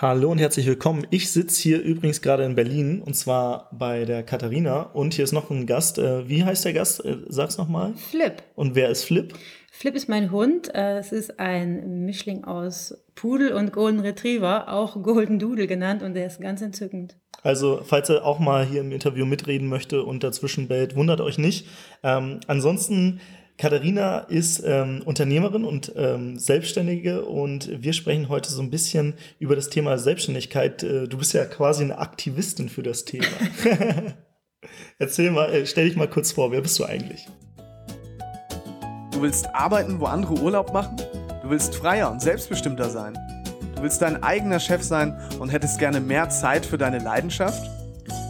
Hallo 0.00 0.30
und 0.30 0.38
herzlich 0.38 0.64
willkommen. 0.68 1.08
Ich 1.10 1.32
sitze 1.32 1.60
hier 1.60 1.82
übrigens 1.82 2.22
gerade 2.22 2.44
in 2.44 2.54
Berlin 2.54 3.02
und 3.04 3.14
zwar 3.14 3.68
bei 3.72 4.04
der 4.04 4.22
Katharina 4.22 4.82
und 4.82 5.14
hier 5.14 5.24
ist 5.24 5.32
noch 5.32 5.50
ein 5.50 5.66
Gast. 5.66 5.98
Äh, 5.98 6.28
wie 6.28 6.44
heißt 6.44 6.64
der 6.64 6.72
Gast? 6.72 7.04
Äh, 7.04 7.16
sag's 7.26 7.58
nochmal. 7.58 7.94
Flip. 7.96 8.34
Und 8.54 8.76
wer 8.76 8.90
ist 8.90 9.02
Flip? 9.02 9.34
Flip 9.72 9.96
ist 9.96 10.08
mein 10.08 10.30
Hund. 10.30 10.72
Äh, 10.72 10.98
es 10.98 11.10
ist 11.10 11.40
ein 11.40 12.04
Mischling 12.04 12.44
aus 12.44 12.96
Pudel 13.16 13.52
und 13.52 13.72
Golden 13.72 13.98
Retriever, 13.98 14.72
auch 14.72 15.02
Golden 15.02 15.40
Doodle 15.40 15.66
genannt 15.66 16.04
und 16.04 16.14
der 16.14 16.26
ist 16.26 16.40
ganz 16.40 16.62
entzückend. 16.62 17.16
Also, 17.42 17.80
falls 17.84 18.08
er 18.08 18.24
auch 18.24 18.38
mal 18.38 18.64
hier 18.64 18.82
im 18.82 18.92
Interview 18.92 19.26
mitreden 19.26 19.66
möchte 19.66 20.04
und 20.04 20.22
dazwischen 20.22 20.68
bellt, 20.68 20.94
wundert 20.94 21.20
euch 21.20 21.38
nicht. 21.38 21.66
Ähm, 22.04 22.38
ansonsten 22.46 23.18
Katharina 23.58 24.20
ist 24.20 24.62
ähm, 24.64 25.02
Unternehmerin 25.04 25.64
und 25.64 25.92
ähm, 25.96 26.38
Selbstständige 26.38 27.24
und 27.24 27.82
wir 27.82 27.92
sprechen 27.92 28.28
heute 28.28 28.50
so 28.50 28.62
ein 28.62 28.70
bisschen 28.70 29.14
über 29.40 29.56
das 29.56 29.68
Thema 29.68 29.98
Selbstständigkeit. 29.98 30.84
Äh, 30.84 31.08
du 31.08 31.18
bist 31.18 31.32
ja 31.32 31.44
quasi 31.44 31.82
eine 31.82 31.98
Aktivistin 31.98 32.68
für 32.68 32.84
das 32.84 33.04
Thema. 33.04 33.26
Erzähl 34.98 35.32
mal, 35.32 35.52
äh, 35.52 35.66
stell 35.66 35.88
dich 35.88 35.96
mal 35.96 36.08
kurz 36.08 36.30
vor, 36.30 36.52
wer 36.52 36.60
bist 36.60 36.78
du 36.78 36.84
eigentlich? 36.84 37.26
Du 39.10 39.22
willst 39.22 39.52
arbeiten, 39.52 39.98
wo 39.98 40.04
andere 40.04 40.34
Urlaub 40.34 40.72
machen? 40.72 40.96
Du 41.42 41.50
willst 41.50 41.74
freier 41.74 42.12
und 42.12 42.22
selbstbestimmter 42.22 42.88
sein? 42.88 43.18
Du 43.74 43.82
willst 43.82 44.00
dein 44.00 44.22
eigener 44.22 44.60
Chef 44.60 44.84
sein 44.84 45.20
und 45.40 45.48
hättest 45.48 45.80
gerne 45.80 45.98
mehr 46.00 46.30
Zeit 46.30 46.64
für 46.64 46.78
deine 46.78 47.00
Leidenschaft? 47.00 47.77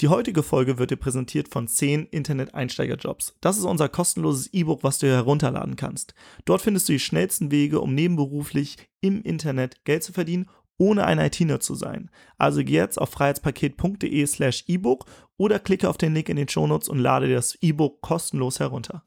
Die 0.00 0.08
heutige 0.08 0.42
Folge 0.42 0.78
wird 0.78 0.90
dir 0.90 0.96
präsentiert 0.96 1.48
von 1.48 1.68
10 1.68 2.06
Internet-Einsteigerjobs. 2.06 3.36
Das 3.40 3.58
ist 3.58 3.64
unser 3.64 3.88
kostenloses 3.88 4.52
E-Book, 4.52 4.82
was 4.82 4.98
du 4.98 5.06
herunterladen 5.06 5.76
kannst. 5.76 6.14
Dort 6.44 6.62
findest 6.62 6.88
du 6.88 6.94
die 6.94 6.98
schnellsten 6.98 7.52
Wege, 7.52 7.80
um 7.80 7.94
nebenberuflich 7.94 8.76
im 9.00 9.22
Internet 9.22 9.84
Geld 9.84 10.02
zu 10.02 10.12
verdienen, 10.12 10.46
ohne 10.78 11.04
ein 11.04 11.20
IT-Nerd 11.20 11.62
zu 11.62 11.76
sein. 11.76 12.10
Also 12.38 12.64
geh 12.64 12.72
jetzt 12.72 13.00
auf 13.00 13.10
freiheitspaket.de 13.10 14.26
slash 14.26 14.64
E-Book 14.66 15.06
oder 15.36 15.60
klicke 15.60 15.88
auf 15.88 15.96
den 15.96 16.14
Link 16.14 16.28
in 16.28 16.36
den 16.36 16.48
Shownotes 16.48 16.88
und 16.88 16.98
lade 16.98 17.28
dir 17.28 17.36
das 17.36 17.56
E-Book 17.60 18.00
kostenlos 18.00 18.58
herunter. 18.58 19.04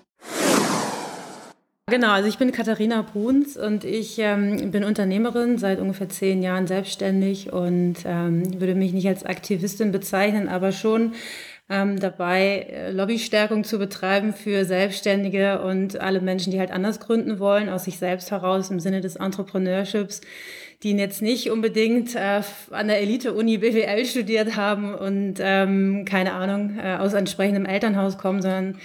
Genau, 1.89 2.09
also 2.11 2.27
ich 2.27 2.37
bin 2.37 2.51
Katharina 2.51 3.01
Bruns 3.01 3.55
und 3.55 3.85
ich 3.85 4.19
ähm, 4.19 4.71
bin 4.71 4.83
Unternehmerin, 4.83 5.57
seit 5.57 5.79
ungefähr 5.79 6.09
zehn 6.09 6.43
Jahren 6.43 6.67
selbstständig 6.67 7.53
und 7.53 7.99
ähm, 8.03 8.59
würde 8.59 8.75
mich 8.75 8.91
nicht 8.91 9.07
als 9.07 9.25
Aktivistin 9.25 9.93
bezeichnen, 9.93 10.49
aber 10.49 10.73
schon 10.73 11.13
ähm, 11.69 11.97
dabei, 11.97 12.67
äh, 12.69 12.91
Lobbystärkung 12.91 13.63
zu 13.63 13.79
betreiben 13.79 14.33
für 14.33 14.65
Selbstständige 14.65 15.61
und 15.61 15.97
alle 15.97 16.19
Menschen, 16.19 16.51
die 16.51 16.59
halt 16.59 16.71
anders 16.71 16.99
gründen 16.99 17.39
wollen, 17.39 17.69
aus 17.69 17.85
sich 17.85 17.97
selbst 17.97 18.31
heraus 18.31 18.69
im 18.69 18.81
Sinne 18.81 18.99
des 18.99 19.15
Entrepreneurships, 19.15 20.19
die 20.83 20.91
jetzt 20.91 21.21
nicht 21.21 21.49
unbedingt 21.51 22.15
äh, 22.15 22.41
an 22.69 22.87
der 22.87 22.99
Elite-Uni 22.99 23.59
BWL 23.59 24.05
studiert 24.05 24.57
haben 24.57 24.93
und 24.93 25.35
ähm, 25.39 26.03
keine 26.03 26.33
Ahnung, 26.33 26.77
äh, 26.83 26.97
aus 26.97 27.13
entsprechendem 27.13 27.65
Elternhaus 27.65 28.17
kommen, 28.17 28.41
sondern 28.41 28.77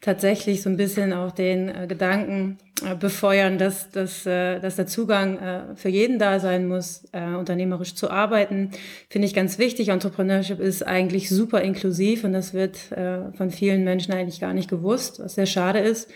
tatsächlich 0.00 0.62
so 0.62 0.70
ein 0.70 0.76
bisschen 0.76 1.12
auch 1.12 1.30
den 1.30 1.68
äh, 1.68 1.86
Gedanken 1.86 2.58
äh, 2.84 2.94
befeuern, 2.94 3.58
dass, 3.58 3.90
dass, 3.90 4.24
äh, 4.24 4.58
dass 4.58 4.76
der 4.76 4.86
Zugang 4.86 5.38
äh, 5.38 5.62
für 5.76 5.90
jeden 5.90 6.18
da 6.18 6.40
sein 6.40 6.66
muss, 6.66 7.04
äh, 7.12 7.34
unternehmerisch 7.34 7.94
zu 7.94 8.10
arbeiten. 8.10 8.70
Finde 9.10 9.26
ich 9.26 9.34
ganz 9.34 9.58
wichtig. 9.58 9.88
Entrepreneurship 9.88 10.58
ist 10.58 10.86
eigentlich 10.86 11.28
super 11.28 11.60
inklusiv 11.60 12.24
und 12.24 12.32
das 12.32 12.54
wird 12.54 12.92
äh, 12.92 13.30
von 13.32 13.50
vielen 13.50 13.84
Menschen 13.84 14.14
eigentlich 14.14 14.40
gar 14.40 14.54
nicht 14.54 14.70
gewusst, 14.70 15.20
was 15.22 15.34
sehr 15.34 15.46
schade 15.46 15.80
ist. 15.80 16.10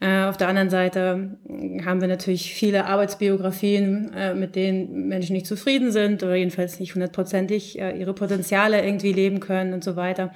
Auf 0.00 0.36
der 0.36 0.46
anderen 0.46 0.70
Seite 0.70 1.38
haben 1.84 2.00
wir 2.00 2.06
natürlich 2.06 2.54
viele 2.54 2.84
Arbeitsbiografien, 2.84 4.12
mit 4.36 4.54
denen 4.54 5.08
Menschen 5.08 5.32
nicht 5.32 5.48
zufrieden 5.48 5.90
sind 5.90 6.22
oder 6.22 6.36
jedenfalls 6.36 6.78
nicht 6.78 6.94
hundertprozentig 6.94 7.76
ihre 7.80 8.14
Potenziale 8.14 8.84
irgendwie 8.84 9.12
leben 9.12 9.40
können 9.40 9.74
und 9.74 9.82
so 9.82 9.96
weiter. 9.96 10.32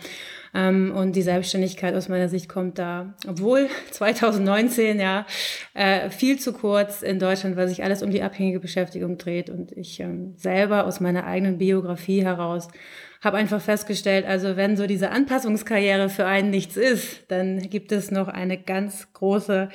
Ähm, 0.55 0.93
und 0.95 1.17
die 1.17 1.23
Selbstständigkeit 1.23 1.95
aus 1.95 2.09
meiner 2.09 2.29
Sicht 2.29 2.49
kommt 2.49 2.79
da, 2.79 3.15
obwohl 3.27 3.69
2019 3.91 5.01
ja 5.01 5.27
äh, 5.75 6.11
viel 6.11 6.39
zu 6.39 6.53
kurz 6.53 7.03
in 7.03 7.19
Deutschland, 7.19 7.57
weil 7.57 7.69
sich 7.69 7.83
alles 7.83 8.03
um 8.03 8.11
die 8.11 8.23
abhängige 8.23 8.61
Beschäftigung 8.61 9.19
dreht. 9.19 9.51
Und 9.51 9.73
ich 9.73 10.01
ähm, 10.01 10.35
selber 10.37 10.87
aus 10.87 11.01
meiner 11.01 11.25
eigenen 11.25 11.59
Biografie 11.59 12.25
heraus 12.25 12.69
habe 13.23 13.37
einfach 13.37 13.61
festgestellt, 13.61 14.27
also 14.27 14.57
wenn 14.57 14.77
so 14.77 14.87
diese 14.89 15.11
Anpassungskarriere 15.11 16.09
für 16.09 16.27
einen 16.27 16.51
nichts 16.51 16.77
ist, 16.77 17.23
dann 17.29 17.71
gibt 17.71 17.93
es 17.93 18.11
noch 18.11 18.27
eine 18.27 18.59
ganz 18.59 19.13
große 19.13 19.69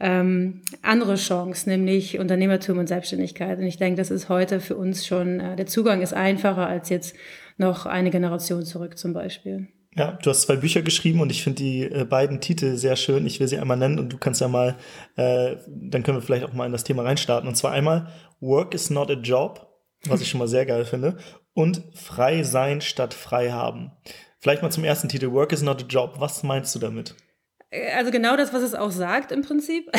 ähm, 0.00 0.62
andere 0.80 1.16
Chance, 1.16 1.68
nämlich 1.68 2.18
Unternehmertum 2.18 2.78
und 2.78 2.86
Selbstständigkeit. 2.86 3.58
Und 3.58 3.66
ich 3.66 3.76
denke, 3.76 3.98
das 3.98 4.10
ist 4.10 4.30
heute 4.30 4.60
für 4.60 4.76
uns 4.76 5.06
schon, 5.06 5.40
äh, 5.40 5.56
der 5.56 5.66
Zugang 5.66 6.00
ist 6.00 6.14
einfacher 6.14 6.66
als 6.66 6.88
jetzt 6.88 7.14
noch 7.58 7.84
eine 7.84 8.10
Generation 8.10 8.64
zurück 8.64 8.96
zum 8.96 9.12
Beispiel. 9.12 9.68
Ja, 9.96 10.12
du 10.22 10.28
hast 10.28 10.42
zwei 10.42 10.56
Bücher 10.56 10.82
geschrieben 10.82 11.20
und 11.20 11.30
ich 11.30 11.42
finde 11.42 11.62
die 11.62 11.82
äh, 11.82 12.04
beiden 12.04 12.42
Titel 12.42 12.76
sehr 12.76 12.96
schön. 12.96 13.26
Ich 13.26 13.40
will 13.40 13.48
sie 13.48 13.58
einmal 13.58 13.78
nennen 13.78 13.98
und 13.98 14.12
du 14.12 14.18
kannst 14.18 14.42
ja 14.42 14.48
mal, 14.48 14.76
äh, 15.16 15.56
dann 15.66 16.02
können 16.02 16.18
wir 16.18 16.22
vielleicht 16.22 16.44
auch 16.44 16.52
mal 16.52 16.66
in 16.66 16.72
das 16.72 16.84
Thema 16.84 17.02
reinstarten. 17.02 17.48
Und 17.48 17.54
zwar 17.54 17.72
einmal 17.72 18.12
Work 18.40 18.74
is 18.74 18.90
not 18.90 19.10
a 19.10 19.14
job, 19.14 19.66
was 20.06 20.20
ich 20.20 20.28
schon 20.28 20.38
mal 20.38 20.48
sehr 20.48 20.66
geil 20.66 20.84
finde, 20.84 21.16
und 21.54 21.82
Frei 21.94 22.42
sein 22.42 22.82
statt 22.82 23.14
frei 23.14 23.52
haben. 23.52 23.92
Vielleicht 24.38 24.62
mal 24.62 24.70
zum 24.70 24.84
ersten 24.84 25.08
Titel, 25.08 25.32
Work 25.32 25.52
is 25.52 25.62
not 25.62 25.82
a 25.82 25.86
job. 25.86 26.16
Was 26.18 26.42
meinst 26.42 26.74
du 26.74 26.78
damit? 26.78 27.14
Äh, 27.70 27.92
also 27.92 28.10
genau 28.10 28.36
das, 28.36 28.52
was 28.52 28.62
es 28.62 28.74
auch 28.74 28.90
sagt 28.90 29.32
im 29.32 29.40
Prinzip. 29.40 29.90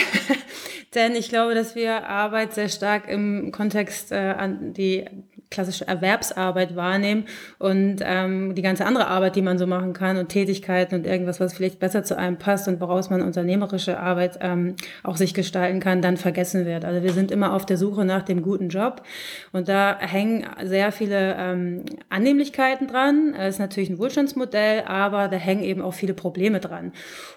Denn 0.94 1.16
ich 1.16 1.30
glaube, 1.30 1.56
dass 1.56 1.76
wir 1.76 2.08
Arbeit 2.08 2.54
sehr 2.54 2.70
stark 2.70 3.10
im 3.10 3.52
Kontext 3.52 4.12
äh, 4.12 4.36
an 4.38 4.74
die 4.74 5.06
klassische 5.50 5.88
Erwerbsarbeit 5.88 6.76
wahrnehmen 6.76 7.26
und 7.58 7.98
ähm, 8.02 8.56
die 8.56 8.62
ganze 8.62 8.86
andere 8.86 9.08
Arbeit, 9.08 9.36
die 9.36 9.42
man 9.42 9.58
so 9.58 9.66
machen 9.66 9.94
kann 9.94 10.18
und 10.18 10.30
Tätigkeiten 10.30 10.96
und 10.96 11.08
irgendwas, 11.08 11.40
was 11.40 11.54
vielleicht 11.54 11.80
besser 11.80 12.04
zu 12.04 12.18
einem 12.18 12.38
passt 12.38 12.68
und 12.68 12.82
woraus 12.82 13.10
man 13.10 13.22
unternehmerische 13.22 14.00
Arbeit 14.00 14.40
ähm, 14.42 14.76
auch 15.04 15.18
sich 15.18 15.34
gestalten 15.34 15.80
kann, 15.80 16.02
dann 16.02 16.18
vergessen 16.18 16.66
wird. 16.66 16.84
Also 16.84 17.04
wir 17.04 17.14
sind 17.14 17.32
immer 17.32 17.54
auf 17.54 17.66
der 17.66 17.78
Suche 17.78 18.04
nach 18.04 18.24
dem 18.24 18.42
guten 18.42 18.70
Job 18.70 19.04
und 19.52 19.70
da 19.70 19.98
hängen 20.00 20.46
sehr 20.64 20.92
viele 20.92 21.36
ähm, 21.38 21.86
Annehmlichkeiten 22.10 22.88
dran. 22.88 23.34
Es 23.38 23.56
ist 23.56 23.60
natürlich 23.60 23.90
ein 23.90 24.00
Wohlstandsmodell, 24.00 24.84
aber 24.86 25.28
da 25.28 25.38
hängen 25.38 25.64
eben 25.64 25.82
auch 25.82 25.94
viele 25.94 26.14
Probleme 26.14 26.60
dran. 26.60 26.92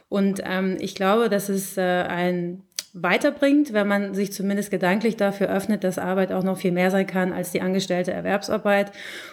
Und 0.09 0.43
ähm, 0.45 0.77
ich 0.81 0.97
glaube, 0.97 1.29
das 1.29 1.49
ist 1.49 1.79
äh, 1.79 1.83
ein 1.83 2.65
weiterbringt, 2.93 3.73
wenn 3.73 3.87
man 3.87 4.15
sich 4.15 4.33
zumindest 4.33 4.71
gedanklich 4.71 5.17
dafür 5.17 5.49
öffnet, 5.49 5.85
dass 5.85 5.99
Arbeit 5.99 6.33
auch 6.33 6.43
noch 6.43 6.59
viel 6.59 6.73
mehr 6.73 6.91
sein 6.91 7.07
kann 7.07 7.33
als 7.33 7.53
die 7.53 7.61
angestellte 7.61 8.13
Erwerbsarbeit 8.13 8.93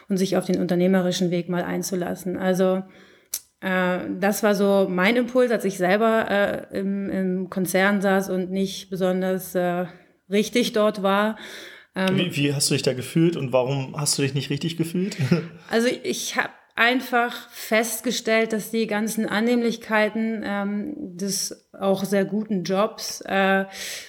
und 0.10 0.18
sich 0.18 0.38
auf 0.38 0.46
den 0.46 0.60
unternehmerischen 0.60 1.32
Weg 1.32 1.50
mal 1.50 1.64
einzulassen. 1.64 2.38
Also 2.38 2.84
äh, 3.62 4.00
das 4.20 4.44
war 4.44 4.54
so 4.54 4.88
mein 4.90 5.16
Impuls, 5.16 5.52
als 5.52 5.66
ich 5.66 5.78
selber 5.78 6.30
äh, 6.30 6.80
im, 6.80 7.10
im 7.10 7.50
Konzern 7.50 8.02
saß 8.02 8.30
und 8.30 8.52
nicht 8.52 8.90
besonders 8.90 9.56
äh, 9.56 9.86
richtig 10.30 10.74
dort 10.74 11.02
war. 11.02 11.38
Ähm, 11.96 12.16
wie, 12.18 12.36
wie 12.36 12.54
hast 12.54 12.70
du 12.70 12.76
dich 12.76 12.84
da 12.84 12.94
gefühlt 12.94 13.36
und 13.36 13.54
warum 13.54 13.96
hast 13.98 14.18
du 14.18 14.22
dich 14.22 14.36
nicht 14.36 14.52
richtig 14.52 14.78
gefühlt? 14.78 15.18
also 15.72 15.88
ich 16.04 16.36
habe 16.36 16.52
einfach 16.76 17.50
festgestellt, 17.50 18.54
dass 18.54 18.70
die 18.70 18.86
ganzen 18.86 19.26
Annehmlichkeiten 19.26 20.44
ähm, 20.46 20.94
des 21.18 21.67
auch 21.80 22.04
sehr 22.04 22.26
guten 22.26 22.64
Jobs 22.64 23.22
äh, 23.22 23.66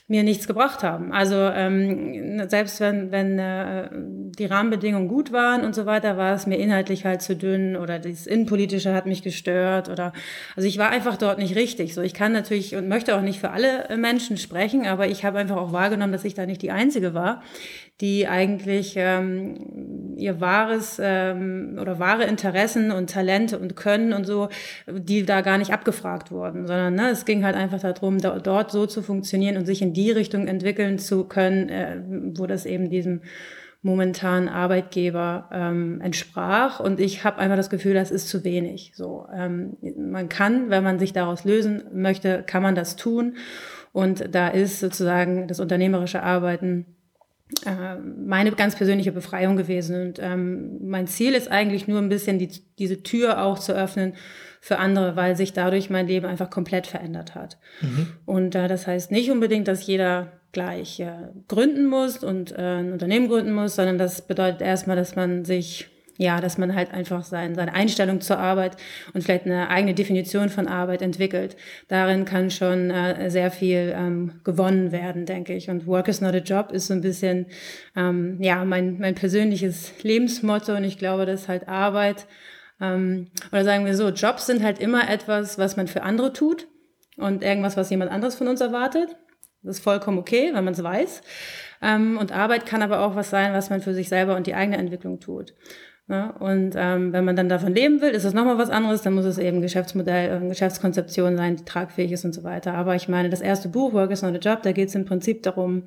mir 0.07 0.23
nichts 0.23 0.47
gebracht 0.47 0.83
haben. 0.83 1.13
Also 1.13 1.37
ähm, 1.37 2.49
selbst 2.49 2.81
wenn, 2.81 3.11
wenn 3.13 3.39
äh, 3.39 3.89
die 3.93 4.47
Rahmenbedingungen 4.47 5.09
gut 5.09 5.33
waren 5.33 5.65
und 5.65 5.75
so 5.75 5.87
weiter, 5.87 6.17
war 6.17 6.35
es 6.35 6.47
mir 6.47 6.57
inhaltlich 6.57 7.05
halt 7.05 7.23
zu 7.23 7.37
dünn 7.37 7.77
oder 7.77 7.99
das 7.99 8.27
Innenpolitische 8.27 8.95
hat 8.95 9.07
mich 9.07 9.23
gestört 9.23 9.89
oder 9.89 10.13
also 10.57 10.67
ich 10.67 10.79
war 10.79 10.91
einfach 10.91 11.17
dort 11.17 11.39
nicht 11.39 11.57
richtig. 11.57 11.95
So, 11.95 12.03
ich 12.03 12.15
kann 12.15 12.33
natürlich 12.33 12.75
und 12.75 12.89
möchte 12.89 13.17
auch 13.17 13.23
nicht 13.23 13.41
für 13.41 13.51
alle 13.51 13.97
Menschen 13.97 14.37
sprechen, 14.37 14.87
aber 14.87 15.09
ich 15.09 15.25
habe 15.25 15.39
einfach 15.39 15.57
auch 15.57 15.73
wahrgenommen, 15.73 16.13
dass 16.13 16.25
ich 16.25 16.35
da 16.35 16.47
nicht 16.47 16.63
die 16.63 16.71
Einzige 16.71 17.15
war, 17.15 17.43
die 18.01 18.29
eigentlich 18.29 18.95
ähm, 18.97 20.15
ihr 20.17 20.41
wahres 20.41 21.01
ähm, 21.03 21.79
oder 21.81 21.99
wahre 21.99 22.25
Interessen 22.25 22.93
und 22.93 23.11
Talente 23.11 23.59
und 23.59 23.75
Können 23.75 24.13
und 24.13 24.25
so, 24.25 24.49
die 24.87 25.25
da 25.25 25.41
gar 25.41 25.59
nicht 25.59 25.73
abgefragt 25.73 26.31
wurden, 26.31 26.67
sondern 26.67 26.95
ne, 26.95 27.11
es 27.11 27.25
ging 27.25 27.45
halt 27.45 27.57
einfach 27.59 27.81
darum, 27.81 28.19
da, 28.19 28.39
dort 28.39 28.71
so 28.71 28.87
zu 28.87 29.03
funktionieren 29.03 29.57
und 29.57 29.67
sich 29.67 29.83
in 29.83 29.93
die 29.93 30.11
Richtung 30.11 30.47
entwickeln 30.47 30.99
zu 30.99 31.25
können, 31.25 31.69
äh, 31.69 32.01
wo 32.39 32.47
das 32.47 32.65
eben 32.65 32.89
diesem 32.89 33.21
momentanen 33.83 34.49
Arbeitgeber 34.49 35.49
ähm, 35.53 36.01
entsprach. 36.01 36.81
Und 36.81 36.99
ich 37.01 37.25
habe 37.25 37.39
einfach 37.39 37.57
das 37.57 37.71
Gefühl, 37.71 37.95
das 37.95 38.11
ist 38.11 38.29
zu 38.29 38.43
wenig. 38.45 38.93
So, 38.95 39.27
ähm, 39.35 39.77
man 39.97 40.29
kann, 40.29 40.71
wenn 40.71 40.83
man 40.83 40.99
sich 40.99 41.13
daraus 41.13 41.45
lösen 41.45 41.83
möchte, 41.93 42.43
kann 42.45 42.63
man 42.63 42.75
das 42.75 42.97
tun. 42.97 43.37
Und 43.93 44.35
da 44.35 44.49
ist 44.49 44.81
sozusagen 44.81 45.47
das 45.49 45.61
unternehmerische 45.61 46.23
Arbeiten 46.23 46.87
meine 48.25 48.53
ganz 48.53 48.77
persönliche 48.77 49.13
Befreiung 49.13 49.57
gewesen. 49.57 50.01
Und 50.01 50.19
ähm, 50.21 50.89
mein 50.89 51.07
Ziel 51.07 51.35
ist 51.35 51.51
eigentlich 51.51 51.89
nur 51.89 51.99
ein 51.99 52.09
bisschen 52.09 52.39
die, 52.39 52.51
diese 52.79 53.03
Tür 53.03 53.43
auch 53.43 53.59
zu 53.59 53.73
öffnen 53.73 54.15
für 54.61 54.79
andere, 54.79 55.17
weil 55.17 55.37
sich 55.37 55.53
dadurch 55.53 55.89
mein 55.89 56.07
Leben 56.07 56.27
einfach 56.27 56.51
komplett 56.51 56.87
verändert 56.87 57.35
hat. 57.35 57.59
Mhm. 57.81 58.09
Und 58.27 58.55
äh, 58.55 58.69
das 58.69 58.87
heißt 58.87 59.11
nicht 59.11 59.31
unbedingt, 59.31 59.69
dass 59.69 59.87
jeder 59.87 60.33
gleich 60.53 61.01
äh, 61.01 61.29
gründen 61.47 61.87
muss 61.87 62.23
und 62.23 62.53
äh, 62.53 62.81
ein 62.81 62.93
Unternehmen 62.93 63.29
gründen 63.29 63.53
muss, 63.53 63.77
sondern 63.77 63.99
das 63.99 64.27
bedeutet 64.27 64.61
erstmal, 64.61 64.97
dass 64.97 65.17
man 65.17 65.45
sich 65.45 65.89
ja, 66.19 66.41
dass 66.41 66.59
man 66.59 66.75
halt 66.75 66.93
einfach 66.93 67.23
sein, 67.23 67.55
seine 67.55 67.73
Einstellung 67.73 68.21
zur 68.21 68.39
Arbeit 68.39 68.77
und 69.15 69.23
vielleicht 69.23 69.47
eine 69.47 69.71
eigene 69.71 69.95
Definition 69.95 70.49
von 70.49 70.67
Arbeit 70.67 71.01
entwickelt. 71.01 71.57
Darin 71.87 72.25
kann 72.25 72.51
schon 72.51 72.91
äh, 72.91 73.31
sehr 73.31 73.53
viel 73.53 73.95
ähm, 73.97 74.41
gewonnen 74.43 74.91
werden, 74.91 75.27
denke 75.27 75.55
ich. 75.55 75.71
Und 75.71 75.87
Work 75.87 76.09
is 76.09 76.21
not 76.21 76.35
a 76.35 76.39
job 76.39 76.73
ist 76.73 76.89
so 76.89 76.95
ein 76.95 77.03
bisschen, 77.03 77.47
ähm, 77.97 78.37
ja, 78.43 78.65
mein, 78.65 78.99
mein 78.99 79.15
persönliches 79.15 79.93
Lebensmotto. 80.03 80.75
Und 80.75 80.83
ich 80.83 80.99
glaube, 80.99 81.25
dass 81.25 81.47
halt 81.47 81.69
Arbeit, 81.69 82.27
ähm, 82.81 83.29
oder 83.53 83.65
sagen 83.65 83.87
wir 83.87 83.97
so, 83.97 84.09
Jobs 84.09 84.47
sind 84.47 84.65
halt 84.65 84.81
immer 84.81 85.09
etwas, 85.09 85.57
was 85.57 85.77
man 85.77 85.87
für 85.87 86.03
andere 86.03 86.33
tut 86.33 86.67
und 87.17 87.45
irgendwas, 87.45 87.77
was 87.77 87.91
jemand 87.91 88.11
anderes 88.11 88.35
von 88.35 88.49
uns 88.49 88.61
erwartet. 88.61 89.17
Das 89.63 89.77
ist 89.77 89.85
vollkommen 89.85 90.19
okay, 90.19 90.51
wenn 90.53 90.65
man 90.65 90.75
es 90.75 90.83
weiß. 90.83 91.23
Ähm, 91.81 92.19
und 92.19 92.33
Arbeit 92.33 92.67
kann 92.67 92.83
aber 92.83 93.03
auch 93.03 93.15
was 93.15 93.31
sein, 93.31 93.53
was 93.53 93.71
man 93.71 93.83
für 93.83 93.95
sich 93.95 94.09
selber 94.09 94.35
und 94.35 94.49
die 94.49 94.55
eigene 94.55 94.79
Entwicklung 94.79 95.21
tut. 95.21 95.55
Ja, 96.09 96.31
und 96.31 96.73
ähm, 96.75 97.13
wenn 97.13 97.27
man 97.27 97.37
dann 97.37 97.51
davon 97.51 97.75
leben 97.75 98.01
will, 98.01 98.11
ist 98.11 98.25
das 98.25 98.33
nochmal 98.33 98.57
was 98.57 98.71
anderes. 98.71 99.03
Dann 99.03 99.13
muss 99.13 99.27
es 99.27 99.37
eben 99.37 99.61
Geschäftsmodell, 99.61 100.43
äh, 100.43 100.49
Geschäftskonzeption 100.49 101.37
sein, 101.37 101.57
die 101.57 101.65
tragfähig 101.65 102.13
ist 102.13 102.25
und 102.25 102.33
so 102.33 102.45
weiter. 102.45 102.73
Aber 102.75 102.95
ich 102.95 103.09
meine, 103.09 103.29
das 103.29 103.43
erste 103.43 103.69
Buch, 103.69 103.93
Work 103.93 104.11
is 104.11 104.23
not 104.23 104.35
a 104.35 104.39
Job, 104.39 104.63
da 104.63 104.73
geht 104.73 104.89
es 104.89 104.95
im 104.95 105.05
Prinzip 105.05 105.43
darum, 105.43 105.83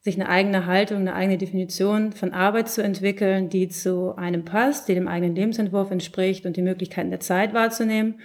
sich 0.00 0.16
eine 0.16 0.28
eigene 0.28 0.66
Haltung, 0.66 0.98
eine 0.98 1.14
eigene 1.14 1.38
Definition 1.38 2.12
von 2.12 2.34
Arbeit 2.34 2.68
zu 2.68 2.82
entwickeln, 2.82 3.48
die 3.48 3.68
zu 3.68 4.14
einem 4.16 4.44
passt, 4.44 4.86
die 4.88 4.94
dem 4.94 5.08
eigenen 5.08 5.34
Lebensentwurf 5.34 5.90
entspricht 5.90 6.44
und 6.44 6.58
die 6.58 6.62
Möglichkeiten 6.62 7.08
der 7.08 7.20
Zeit 7.20 7.54
wahrzunehmen. 7.54 8.20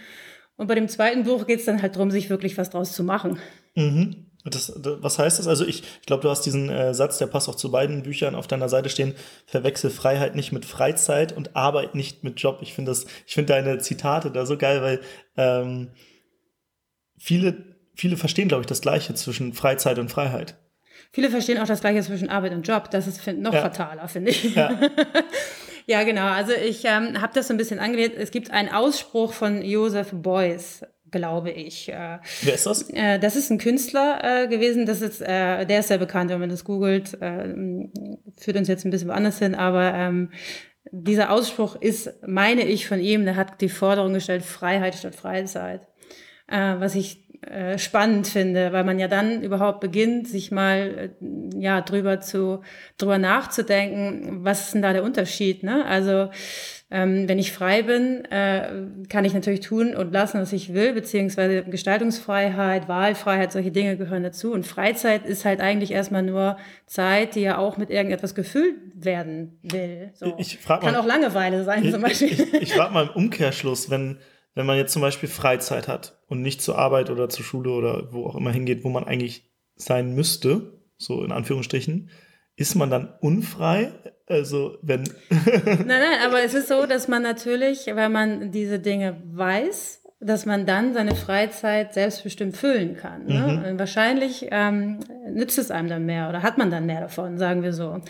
Und 0.58 0.68
bei 0.68 0.76
dem 0.76 0.90
zweiten 0.90 1.24
Buch 1.24 1.48
geht 1.48 1.60
es 1.60 1.66
dann 1.66 1.82
halt 1.82 1.96
darum, 1.96 2.12
sich 2.12 2.30
wirklich 2.30 2.58
was 2.58 2.70
draus 2.70 2.92
zu 2.92 3.06
machen. 3.06 3.40
Mhm. 3.76 4.29
Das, 4.46 4.74
was 4.78 5.20
heißt 5.20 5.40
das? 5.40 5.48
Also 5.48 5.66
ich, 5.66 5.84
ich 6.00 6.06
glaube, 6.06 6.24
du 6.24 6.30
hast 6.30 6.46
diesen 6.46 6.70
äh, 6.70 6.94
Satz, 6.94 7.18
der 7.18 7.28
passt 7.28 7.50
auch 7.50 7.56
zu 7.56 7.72
beiden 7.72 8.04
Büchern 8.04 8.36
auf 8.36 8.48
deiner 8.48 8.70
Seite 8.70 8.90
stehen, 8.90 9.14
verwechsel 9.46 9.90
Freiheit 9.90 10.36
nicht 10.36 10.54
mit 10.54 10.64
Freizeit 10.64 11.36
und 11.36 11.58
Arbeit 11.58 11.94
nicht 11.94 12.24
mit 12.24 12.40
Job. 12.40 12.60
Ich 12.62 12.74
finde 12.74 12.92
das, 12.92 13.06
ich 13.28 13.34
finde 13.34 13.54
deine 13.54 13.80
Zitate 13.80 14.32
da 14.32 14.46
so 14.46 14.58
geil, 14.58 14.82
weil 14.82 15.02
ähm, 15.36 15.90
viele, 17.18 17.76
viele 17.96 18.16
verstehen, 18.16 18.48
glaube 18.48 18.62
ich, 18.62 18.68
das 18.68 18.80
Gleiche 18.80 19.14
zwischen 19.14 19.52
Freizeit 19.54 20.00
und 20.00 20.10
Freiheit. 20.10 20.56
Viele 21.12 21.30
verstehen 21.30 21.58
auch 21.58 21.68
das 21.68 21.82
Gleiche 21.82 22.02
zwischen 22.02 22.30
Arbeit 22.30 22.54
und 22.54 22.68
Job. 22.68 22.92
Das 22.92 23.08
ist 23.08 23.20
find, 23.20 23.42
noch 23.42 23.54
ja. 23.54 23.62
fataler, 23.62 24.08
finde 24.08 24.32
ich. 24.32 24.56
Ja. 24.56 24.80
ja. 25.86 26.04
genau. 26.04 26.28
Also 26.28 26.54
ich 26.54 26.86
ähm, 26.86 27.20
habe 27.20 27.34
das 27.34 27.48
so 27.48 27.54
ein 27.54 27.58
bisschen 27.58 27.80
angelegt. 27.80 28.16
Es 28.18 28.32
gibt 28.32 28.52
einen 28.52 28.70
Ausspruch 28.70 29.34
von 29.34 29.62
Joseph 29.62 30.12
Beuys 30.14 30.84
glaube 31.12 31.52
ich. 31.52 31.90
Äh, 31.90 32.20
Wer 32.42 32.54
ist 32.54 32.66
das? 32.66 32.90
Äh, 32.90 33.20
das 33.20 33.36
ist 33.36 33.50
ein 33.50 33.58
Künstler 33.58 34.20
äh, 34.24 34.48
gewesen. 34.48 34.86
Das 34.86 35.02
ist, 35.02 35.22
äh, 35.22 35.66
der 35.66 35.80
ist 35.80 35.88
sehr 35.88 35.98
bekannt, 35.98 36.30
wenn 36.30 36.40
man 36.40 36.50
das 36.50 36.64
googelt. 36.64 37.20
Äh, 37.22 37.56
führt 38.38 38.58
uns 38.58 38.68
jetzt 38.68 38.86
ein 38.86 38.92
bisschen 38.92 39.10
woanders 39.10 39.40
hin, 39.40 39.56
aber 39.56 39.94
ähm, 39.94 40.32
dieser 40.92 41.32
Ausspruch 41.32 41.76
ist, 41.76 42.14
meine 42.26 42.64
ich, 42.64 42.88
von 42.88 43.00
ihm, 43.00 43.26
der 43.26 43.36
hat 43.36 43.62
die 43.62 43.70
Forderung 43.70 44.14
gestellt, 44.14 44.44
Freiheit 44.44 44.96
statt 44.96 45.16
Freizeit. 45.16 45.82
Äh, 46.48 46.76
was 46.80 46.96
ich 46.96 47.26
spannend 47.78 48.28
finde, 48.28 48.74
weil 48.74 48.84
man 48.84 49.00
ja 49.00 49.08
dann 49.08 49.42
überhaupt 49.42 49.80
beginnt, 49.80 50.28
sich 50.28 50.52
mal 50.52 51.16
ja 51.56 51.80
drüber 51.80 52.20
zu 52.20 52.60
drüber 52.98 53.18
nachzudenken, 53.18 54.44
was 54.44 54.66
ist 54.66 54.74
denn 54.74 54.82
da 54.82 54.92
der 54.92 55.06
Unterschied? 55.06 55.64
Ne? 55.64 55.86
Also 55.86 56.32
ähm, 56.92 57.30
wenn 57.30 57.38
ich 57.38 57.52
frei 57.52 57.84
bin, 57.84 58.26
äh, 58.26 58.88
kann 59.10 59.24
ich 59.24 59.36
natürlich 59.36 59.60
tun 59.60 59.96
und 59.96 60.12
lassen, 60.12 60.42
was 60.42 60.54
ich 60.54 60.74
will, 60.74 60.94
beziehungsweise 60.94 61.64
Gestaltungsfreiheit, 61.64 62.88
Wahlfreiheit, 62.88 63.52
solche 63.52 63.72
Dinge 63.72 63.96
gehören 63.96 64.24
dazu. 64.24 64.54
Und 64.54 64.66
Freizeit 64.66 65.26
ist 65.26 65.46
halt 65.46 65.62
eigentlich 65.62 65.92
erstmal 65.92 66.24
nur 66.24 66.58
Zeit, 66.88 67.36
die 67.36 67.42
ja 67.42 67.60
auch 67.60 67.78
mit 67.78 67.92
irgendetwas 67.92 68.34
gefüllt 68.34 68.76
werden 68.96 69.60
will. 69.62 70.10
So. 70.16 70.34
Ich 70.40 70.58
frag 70.58 70.82
mal, 70.82 70.92
kann 70.92 71.00
auch 71.00 71.06
Langeweile 71.06 71.64
sein 71.64 71.86
ich, 71.86 71.92
zum 71.92 72.02
Beispiel. 72.02 72.32
Ich, 72.32 72.40
ich, 72.40 72.62
ich 72.62 72.74
frage 72.74 72.92
mal 72.92 73.06
im 73.06 73.12
Umkehrschluss, 73.12 73.92
wenn, 73.92 74.18
wenn 74.56 74.66
man 74.66 74.78
jetzt 74.78 74.92
zum 74.92 75.04
Beispiel 75.04 75.30
Freizeit 75.30 75.88
hat 75.88 76.20
und 76.28 76.42
nicht 76.42 76.60
zur 76.60 76.80
Arbeit 76.80 77.12
oder 77.12 77.30
zur 77.30 77.46
Schule 77.46 77.70
oder 77.70 78.12
wo 78.12 78.26
auch 78.26 78.36
immer 78.36 78.52
hingeht, 78.52 78.84
wo 78.84 78.90
man 78.90 79.04
eigentlich 79.04 79.48
sein 79.76 80.16
müsste, 80.16 80.80
so 80.98 81.24
in 81.24 81.32
Anführungsstrichen, 81.32 82.10
ist 82.60 82.76
man 82.76 82.90
dann 82.90 83.14
unfrei? 83.22 83.94
Also, 84.28 84.78
wenn. 84.82 85.04
nein, 85.30 85.88
nein, 85.88 86.20
aber 86.26 86.44
es 86.44 86.54
ist 86.54 86.68
so, 86.68 86.86
dass 86.86 87.08
man 87.08 87.24
natürlich, 87.24 87.88
wenn 87.88 88.12
man 88.12 88.52
diese 88.52 88.80
Dinge 88.80 89.16
weiß, 89.26 90.04
dass 90.20 90.46
man 90.46 90.66
dann 90.66 90.94
seine 90.94 91.16
Freizeit 91.16 91.94
selbstbestimmt 91.94 92.58
füllen 92.58 92.98
kann. 92.98 93.26
Ne? 93.26 93.64
Mhm. 93.72 93.80
Wahrscheinlich 93.80 94.48
ähm, 94.52 95.00
nützt 95.32 95.58
es 95.58 95.72
einem 95.72 95.88
dann 95.88 96.06
mehr 96.06 96.28
oder 96.28 96.44
hat 96.44 96.58
man 96.58 96.70
dann 96.70 96.86
mehr 96.86 97.00
davon, 97.00 97.38
sagen 97.38 97.64
wir 97.64 97.72
so. 97.72 98.02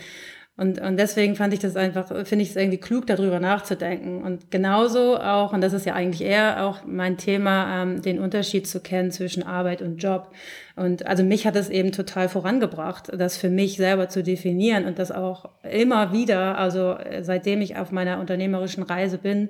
Und, 0.60 0.78
und 0.78 0.98
deswegen 0.98 1.36
fand 1.36 1.54
ich 1.54 1.60
das 1.60 1.74
einfach, 1.74 2.08
finde 2.26 2.42
ich 2.42 2.50
es 2.50 2.56
irgendwie 2.56 2.76
klug, 2.76 3.06
darüber 3.06 3.40
nachzudenken. 3.40 4.22
Und 4.22 4.50
genauso 4.50 5.16
auch, 5.16 5.54
und 5.54 5.62
das 5.62 5.72
ist 5.72 5.86
ja 5.86 5.94
eigentlich 5.94 6.20
eher 6.20 6.66
auch 6.66 6.80
mein 6.84 7.16
Thema, 7.16 7.82
ähm, 7.82 8.02
den 8.02 8.18
Unterschied 8.18 8.66
zu 8.66 8.80
kennen 8.80 9.10
zwischen 9.10 9.42
Arbeit 9.42 9.80
und 9.80 9.96
Job. 9.96 10.30
Und 10.76 11.06
also 11.06 11.24
mich 11.24 11.46
hat 11.46 11.56
es 11.56 11.70
eben 11.70 11.92
total 11.92 12.28
vorangebracht, 12.28 13.10
das 13.16 13.38
für 13.38 13.48
mich 13.48 13.78
selber 13.78 14.10
zu 14.10 14.22
definieren 14.22 14.84
und 14.84 14.98
das 14.98 15.10
auch 15.10 15.48
immer 15.62 16.12
wieder, 16.12 16.58
also 16.58 16.92
äh, 16.92 17.24
seitdem 17.24 17.62
ich 17.62 17.78
auf 17.78 17.90
meiner 17.90 18.20
unternehmerischen 18.20 18.82
Reise 18.82 19.16
bin, 19.16 19.48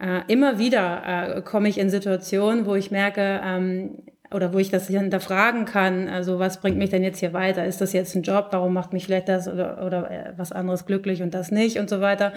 äh, 0.00 0.20
immer 0.28 0.60
wieder 0.60 1.36
äh, 1.36 1.42
komme 1.42 1.68
ich 1.68 1.78
in 1.78 1.90
Situationen, 1.90 2.64
wo 2.64 2.76
ich 2.76 2.92
merke, 2.92 3.40
ähm, 3.44 3.98
oder 4.32 4.52
wo 4.52 4.58
ich 4.58 4.70
das 4.70 4.88
hinterfragen 4.88 5.64
kann, 5.64 6.08
also 6.08 6.38
was 6.38 6.60
bringt 6.60 6.78
mich 6.78 6.90
denn 6.90 7.02
jetzt 7.02 7.20
hier 7.20 7.32
weiter? 7.32 7.64
Ist 7.64 7.80
das 7.80 7.92
jetzt 7.92 8.14
ein 8.14 8.22
Job? 8.22 8.48
Warum 8.50 8.72
macht 8.72 8.92
mich 8.92 9.04
vielleicht 9.04 9.28
das 9.28 9.48
oder, 9.48 9.84
oder 9.84 10.10
äh, 10.10 10.32
was 10.36 10.52
anderes 10.52 10.86
glücklich 10.86 11.22
und 11.22 11.34
das 11.34 11.50
nicht 11.50 11.78
und 11.78 11.88
so 11.90 12.00
weiter? 12.00 12.32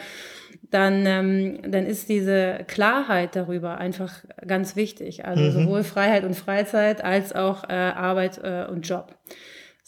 Dann, 0.69 1.05
ähm, 1.05 1.59
dann 1.71 1.85
ist 1.85 2.09
diese 2.09 2.59
Klarheit 2.67 3.35
darüber 3.35 3.77
einfach 3.77 4.23
ganz 4.45 4.75
wichtig. 4.75 5.25
Also 5.25 5.44
mhm. 5.44 5.51
sowohl 5.51 5.83
Freiheit 5.83 6.23
und 6.23 6.35
Freizeit 6.35 7.03
als 7.03 7.33
auch 7.33 7.63
äh, 7.69 7.73
Arbeit 7.73 8.39
äh, 8.44 8.65
und 8.69 8.87
Job. 8.87 9.15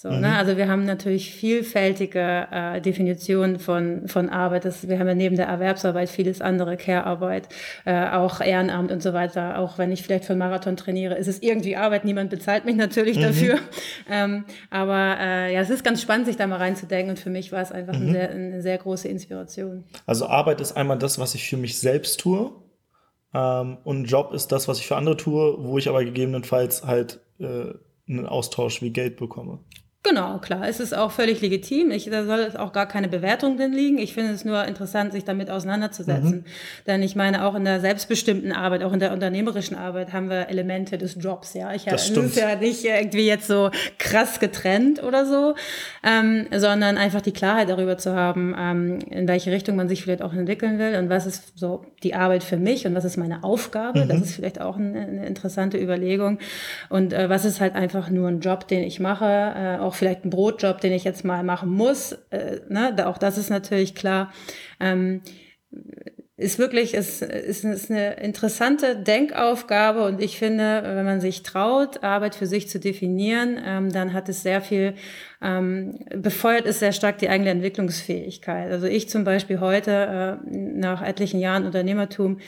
So, 0.02 0.08
ne? 0.08 0.16
mhm. 0.16 0.22
ne? 0.22 0.38
Also 0.38 0.56
wir 0.56 0.70
haben 0.70 0.86
natürlich 0.86 1.34
vielfältige 1.34 2.48
äh, 2.52 2.80
Definitionen 2.80 3.60
von, 3.60 4.08
von 4.08 4.30
Arbeit. 4.30 4.64
Das, 4.64 4.88
wir 4.88 4.98
haben 4.98 5.10
ja 5.10 5.14
neben 5.14 5.36
der 5.36 5.48
Erwerbsarbeit 5.48 6.10
vieles 6.10 6.40
andere, 6.40 6.78
Care-Arbeit, 6.78 7.50
äh, 7.84 8.08
auch 8.08 8.40
Ehrenamt 8.40 8.94
und 8.94 9.04
so 9.04 9.12
weiter. 9.12 9.60
Auch 9.60 9.78
wenn 9.78 9.92
ich 9.92 10.02
vielleicht 10.02 10.24
für 10.24 10.32
einen 10.32 10.40
Marathon 10.40 10.78
trainiere, 10.78 11.16
ist 11.16 11.28
es 11.28 11.44
irgendwie 11.44 11.76
Arbeit. 11.76 12.06
Niemand 12.06 12.30
bezahlt 12.30 12.64
mich 12.64 12.78
natürlich 12.78 13.18
mhm. 13.18 13.22
dafür. 13.24 13.60
Ähm, 14.12 14.46
aber 14.72 15.18
äh, 15.20 15.54
ja, 15.54 15.62
es 15.62 15.70
ist 15.70 15.84
ganz 15.84 16.02
spannend, 16.02 16.26
sich 16.26 16.36
da 16.36 16.48
mal 16.48 16.58
reinzudenken. 16.58 17.12
Und 17.12 17.20
für 17.20 17.30
mich 17.30 17.52
war 17.52 17.62
es 17.62 17.72
einfach 17.72 17.94
mhm. 17.94 18.02
eine, 18.02 18.12
sehr, 18.12 18.30
eine 18.32 18.62
sehr 18.62 18.78
große 18.78 19.08
Inspiration. 19.08 19.84
Also 20.08 20.26
Arbeit 20.26 20.62
ist 20.62 20.72
einmal 20.72 20.98
das, 20.98 21.20
was 21.20 21.36
ich 21.36 21.48
für 21.48 21.58
mich 21.58 21.78
selbst 21.78 22.20
tue. 22.20 22.52
Ähm, 23.34 23.78
und 23.84 24.06
Job 24.06 24.34
ist 24.34 24.48
das, 24.52 24.68
was 24.68 24.80
ich 24.80 24.88
für 24.88 24.96
andere 24.96 25.16
tue, 25.18 25.58
wo 25.60 25.78
ich 25.78 25.90
aber 25.90 26.04
gegebenenfalls 26.04 26.86
halt 26.86 27.20
äh, 27.40 27.74
einen 28.08 28.26
Austausch 28.26 28.82
wie 28.82 28.90
Geld 28.90 29.18
bekomme. 29.18 29.60
Genau, 30.02 30.38
klar. 30.38 30.66
Es 30.66 30.80
ist 30.80 30.96
auch 30.96 31.12
völlig 31.12 31.42
legitim. 31.42 31.92
Ich, 31.92 32.10
da 32.10 32.24
soll 32.24 32.56
auch 32.56 32.72
gar 32.72 32.88
keine 32.88 33.10
Bewertung 33.10 33.58
drin 33.58 33.74
liegen. 33.74 33.98
Ich 33.98 34.14
finde 34.14 34.32
es 34.32 34.46
nur 34.46 34.64
interessant, 34.64 35.12
sich 35.12 35.26
damit 35.26 35.52
auseinanderzusetzen. 35.52 36.38
Mhm. 36.38 36.44
Denn 36.88 37.04
ich 37.04 37.18
meine, 37.18 37.44
auch 37.44 37.54
in 37.54 37.66
der 37.66 37.82
selbstbestimmten 37.82 38.54
Arbeit, 38.54 38.84
auch 38.84 38.94
in 38.94 39.02
der 39.02 39.12
unternehmerischen 39.12 39.76
Arbeit 39.76 40.14
haben 40.14 40.30
wir 40.30 40.48
Elemente 40.48 40.98
des 40.98 41.18
Jobs. 41.20 41.54
Ja, 41.54 41.74
ich 41.74 41.84
das 41.84 42.10
ist 42.10 42.38
ja 42.38 42.56
nicht 42.56 42.86
irgendwie 42.86 43.28
jetzt 43.28 43.48
so 43.48 43.72
krass 43.98 44.40
getrennt 44.40 45.04
oder 45.04 45.26
so, 45.26 45.56
ähm, 46.02 46.48
sondern 46.56 46.98
einfach 46.98 47.22
die 47.22 47.34
Klarheit 47.34 47.68
darüber 47.68 47.98
zu 47.98 48.16
haben, 48.16 48.56
ähm, 48.58 49.00
in 49.10 49.28
welche 49.28 49.52
Richtung 49.52 49.76
man 49.76 49.90
sich 49.90 50.02
vielleicht 50.02 50.22
auch 50.22 50.34
entwickeln 50.34 50.80
will 50.80 50.96
und 50.96 51.10
was 51.10 51.26
ist 51.26 51.60
so 51.60 51.84
die 52.04 52.16
Arbeit 52.16 52.46
für 52.46 52.58
mich 52.58 52.88
und 52.88 52.96
was 52.96 53.04
ist 53.04 53.18
meine 53.18 53.44
Aufgabe. 53.44 54.06
Mhm. 54.06 54.08
Das 54.08 54.22
ist 54.22 54.36
vielleicht 54.36 54.62
auch 54.62 54.78
eine, 54.78 55.02
eine 55.02 55.26
interessante 55.26 55.78
Überlegung. 55.78 56.40
Und 56.88 57.12
äh, 57.12 57.30
was 57.30 57.44
ist 57.44 57.60
halt 57.60 57.76
einfach 57.76 58.10
nur 58.10 58.30
ein 58.30 58.40
Job, 58.40 58.66
den 58.70 58.84
ich 58.84 59.02
mache, 59.02 59.26
äh, 59.26 59.89
auch 59.90 59.96
vielleicht 59.96 60.24
ein 60.24 60.30
Brotjob, 60.30 60.80
den 60.80 60.94
ich 60.94 61.04
jetzt 61.04 61.26
mal 61.26 61.44
machen 61.44 61.70
muss. 61.70 62.14
Äh, 62.30 62.60
ne? 62.70 62.96
Auch 63.08 63.18
das 63.18 63.38
ist 63.40 63.50
natürlich 63.50 63.96
klar. 63.96 64.32
Ähm, 64.80 65.22
ist 66.38 66.58
wirklich, 66.58 66.94
ist, 66.94 67.22
ist, 67.22 67.66
ist 67.66 67.92
eine 67.92 68.14
interessante 68.14 68.96
Denkaufgabe 68.96 70.06
und 70.06 70.22
ich 70.22 70.38
finde, 70.38 70.84
wenn 70.86 71.06
man 71.06 71.20
sich 71.20 71.44
traut, 71.44 72.02
Arbeit 72.04 72.36
für 72.36 72.46
sich 72.46 72.70
zu 72.70 72.80
definieren, 72.80 73.60
ähm, 73.64 73.92
dann 73.92 74.14
hat 74.14 74.30
es 74.30 74.42
sehr 74.42 74.62
viel 74.62 74.94
ähm, 75.42 76.00
befeuert 76.14 76.66
es 76.66 76.80
sehr 76.80 76.92
stark 76.92 77.18
die 77.20 77.30
eigene 77.30 77.52
Entwicklungsfähigkeit. 77.52 78.72
Also 78.72 78.88
ich 78.88 79.10
zum 79.10 79.24
Beispiel 79.24 79.62
heute, 79.62 80.40
äh, 80.44 80.50
nach 80.52 81.02
etlichen 81.02 81.40
Jahren 81.40 81.66
Unternehmertum, 81.66 82.40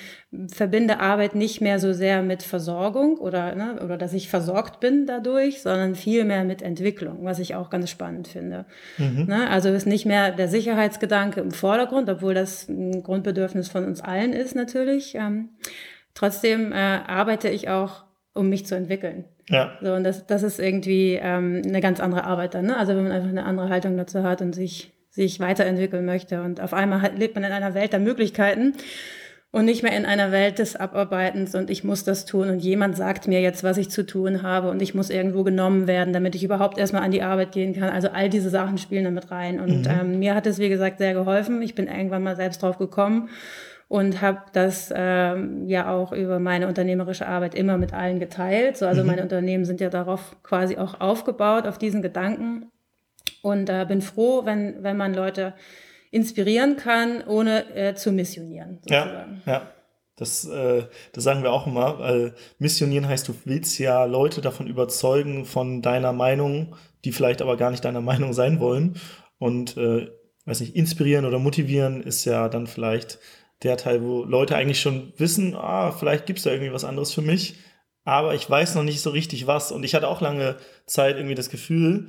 verbinde 0.48 1.00
Arbeit 1.00 1.33
nicht 1.33 1.62
mehr 1.62 1.79
so 1.79 1.93
sehr 1.93 2.21
mit 2.21 2.43
Versorgung 2.43 3.17
oder, 3.17 3.55
ne, 3.55 3.79
oder 3.83 3.98
dass 3.98 4.13
ich 4.13 4.29
versorgt 4.29 4.81
bin 4.81 5.05
dadurch, 5.05 5.62
sondern 5.62 5.95
viel 5.95 6.25
mehr 6.25 6.43
mit 6.43 6.62
Entwicklung, 6.62 7.19
was 7.24 7.39
ich 7.39 7.55
auch 7.55 7.69
ganz 7.69 7.89
spannend 7.89 8.27
finde. 8.27 8.65
Mhm. 8.98 9.25
Ne, 9.25 9.50
also 9.50 9.69
ist 9.69 9.88
nicht 9.88 10.05
mehr 10.05 10.31
der 10.31 10.50
Sicherheitsgedanke 10.50 11.39
im 11.39 11.51
Vordergrund, 11.51 12.10
obwohl 12.10 12.33
das 12.33 12.67
ein 12.67 13.03
Grundbedürfnis 13.03 13.69
von 13.69 13.86
uns 13.86 14.01
allen 14.01 14.33
ist 14.33 14.53
natürlich. 14.53 15.15
Ähm, 15.15 15.50
trotzdem 16.13 16.74
äh, 16.74 16.75
arbeite 16.75 17.48
ich 17.48 17.69
auch, 17.69 18.03
um 18.33 18.50
mich 18.50 18.65
zu 18.65 18.75
entwickeln. 18.75 19.25
Ja. 19.51 19.74
So, 19.81 19.93
und 19.93 20.03
das, 20.03 20.25
das 20.25 20.43
ist 20.43 20.60
irgendwie 20.60 21.20
ähm, 21.22 21.62
eine 21.65 21.81
ganz 21.81 22.00
andere 22.00 22.24
Arbeit 22.24 22.55
dann. 22.55 22.65
Ne? 22.65 22.77
Also 22.77 22.96
wenn 22.96 23.03
man 23.03 23.12
einfach 23.12 23.29
eine 23.29 23.46
andere 23.46 23.70
Haltung 23.70 23.98
dazu 23.98 24.24
hat 24.24 24.41
und 24.41 24.55
sich, 24.55 24.93
sich 25.10 25.39
weiterentwickeln 25.39 26.05
möchte. 26.05 26.41
Und 26.41 26.62
auf 26.62 26.74
einmal 26.74 27.01
hat, 27.01 27.17
lebt 27.17 27.36
man 27.36 27.43
in 27.43 27.51
einer 27.51 27.74
Welt 27.74 27.91
der 27.93 28.00
Möglichkeiten 28.00 28.74
und 29.51 29.65
nicht 29.65 29.84
mehr 29.84 29.96
in 29.96 30.05
einer 30.05 30.31
Welt 30.31 30.60
des 30.60 30.77
Abarbeitens 30.77 31.55
und 31.55 31.70
ich 31.70 31.84
muss 31.84 32.05
das 32.05 32.24
tun 32.24 32.50
und 32.50 32.60
jemand 32.60 32.96
sagt 32.96 33.27
mir 33.27 33.41
jetzt, 33.41 33.65
was 33.65 33.77
ich 33.77 33.89
zu 33.89 34.05
tun 34.05 34.43
habe 34.43 34.70
und 34.70 34.81
ich 34.81 34.96
muss 34.96 35.10
irgendwo 35.10 35.43
genommen 35.43 35.88
werden, 35.88 36.13
damit 36.13 36.36
ich 36.36 36.46
überhaupt 36.46 36.77
erstmal 36.77 37.03
an 37.03 37.12
die 37.12 37.22
Arbeit 37.22 37.51
gehen 37.51 37.75
kann. 37.75 37.89
Also 37.89 38.08
all 38.10 38.29
diese 38.29 38.50
Sachen 38.50 38.77
spielen 38.77 39.03
damit 39.03 39.29
rein. 39.29 39.60
Und 39.60 39.81
mhm. 39.81 39.91
ähm, 39.91 40.20
mir 40.20 40.36
hat 40.36 40.48
es, 40.48 40.58
wie 40.60 40.70
gesagt, 40.70 41.00
sehr 41.00 41.13
geholfen. 41.13 41.62
Ich 41.62 41.75
bin 41.75 41.88
irgendwann 41.88 42.24
mal 42.24 42.38
selbst 42.38 42.63
drauf 42.63 42.77
gekommen 42.77 43.29
und 43.91 44.21
habe 44.21 44.39
das 44.53 44.89
ähm, 44.95 45.67
ja 45.67 45.93
auch 45.93 46.13
über 46.13 46.39
meine 46.39 46.69
unternehmerische 46.69 47.27
Arbeit 47.27 47.53
immer 47.53 47.77
mit 47.77 47.93
allen 47.93 48.21
geteilt. 48.21 48.77
So, 48.77 48.88
also 48.88 49.01
mhm. 49.01 49.07
meine 49.07 49.21
Unternehmen 49.21 49.65
sind 49.65 49.81
ja 49.81 49.89
darauf 49.89 50.38
quasi 50.43 50.77
auch 50.77 51.01
aufgebaut, 51.01 51.67
auf 51.67 51.77
diesen 51.77 52.01
Gedanken. 52.01 52.71
Und 53.41 53.69
äh, 53.69 53.86
bin 53.86 54.01
froh, 54.01 54.45
wenn, 54.45 54.81
wenn 54.81 54.95
man 54.95 55.13
Leute 55.13 55.55
inspirieren 56.10 56.77
kann, 56.77 57.21
ohne 57.27 57.75
äh, 57.75 57.93
zu 57.93 58.13
missionieren. 58.13 58.79
Sozusagen. 58.81 59.41
Ja, 59.45 59.51
ja. 59.51 59.62
Das, 60.15 60.45
äh, 60.45 60.83
das 61.12 61.25
sagen 61.25 61.43
wir 61.43 61.51
auch 61.51 61.67
immer, 61.67 62.00
weil 62.00 62.33
missionieren 62.60 63.10
heißt, 63.10 63.27
du 63.27 63.33
willst 63.43 63.77
ja 63.77 64.05
Leute 64.05 64.39
davon 64.39 64.67
überzeugen 64.67 65.43
von 65.43 65.81
deiner 65.81 66.13
Meinung, 66.13 66.77
die 67.03 67.12
vielleicht 67.12 67.41
aber 67.41 67.57
gar 67.57 67.71
nicht 67.71 67.83
deiner 67.83 68.00
Meinung 68.01 68.31
sein 68.31 68.62
wollen. 68.62 68.95
Und 69.38 69.75
äh, 69.75 70.07
weiß 70.45 70.62
nicht, 70.62 70.77
inspirieren 70.77 71.25
oder 71.25 71.39
motivieren 71.39 72.01
ist 72.01 72.24
ja 72.24 72.48
dann 72.48 72.67
vielleicht 72.67 73.19
der 73.63 73.77
Teil, 73.77 74.03
wo 74.03 74.24
Leute 74.24 74.56
eigentlich 74.56 74.82
schon 74.82 75.13
wissen, 75.18 75.56
ah, 75.56 75.91
vielleicht 75.91 76.25
gibt 76.25 76.39
es 76.39 76.44
da 76.46 76.51
irgendwie 76.51 76.74
was 76.74 76.84
anderes 76.84 77.13
für 77.13 77.22
mich, 77.22 77.56
aber 78.03 78.34
ich 78.34 78.50
weiß 78.50 78.75
noch 78.75 78.84
nicht 78.84 79.01
so 79.01 79.12
richtig 79.12 79.48
was. 79.48 79.72
Und 79.72 79.84
ich 79.84 79.94
hatte 79.94 80.08
auch 80.08 80.22
lange 80.22 80.58
Zeit 80.86 81.18
irgendwie 81.18 81.36
das 81.36 81.50
Gefühl, 81.50 82.08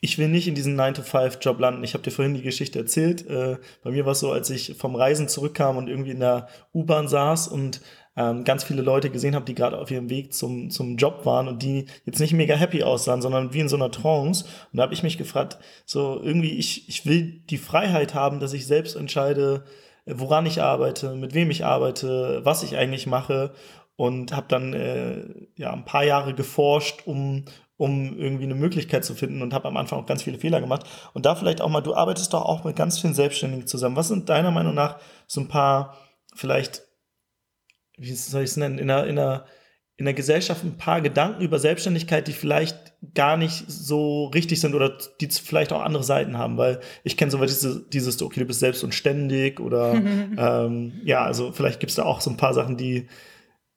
ich 0.00 0.18
will 0.18 0.28
nicht 0.28 0.46
in 0.46 0.54
diesen 0.54 0.78
9-to-5-Job 0.78 1.58
landen. 1.58 1.82
Ich 1.82 1.94
habe 1.94 2.04
dir 2.04 2.10
vorhin 2.10 2.34
die 2.34 2.42
Geschichte 2.42 2.78
erzählt. 2.78 3.26
Äh, 3.26 3.56
bei 3.82 3.90
mir 3.90 4.04
war 4.04 4.12
es 4.12 4.20
so, 4.20 4.30
als 4.30 4.50
ich 4.50 4.74
vom 4.76 4.94
Reisen 4.94 5.26
zurückkam 5.26 5.78
und 5.78 5.88
irgendwie 5.88 6.10
in 6.10 6.20
der 6.20 6.48
U-Bahn 6.74 7.08
saß 7.08 7.48
und 7.48 7.80
ähm, 8.14 8.44
ganz 8.44 8.64
viele 8.64 8.82
Leute 8.82 9.10
gesehen 9.10 9.34
habe, 9.34 9.44
die 9.44 9.54
gerade 9.54 9.78
auf 9.78 9.90
ihrem 9.90 10.10
Weg 10.10 10.34
zum, 10.34 10.70
zum 10.70 10.96
Job 10.96 11.24
waren 11.24 11.48
und 11.48 11.62
die 11.62 11.86
jetzt 12.04 12.20
nicht 12.20 12.32
mega 12.34 12.54
happy 12.54 12.82
aussahen, 12.82 13.22
sondern 13.22 13.54
wie 13.54 13.60
in 13.60 13.68
so 13.68 13.76
einer 13.76 13.90
Trance. 13.90 14.44
Und 14.72 14.76
da 14.76 14.82
habe 14.82 14.94
ich 14.94 15.02
mich 15.02 15.16
gefragt, 15.16 15.58
so 15.86 16.20
irgendwie, 16.22 16.52
ich, 16.58 16.88
ich 16.88 17.06
will 17.06 17.42
die 17.50 17.58
Freiheit 17.58 18.14
haben, 18.14 18.38
dass 18.38 18.52
ich 18.52 18.66
selbst 18.66 18.96
entscheide, 18.96 19.64
woran 20.06 20.46
ich 20.46 20.62
arbeite, 20.62 21.14
mit 21.14 21.34
wem 21.34 21.50
ich 21.50 21.64
arbeite, 21.64 22.40
was 22.44 22.62
ich 22.62 22.76
eigentlich 22.76 23.06
mache 23.06 23.52
und 23.96 24.34
habe 24.34 24.46
dann 24.48 24.72
äh, 24.72 25.24
ja 25.56 25.72
ein 25.72 25.84
paar 25.84 26.04
Jahre 26.04 26.34
geforscht, 26.34 27.02
um 27.06 27.44
um 27.78 28.18
irgendwie 28.18 28.44
eine 28.44 28.54
Möglichkeit 28.54 29.04
zu 29.04 29.14
finden 29.14 29.42
und 29.42 29.52
habe 29.52 29.68
am 29.68 29.76
Anfang 29.76 30.00
auch 30.00 30.06
ganz 30.06 30.22
viele 30.22 30.38
Fehler 30.38 30.60
gemacht. 30.60 30.86
Und 31.12 31.26
da 31.26 31.34
vielleicht 31.34 31.60
auch 31.60 31.68
mal, 31.68 31.82
du 31.82 31.94
arbeitest 31.94 32.32
doch 32.32 32.42
auch 32.42 32.64
mit 32.64 32.76
ganz 32.76 32.98
vielen 32.98 33.14
Selbstständigen 33.14 33.66
zusammen. 33.66 33.96
Was 33.96 34.08
sind 34.08 34.28
deiner 34.28 34.50
Meinung 34.50 34.74
nach 34.74 34.98
so 35.26 35.42
ein 35.42 35.48
paar 35.48 35.96
vielleicht, 36.34 36.82
wie 37.98 38.14
soll 38.14 38.42
ich 38.42 38.50
es 38.50 38.56
nennen, 38.56 38.78
in 38.78 38.90
einer, 38.90 39.06
in 39.06 39.18
einer 39.18 39.44
in 39.98 40.04
der 40.04 40.14
Gesellschaft 40.14 40.62
ein 40.62 40.76
paar 40.76 41.00
Gedanken 41.00 41.42
über 41.42 41.58
Selbstständigkeit, 41.58 42.28
die 42.28 42.32
vielleicht 42.32 42.92
gar 43.14 43.38
nicht 43.38 43.64
so 43.66 44.26
richtig 44.26 44.60
sind 44.60 44.74
oder 44.74 44.98
die 45.20 45.28
vielleicht 45.28 45.72
auch 45.72 45.82
andere 45.82 46.04
Seiten 46.04 46.36
haben, 46.36 46.58
weil 46.58 46.80
ich 47.02 47.16
kenne 47.16 47.30
so 47.30 47.38
diese, 47.38 47.86
dieses, 47.90 48.20
okay, 48.20 48.40
du 48.40 48.46
bist 48.46 48.60
selbst 48.60 48.84
und 48.84 48.94
ständig 48.94 49.58
oder 49.58 49.94
ähm, 50.36 51.00
ja, 51.04 51.24
also 51.24 51.50
vielleicht 51.52 51.80
gibt 51.80 51.90
es 51.90 51.96
da 51.96 52.04
auch 52.04 52.20
so 52.20 52.30
ein 52.30 52.36
paar 52.36 52.52
Sachen, 52.52 52.76
die, 52.76 53.06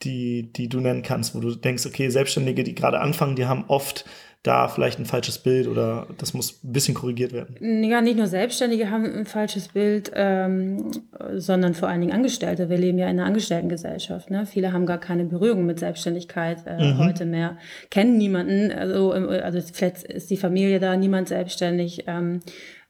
die, 0.03 0.51
die 0.51 0.67
du 0.67 0.81
nennen 0.81 1.03
kannst, 1.03 1.35
wo 1.35 1.39
du 1.39 1.55
denkst, 1.55 1.85
okay, 1.85 2.09
Selbstständige, 2.09 2.63
die 2.63 2.75
gerade 2.75 2.99
anfangen, 2.99 3.37
die 3.37 3.45
haben 3.45 3.65
oft 3.67 4.03
da 4.43 4.69
vielleicht 4.69 4.99
ein 4.99 5.05
falsches 5.05 5.37
Bild 5.37 5.67
oder 5.67 6.07
das 6.17 6.33
muss 6.33 6.63
ein 6.63 6.71
bisschen 6.71 6.93
korrigiert 6.93 7.33
werden? 7.33 7.83
Ja, 7.83 7.99
nicht 8.01 8.17
nur 8.17 8.27
Selbstständige 8.27 8.89
haben 8.89 9.03
ein 9.03 9.25
falsches 9.25 9.69
Bild, 9.69 10.11
ähm, 10.15 10.91
sondern 11.33 11.73
vor 11.73 11.89
allen 11.89 11.99
Dingen 11.99 12.13
Angestellte. 12.13 12.69
Wir 12.69 12.77
leben 12.77 12.97
ja 12.97 13.07
in 13.09 13.19
einer 13.19 13.25
Angestelltengesellschaft. 13.25 14.31
Ne? 14.31 14.45
Viele 14.45 14.71
haben 14.71 14.85
gar 14.85 14.99
keine 14.99 15.25
Berührung 15.25 15.65
mit 15.65 15.79
Selbstständigkeit 15.79 16.65
äh, 16.65 16.93
mhm. 16.93 16.99
heute 16.99 17.25
mehr, 17.25 17.57
kennen 17.89 18.17
niemanden. 18.17 18.71
Also, 18.71 19.11
also 19.11 19.59
vielleicht 19.73 20.03
ist 20.03 20.29
die 20.29 20.37
Familie 20.37 20.79
da, 20.79 20.95
niemand 20.95 21.27
selbstständig. 21.27 22.05
Ähm, 22.07 22.39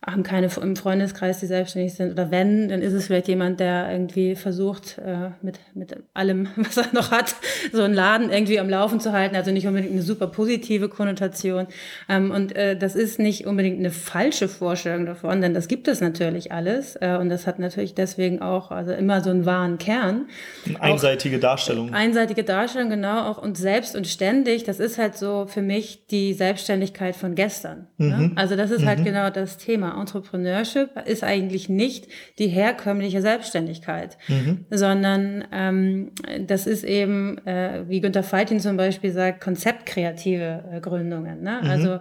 haben 0.05 0.23
keine 0.23 0.49
im 0.61 0.75
Freundeskreis, 0.77 1.41
die 1.41 1.45
selbstständig 1.45 1.93
sind. 1.93 2.13
Oder 2.13 2.31
wenn, 2.31 2.69
dann 2.69 2.81
ist 2.81 2.93
es 2.93 3.07
vielleicht 3.07 3.27
jemand, 3.27 3.59
der 3.59 3.91
irgendwie 3.91 4.35
versucht, 4.35 4.97
äh, 4.97 5.31
mit, 5.41 5.59
mit 5.73 5.93
allem, 6.13 6.47
was 6.55 6.77
er 6.77 6.87
noch 6.93 7.11
hat, 7.11 7.35
so 7.73 7.83
einen 7.83 7.93
Laden 7.93 8.29
irgendwie 8.29 8.59
am 8.59 8.69
Laufen 8.69 9.01
zu 9.01 9.11
halten. 9.11 9.35
Also 9.35 9.51
nicht 9.51 9.67
unbedingt 9.67 9.91
eine 9.91 10.01
super 10.01 10.27
positive 10.27 10.87
Konnotation. 10.87 11.67
Ähm, 12.07 12.31
und 12.31 12.55
äh, 12.55 12.77
das 12.77 12.95
ist 12.95 13.19
nicht 13.19 13.45
unbedingt 13.45 13.77
eine 13.79 13.91
falsche 13.91 14.47
Vorstellung 14.47 15.05
davon, 15.05 15.41
denn 15.41 15.53
das 15.53 15.67
gibt 15.67 15.89
es 15.89 15.99
natürlich 15.99 16.53
alles. 16.53 16.95
Äh, 16.95 17.17
und 17.19 17.27
das 17.27 17.45
hat 17.45 17.59
natürlich 17.59 17.93
deswegen 17.93 18.41
auch 18.41 18.71
also 18.71 18.93
immer 18.93 19.21
so 19.21 19.31
einen 19.31 19.45
wahren 19.45 19.79
Kern. 19.79 20.27
Eine 20.65 20.81
einseitige 20.81 21.37
auch, 21.37 21.41
Darstellung. 21.41 21.93
Einseitige 21.93 22.45
Darstellung, 22.45 22.89
genau. 22.89 23.29
Auch 23.29 23.37
und 23.37 23.57
selbst 23.57 23.97
und 23.97 24.07
ständig, 24.07 24.63
das 24.63 24.79
ist 24.79 24.97
halt 24.97 25.17
so 25.17 25.45
für 25.45 25.61
mich 25.61 26.07
die 26.07 26.33
Selbstständigkeit 26.33 27.17
von 27.17 27.35
gestern. 27.35 27.87
Ne? 27.97 28.05
Mhm. 28.05 28.21
Ne? 28.27 28.31
Also 28.35 28.55
das 28.55 28.71
ist 28.71 28.85
halt 28.85 28.99
mhm. 28.99 29.03
halt 29.03 29.13
genau 29.13 29.29
das 29.29 29.57
Thema. 29.57 29.88
Entrepreneurship 29.97 30.89
ist 31.05 31.23
eigentlich 31.23 31.69
nicht 31.69 32.07
die 32.37 32.47
herkömmliche 32.47 33.21
Selbstständigkeit, 33.21 34.17
mhm. 34.27 34.65
sondern 34.69 35.45
ähm, 35.51 36.11
das 36.45 36.67
ist 36.67 36.83
eben, 36.83 37.37
äh, 37.45 37.83
wie 37.87 38.01
Günter 38.01 38.23
Faltin 38.23 38.59
zum 38.59 38.77
Beispiel 38.77 39.11
sagt, 39.11 39.41
konzeptkreative 39.41 40.63
äh, 40.71 40.79
Gründungen. 40.81 41.41
Ne? 41.41 41.59
Mhm. 41.61 41.69
Also 41.69 41.99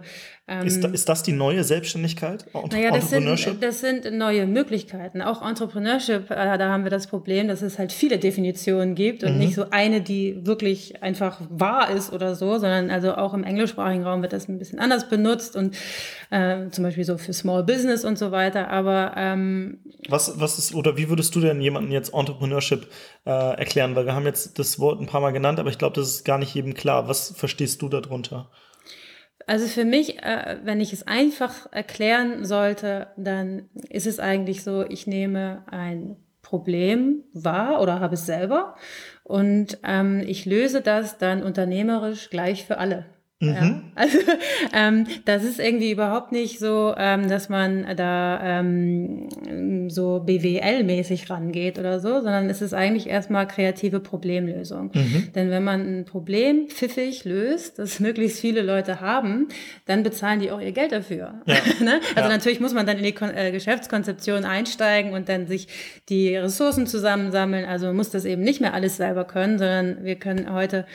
ähm, 0.50 0.66
ist, 0.66 0.83
ist 0.83 1.09
das 1.11 1.23
die 1.23 1.33
neue 1.33 1.62
Selbstständigkeit? 1.62 2.47
Naja, 2.73 2.90
das 2.90 3.11
sind, 3.11 3.26
das 3.61 3.80
sind 3.80 4.11
neue 4.16 4.47
Möglichkeiten. 4.47 5.21
Auch 5.21 5.47
Entrepreneurship, 5.47 6.30
äh, 6.30 6.57
da 6.57 6.71
haben 6.71 6.85
wir 6.85 6.90
das 6.90 7.07
Problem, 7.07 7.49
dass 7.49 7.61
es 7.61 7.78
halt 7.78 7.92
viele 7.92 8.18
Definitionen 8.18 8.95
gibt 8.95 9.25
und 9.25 9.35
mhm. 9.35 9.38
nicht 9.40 9.54
so 9.54 9.66
eine, 9.71 10.00
die 10.00 10.47
wirklich 10.47 11.02
einfach 11.02 11.38
wahr 11.50 11.90
ist 11.90 12.14
oder 12.14 12.35
so, 12.35 12.52
sondern 12.52 12.90
also 12.90 13.14
auch 13.14 13.35
im 13.35 13.45
englischsprachigen 13.45 14.04
Raum 14.04 14.23
wird 14.23 14.33
das 14.33 14.49
ein 14.49 14.59
bisschen 14.59 14.78
anders 14.78 15.11
benutzt 15.11 15.54
und 15.54 15.76
äh, 16.30 16.71
zum 16.71 16.83
Beispiel 16.83 17.04
so 17.04 17.18
für 17.18 17.35
Small 17.35 17.62
Business 17.64 17.78
und 18.05 18.19
so 18.19 18.31
weiter. 18.31 18.69
Aber 18.69 19.13
ähm, 19.17 19.81
was, 20.09 20.41
was 20.41 20.59
ist, 20.59 20.75
oder 20.75 20.97
wie 20.97 21.09
würdest 21.09 21.35
du 21.35 21.41
denn 21.41 21.61
jemanden 21.61 21.91
jetzt 21.91 22.15
Entrepreneurship 22.15 22.89
äh, 23.27 23.31
erklären? 23.31 23.97
Weil 23.97 24.07
wir 24.07 24.15
haben 24.15 24.27
jetzt 24.27 24.59
das 24.59 24.79
Wort 24.79 25.01
ein 25.01 25.07
paar 25.07 25.21
Mal 25.21 25.33
genannt, 25.33 25.61
aber 25.61 25.71
ich 25.71 25.79
glaube, 25.79 25.95
das 25.95 26.09
ist 26.09 26.25
gar 26.25 26.39
nicht 26.39 26.55
jedem 26.55 26.75
klar. 26.75 27.09
Was 27.09 27.35
verstehst 27.37 27.83
du 27.83 27.89
darunter? 27.89 28.51
Also 29.47 29.67
für 29.67 29.85
mich, 29.85 30.23
äh, 30.23 30.59
wenn 30.63 30.81
ich 30.81 30.93
es 30.93 31.07
einfach 31.07 31.73
erklären 31.73 32.45
sollte, 32.45 33.09
dann 33.17 33.71
ist 33.89 34.07
es 34.07 34.21
eigentlich 34.21 34.63
so, 34.63 34.85
ich 34.85 35.07
nehme 35.07 35.65
ein 35.71 36.17
Problem 36.43 37.25
wahr 37.33 37.81
oder 37.81 38.01
habe 38.01 38.15
es 38.15 38.27
selber 38.27 38.77
und 39.25 39.79
ähm, 39.85 40.23
ich 40.27 40.47
löse 40.47 40.81
das 40.81 41.19
dann 41.19 41.43
unternehmerisch 41.43 42.31
gleich 42.31 42.65
für 42.65 42.79
alle. 42.79 43.07
Mhm. 43.40 43.54
Ja, 43.54 43.83
also 43.95 44.18
ähm, 44.73 45.07
das 45.25 45.45
ist 45.45 45.61
irgendwie 45.61 45.92
überhaupt 45.92 46.33
nicht 46.33 46.59
so, 46.59 46.92
ähm, 46.97 47.28
dass 47.28 47.49
man 47.49 47.87
da 47.97 48.40
ähm, 48.42 49.28
so 49.88 50.25
BWL-mäßig 50.26 51.30
rangeht 51.30 51.78
oder 51.78 52.00
so, 52.00 52.14
sondern 52.14 52.50
es 52.50 52.62
ist 52.62 52.75
eigentlich 52.75 53.07
erstmal 53.07 53.47
kreative 53.47 54.00
Problemlösung. 54.00 54.90
Mhm. 54.92 55.33
Denn 55.37 55.50
wenn 55.50 55.62
man 55.62 56.00
ein 56.00 56.04
Problem 56.04 56.68
pfiffig 56.68 57.25
löst, 57.25 57.78
das 57.78 58.00
möglichst 58.00 58.40
viele 58.40 58.62
Leute 58.62 59.00
haben, 59.00 59.47
dann 59.87 60.02
bezahlen 60.02 60.40
die 60.40 60.50
auch 60.50 60.61
ihr 60.61 60.73
Geld 60.73 60.90
dafür. 60.90 61.35
Ja. 61.47 61.54
ne? 61.80 62.00
Also 62.16 62.28
ja. 62.28 62.37
natürlich 62.37 62.59
muss 62.59 62.75
man 62.75 62.87
dann 62.87 62.99
in 62.99 63.04
die 63.04 63.12
Kon 63.12 63.30
äh, 63.30 63.52
Geschäftskonzeption 63.52 64.45
einsteigen 64.45 65.12
und 65.12 65.28
dann 65.28 65.47
sich 65.47 65.68
die 66.09 66.35
Ressourcen 66.37 66.88
zusammensammeln. 66.88 67.66
Also 67.66 67.87
man 67.87 67.95
muss 67.95 68.11
das 68.11 68.25
eben 68.25 68.42
nicht 68.42 68.61
mehr 68.61 68.75
alles 68.75 68.97
selber 68.97 69.25
können, 69.25 69.59
sondern 69.59 70.04
wir 70.04 70.16
können 70.16 70.52
heute 70.52 70.87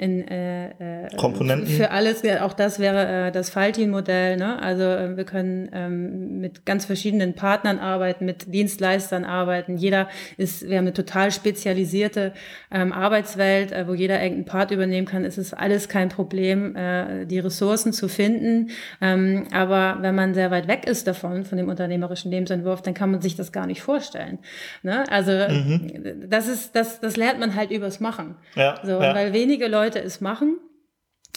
in 0.00 0.26
äh, 0.28 1.04
äh, 1.04 1.16
Komponenten. 1.16 1.66
für 1.66 1.90
alles, 1.90 2.22
auch 2.40 2.54
das 2.54 2.78
wäre 2.78 3.28
äh, 3.28 3.32
das 3.32 3.50
Faltin-Modell. 3.50 4.38
Ne? 4.38 4.60
Also 4.62 4.84
äh, 4.84 5.14
wir 5.14 5.24
können 5.24 5.68
ähm, 5.74 6.40
mit 6.40 6.64
ganz 6.64 6.86
verschiedenen 6.86 7.34
Partnern 7.34 7.78
arbeiten, 7.78 8.24
mit 8.24 8.52
Dienstleistern 8.54 9.26
arbeiten. 9.26 9.76
Jeder 9.76 10.08
ist, 10.38 10.66
wir 10.66 10.78
haben 10.78 10.84
eine 10.84 10.94
total 10.94 11.30
spezialisierte 11.32 12.32
ähm, 12.70 12.94
Arbeitswelt, 12.94 13.72
äh, 13.72 13.86
wo 13.86 13.92
jeder 13.92 14.22
irgendeinen 14.22 14.46
Part 14.46 14.70
übernehmen 14.70 15.06
kann. 15.06 15.26
Es 15.26 15.36
ist 15.36 15.52
alles 15.52 15.90
kein 15.90 16.08
Problem, 16.08 16.74
äh, 16.76 17.26
die 17.26 17.38
Ressourcen 17.38 17.92
zu 17.92 18.08
finden. 18.08 18.70
Ähm, 19.02 19.48
aber 19.52 19.98
wenn 20.00 20.14
man 20.14 20.32
sehr 20.32 20.50
weit 20.50 20.66
weg 20.66 20.86
ist 20.86 21.06
davon, 21.08 21.44
von 21.44 21.58
dem 21.58 21.68
unternehmerischen 21.68 22.30
Lebensentwurf, 22.30 22.80
dann 22.80 22.94
kann 22.94 23.10
man 23.10 23.20
sich 23.20 23.36
das 23.36 23.52
gar 23.52 23.66
nicht 23.66 23.82
vorstellen. 23.82 24.38
Ne? 24.82 25.04
Also 25.10 25.32
mhm. 25.32 26.24
das 26.30 26.48
ist, 26.48 26.74
das, 26.74 27.00
das 27.00 27.18
lernt 27.18 27.38
man 27.38 27.54
halt 27.54 27.70
übers 27.70 28.00
Machen. 28.00 28.36
Ja, 28.54 28.80
so, 28.82 28.92
ja. 28.92 29.14
weil 29.14 29.34
wenige 29.34 29.68
Leute 29.68 29.89
es 29.98 30.20
machen 30.20 30.58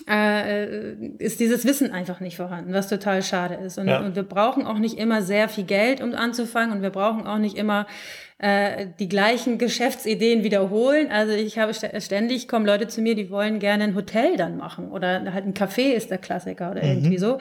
äh, 0.08 0.94
ist 1.18 1.40
dieses 1.40 1.66
Wissen 1.66 1.92
einfach 1.92 2.20
nicht 2.20 2.36
vorhanden, 2.36 2.74
was 2.74 2.90
total 2.90 3.22
schade 3.22 3.56
ist. 3.56 3.78
Und, 3.78 3.88
ja. 3.88 4.00
und, 4.00 4.16
wir 4.16 4.24
brauchen 4.24 4.66
auch 4.66 4.80
nicht 4.80 4.98
immer 4.98 5.22
sehr 5.22 5.50
viel 5.50 5.64
Geld, 5.64 6.02
um 6.02 6.14
anzufangen. 6.14 6.76
Und 6.76 6.82
wir 6.82 6.90
brauchen 6.90 7.28
auch 7.28 7.38
nicht 7.38 7.58
immer 7.58 7.88
äh, 8.44 8.88
die 9.00 9.08
gleichen 9.08 9.58
Geschäftsideen 9.58 10.44
wiederholen. 10.44 11.08
Also 11.10 11.32
ich 11.32 11.58
habe 11.60 11.74
ständig 11.74 12.50
kommen 12.50 12.66
Leute 12.66 12.90
zu 12.90 13.00
mir, 13.00 13.16
die 13.16 13.30
wollen 13.30 13.60
gerne 13.60 13.86
ein 13.86 13.96
Hotel 13.96 14.36
dann 14.36 14.58
machen 14.58 14.92
oder 14.92 15.32
halt 15.34 15.46
ein 15.46 15.54
Café 15.54 15.94
ist 15.94 16.12
der 16.12 16.18
Klassiker 16.18 16.72
oder 16.72 16.84
mhm. 16.84 16.90
irgendwie 16.90 17.18
so. 17.20 17.38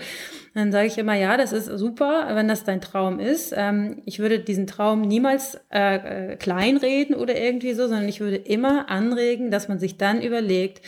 Dann 0.54 0.70
sage 0.70 0.86
ich 0.86 0.98
immer, 0.98 1.14
ja, 1.14 1.36
das 1.36 1.52
ist 1.52 1.66
super, 1.66 2.28
wenn 2.34 2.46
das 2.46 2.62
dein 2.62 2.80
Traum 2.80 3.18
ist. 3.18 3.52
Ähm, 3.56 4.02
ich 4.04 4.20
würde 4.20 4.38
diesen 4.38 4.68
Traum 4.68 5.00
niemals 5.00 5.58
äh, 5.72 6.34
äh 6.34 6.36
kleinreden 6.36 7.16
oder 7.16 7.36
irgendwie 7.36 7.72
so, 7.72 7.88
sondern 7.88 8.08
ich 8.08 8.20
würde 8.20 8.36
immer 8.36 8.88
anregen, 8.88 9.50
dass 9.50 9.66
man 9.66 9.80
sich 9.80 9.96
dann 9.96 10.22
überlegt, 10.22 10.82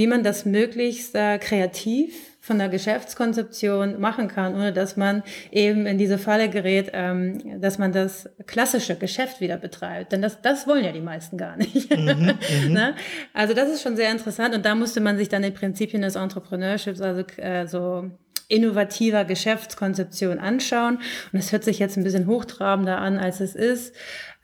wie 0.00 0.06
man 0.06 0.22
das 0.22 0.46
möglichst 0.46 1.14
äh, 1.14 1.36
kreativ 1.36 2.14
von 2.40 2.58
der 2.58 2.70
Geschäftskonzeption 2.70 4.00
machen 4.00 4.28
kann, 4.28 4.54
ohne 4.54 4.72
dass 4.72 4.96
man 4.96 5.22
eben 5.52 5.84
in 5.84 5.98
diese 5.98 6.16
Falle 6.16 6.48
gerät, 6.48 6.92
ähm, 6.94 7.60
dass 7.60 7.76
man 7.76 7.92
das 7.92 8.26
klassische 8.46 8.96
Geschäft 8.96 9.42
wieder 9.42 9.58
betreibt. 9.58 10.12
Denn 10.12 10.22
das, 10.22 10.40
das 10.40 10.66
wollen 10.66 10.86
ja 10.86 10.92
die 10.92 11.02
meisten 11.02 11.36
gar 11.36 11.58
nicht. 11.58 11.94
Mhm, 11.94 12.06
mhm. 12.64 12.72
ne? 12.72 12.94
Also 13.34 13.52
das 13.52 13.68
ist 13.68 13.82
schon 13.82 13.94
sehr 13.94 14.10
interessant 14.10 14.54
und 14.54 14.64
da 14.64 14.74
musste 14.74 15.02
man 15.02 15.18
sich 15.18 15.28
dann 15.28 15.42
die 15.42 15.50
Prinzipien 15.50 16.00
des 16.00 16.16
Entrepreneurships, 16.16 17.02
also 17.02 17.22
äh, 17.36 17.66
so 17.66 18.10
innovativer 18.48 19.26
Geschäftskonzeption 19.26 20.38
anschauen. 20.38 20.96
Und 20.96 21.42
das 21.42 21.52
hört 21.52 21.64
sich 21.64 21.78
jetzt 21.78 21.98
ein 21.98 22.04
bisschen 22.04 22.26
hochtrabender 22.26 22.96
an, 22.96 23.18
als 23.18 23.40
es 23.40 23.54
ist. 23.54 23.94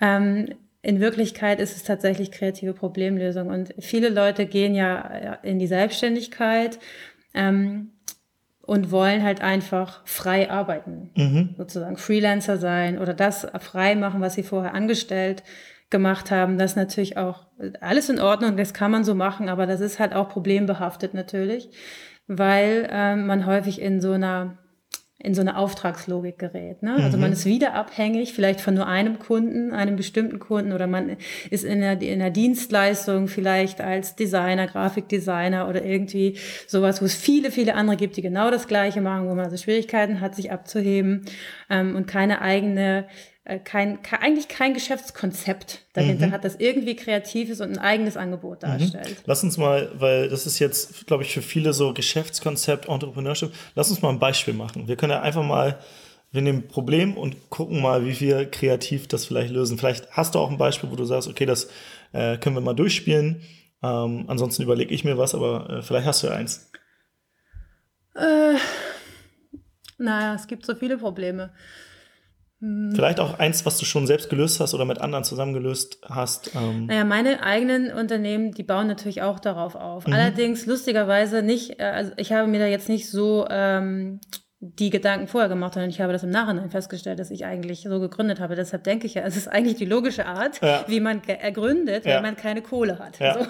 Ähm, 0.03 0.51
in 0.87 1.01
Wirklichkeit 1.01 1.59
ist 1.59 1.77
es 1.77 1.83
tatsächlich 1.83 2.31
kreative 2.31 2.73
Problemlösung. 2.73 3.49
Und 3.49 3.75
viele 3.81 4.09
Leute 4.09 4.47
gehen 4.47 4.73
ja 4.73 5.35
in 5.43 5.59
die 5.59 5.67
Selbstständigkeit 5.67 6.79
ähm, 7.35 7.91
und 8.61 8.93
wollen 8.93 9.25
halt 9.25 9.41
einfach 9.41 10.07
frei 10.07 10.49
arbeiten, 10.49 11.11
mhm. 11.17 11.55
sozusagen 11.59 11.97
Freelancer 11.97 12.57
sein 12.57 13.01
oder 13.01 13.15
das 13.15 13.49
frei 13.59 13.97
machen, 13.97 14.21
was 14.21 14.35
sie 14.35 14.45
vorher 14.45 14.75
angestellt 14.75 15.43
gemacht 15.91 16.31
haben. 16.31 16.57
Das 16.57 16.73
ist 16.73 16.77
natürlich 16.77 17.17
auch 17.17 17.47
alles 17.81 18.09
in 18.09 18.21
Ordnung, 18.21 18.57
das 18.57 18.73
kann 18.73 18.93
man 18.93 19.03
so 19.03 19.17
machen, 19.17 19.49
aber 19.49 19.67
das 19.67 19.81
ist 19.81 19.99
halt 19.99 20.15
auch 20.15 20.29
problembehaftet 20.29 21.15
natürlich, 21.15 21.69
weil 22.29 22.89
ähm, 22.93 23.27
man 23.27 23.45
häufig 23.45 23.81
in 23.81 24.01
so 24.01 24.13
einer 24.13 24.59
in 25.19 25.35
so 25.35 25.41
eine 25.41 25.57
Auftragslogik 25.57 26.39
gerät. 26.39 26.83
Ne? 26.83 26.95
Also 26.97 27.17
man 27.17 27.31
mhm. 27.31 27.33
ist 27.33 27.47
wieder 27.47 27.73
abhängig, 27.73 28.35
vielleicht 28.35 28.61
von 28.61 28.75
nur 28.75 28.87
einem 28.87 29.19
Kunden, 29.19 29.73
einem 29.73 29.97
bestimmten 29.97 30.39
Kunden, 30.39 30.73
oder 30.73 30.87
man 30.87 31.17
ist 31.49 31.65
in 31.65 31.81
der, 31.81 32.01
in 32.03 32.19
der 32.19 32.31
Dienstleistung 32.31 33.27
vielleicht 33.27 33.81
als 33.81 34.15
Designer, 34.15 34.67
Grafikdesigner 34.67 35.69
oder 35.69 35.83
irgendwie 35.83 36.37
sowas, 36.67 37.01
wo 37.01 37.07
es 37.07 37.15
viele, 37.15 37.51
viele 37.51 37.75
andere 37.75 37.97
gibt, 37.97 38.19
die 38.19 38.23
genau 38.23 38.51
das 38.51 38.69
Gleiche 38.69 39.01
machen, 39.01 39.27
wo 39.27 39.35
man 39.35 39.47
also 39.47 39.57
Schwierigkeiten 39.57 40.21
hat, 40.21 40.35
sich 40.35 40.53
abzuheben 40.53 41.25
ähm, 41.71 41.97
und 41.97 42.07
keine 42.07 42.43
eigene 42.43 43.07
kein, 43.63 44.03
kein, 44.03 44.21
eigentlich 44.21 44.49
kein 44.49 44.75
Geschäftskonzept 44.75 45.87
dahinter 45.93 46.27
mhm. 46.27 46.33
hat, 46.33 46.45
das 46.45 46.57
irgendwie 46.57 46.97
kreativ 46.97 47.49
ist 47.49 47.61
und 47.61 47.71
ein 47.71 47.79
eigenes 47.79 48.17
Angebot 48.17 48.63
mhm. 48.63 48.67
darstellt. 48.67 49.11
Mhm. 49.11 49.25
Lass 49.25 49.45
uns 49.45 49.57
mal, 49.57 49.91
weil 49.95 50.29
das 50.29 50.47
ist 50.47 50.59
jetzt, 50.59 51.07
glaube 51.07 51.23
ich, 51.23 51.33
für 51.33 51.43
viele 51.43 51.73
so 51.73 51.95
Geschäftskonzept, 51.95 52.89
Entrepreneurship, 52.89 53.53
lass 53.77 53.89
uns 53.91 54.03
mal 54.03 54.11
ein 54.11 54.19
Beispiel 54.19 54.53
machen. 54.53 54.89
Wir 54.89 54.97
können 54.97 55.13
ja 55.13 55.23
einfach 55.23 55.45
mal, 55.45 55.79
wir 56.33 56.43
nehmen 56.43 56.65
ein 56.65 56.69
Problem 56.69 57.17
und 57.17 57.49
gucken 57.49 57.81
mal, 57.81 58.05
wie 58.05 58.19
wir 58.21 58.51
kreativ 58.51 59.07
das 59.07 59.27
vielleicht 59.27 59.53
lösen. 59.53 59.79
Vielleicht 59.79 60.11
hast 60.11 60.35
du 60.35 60.41
auch 60.41 60.51
ein 60.51 60.59
Beispiel, 60.59 60.91
wo 60.91 60.97
du 60.97 61.05
sagst, 61.05 61.29
okay, 61.29 61.47
das 61.47 61.69
äh, 62.13 62.39
können 62.39 62.57
wir 62.57 62.63
mal 62.63 62.75
durchspielen. 62.75 63.43
Ähm, 63.81 64.25
ansonsten 64.27 64.65
überlege 64.65 64.93
ich 64.93 65.05
mir 65.05 65.19
was, 65.19 65.37
aber 65.37 65.71
äh, 65.71 65.83
vielleicht 65.83 66.07
hast 66.07 66.25
du 66.25 66.27
ja 66.27 66.35
eins. 66.35 66.69
Äh, 68.17 68.57
naja, 69.99 70.35
es 70.35 70.49
gibt 70.49 70.67
so 70.67 70.75
viele 70.75 70.99
Probleme. 70.99 71.53
Hm. 72.61 72.93
Vielleicht 72.95 73.21
auch 73.21 73.39
eins, 73.39 73.67
was 73.67 73.77
du 73.77 73.85
schon 73.85 74.07
selbst 74.07 74.31
gelöst 74.31 74.61
hast 74.61 74.73
oder 74.73 74.87
mit 74.87 75.01
anderen 75.01 75.25
zusammen 75.25 75.53
gelöst 75.53 75.99
hast. 76.03 76.55
Ähm. 76.55 76.87
Naja, 76.87 77.05
meine 77.05 77.43
eigenen 77.43 77.93
Unternehmen, 77.93 78.53
die 78.53 78.63
bauen 78.63 78.87
natürlich 78.87 79.23
auch 79.23 79.39
darauf 79.39 79.75
auf. 79.75 80.07
Mhm. 80.07 80.15
Allerdings 80.15 80.65
lustigerweise 80.65 81.43
nicht, 81.43 81.79
äh, 81.81 81.85
also 81.85 82.13
ich 82.17 82.33
habe 82.33 82.49
mir 82.49 82.61
da 82.61 82.67
jetzt 82.67 82.89
nicht 82.89 83.11
so 83.11 83.47
ähm, 83.51 84.21
die 84.59 84.89
Gedanken 84.89 85.29
vorher 85.29 85.51
gemacht, 85.51 85.75
sondern 85.75 85.91
ich 85.91 86.01
habe 86.01 86.15
das 86.15 86.23
im 86.23 86.31
Nachhinein 86.31 86.71
festgestellt, 86.71 87.19
dass 87.19 87.31
ich 87.31 87.45
eigentlich 87.45 87.83
so 87.83 88.01
gegründet 88.01 88.41
habe. 88.41 88.57
Deshalb 88.57 88.85
denke 88.85 89.07
ich 89.07 89.15
ja, 89.15 89.23
es 89.27 89.37
ist 89.37 89.49
eigentlich 89.49 89.77
die 89.77 89.85
logische 89.85 90.25
Art, 90.25 90.63
ja. 90.63 90.83
wie 90.87 91.01
man 91.01 91.21
gründet, 91.21 92.07
ja. 92.07 92.17
wenn 92.17 92.23
man 92.23 92.37
keine 92.37 92.63
Kohle 92.63 92.99
hat. 92.99 93.19
Ja. 93.19 93.37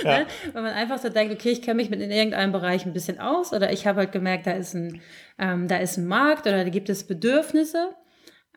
So. 0.00 0.08
Ne? 0.08 0.26
Wenn 0.52 0.62
man 0.62 0.72
einfach 0.72 0.98
so 0.98 1.08
denkt, 1.08 1.34
okay, 1.34 1.50
ich 1.50 1.62
kenne 1.62 1.76
mich 1.76 1.90
mit 1.90 2.00
in 2.00 2.10
irgendeinem 2.10 2.52
Bereich 2.52 2.86
ein 2.86 2.92
bisschen 2.92 3.18
aus 3.18 3.52
oder 3.52 3.72
ich 3.72 3.86
habe 3.86 4.00
halt 4.00 4.12
gemerkt, 4.12 4.46
da 4.46 4.52
ist 4.52 4.74
ein, 4.74 5.00
ähm, 5.38 5.68
da 5.68 5.76
ist 5.76 5.98
ein 5.98 6.06
Markt 6.06 6.46
oder 6.46 6.64
da 6.64 6.70
gibt 6.70 6.88
es 6.88 7.06
Bedürfnisse 7.06 7.90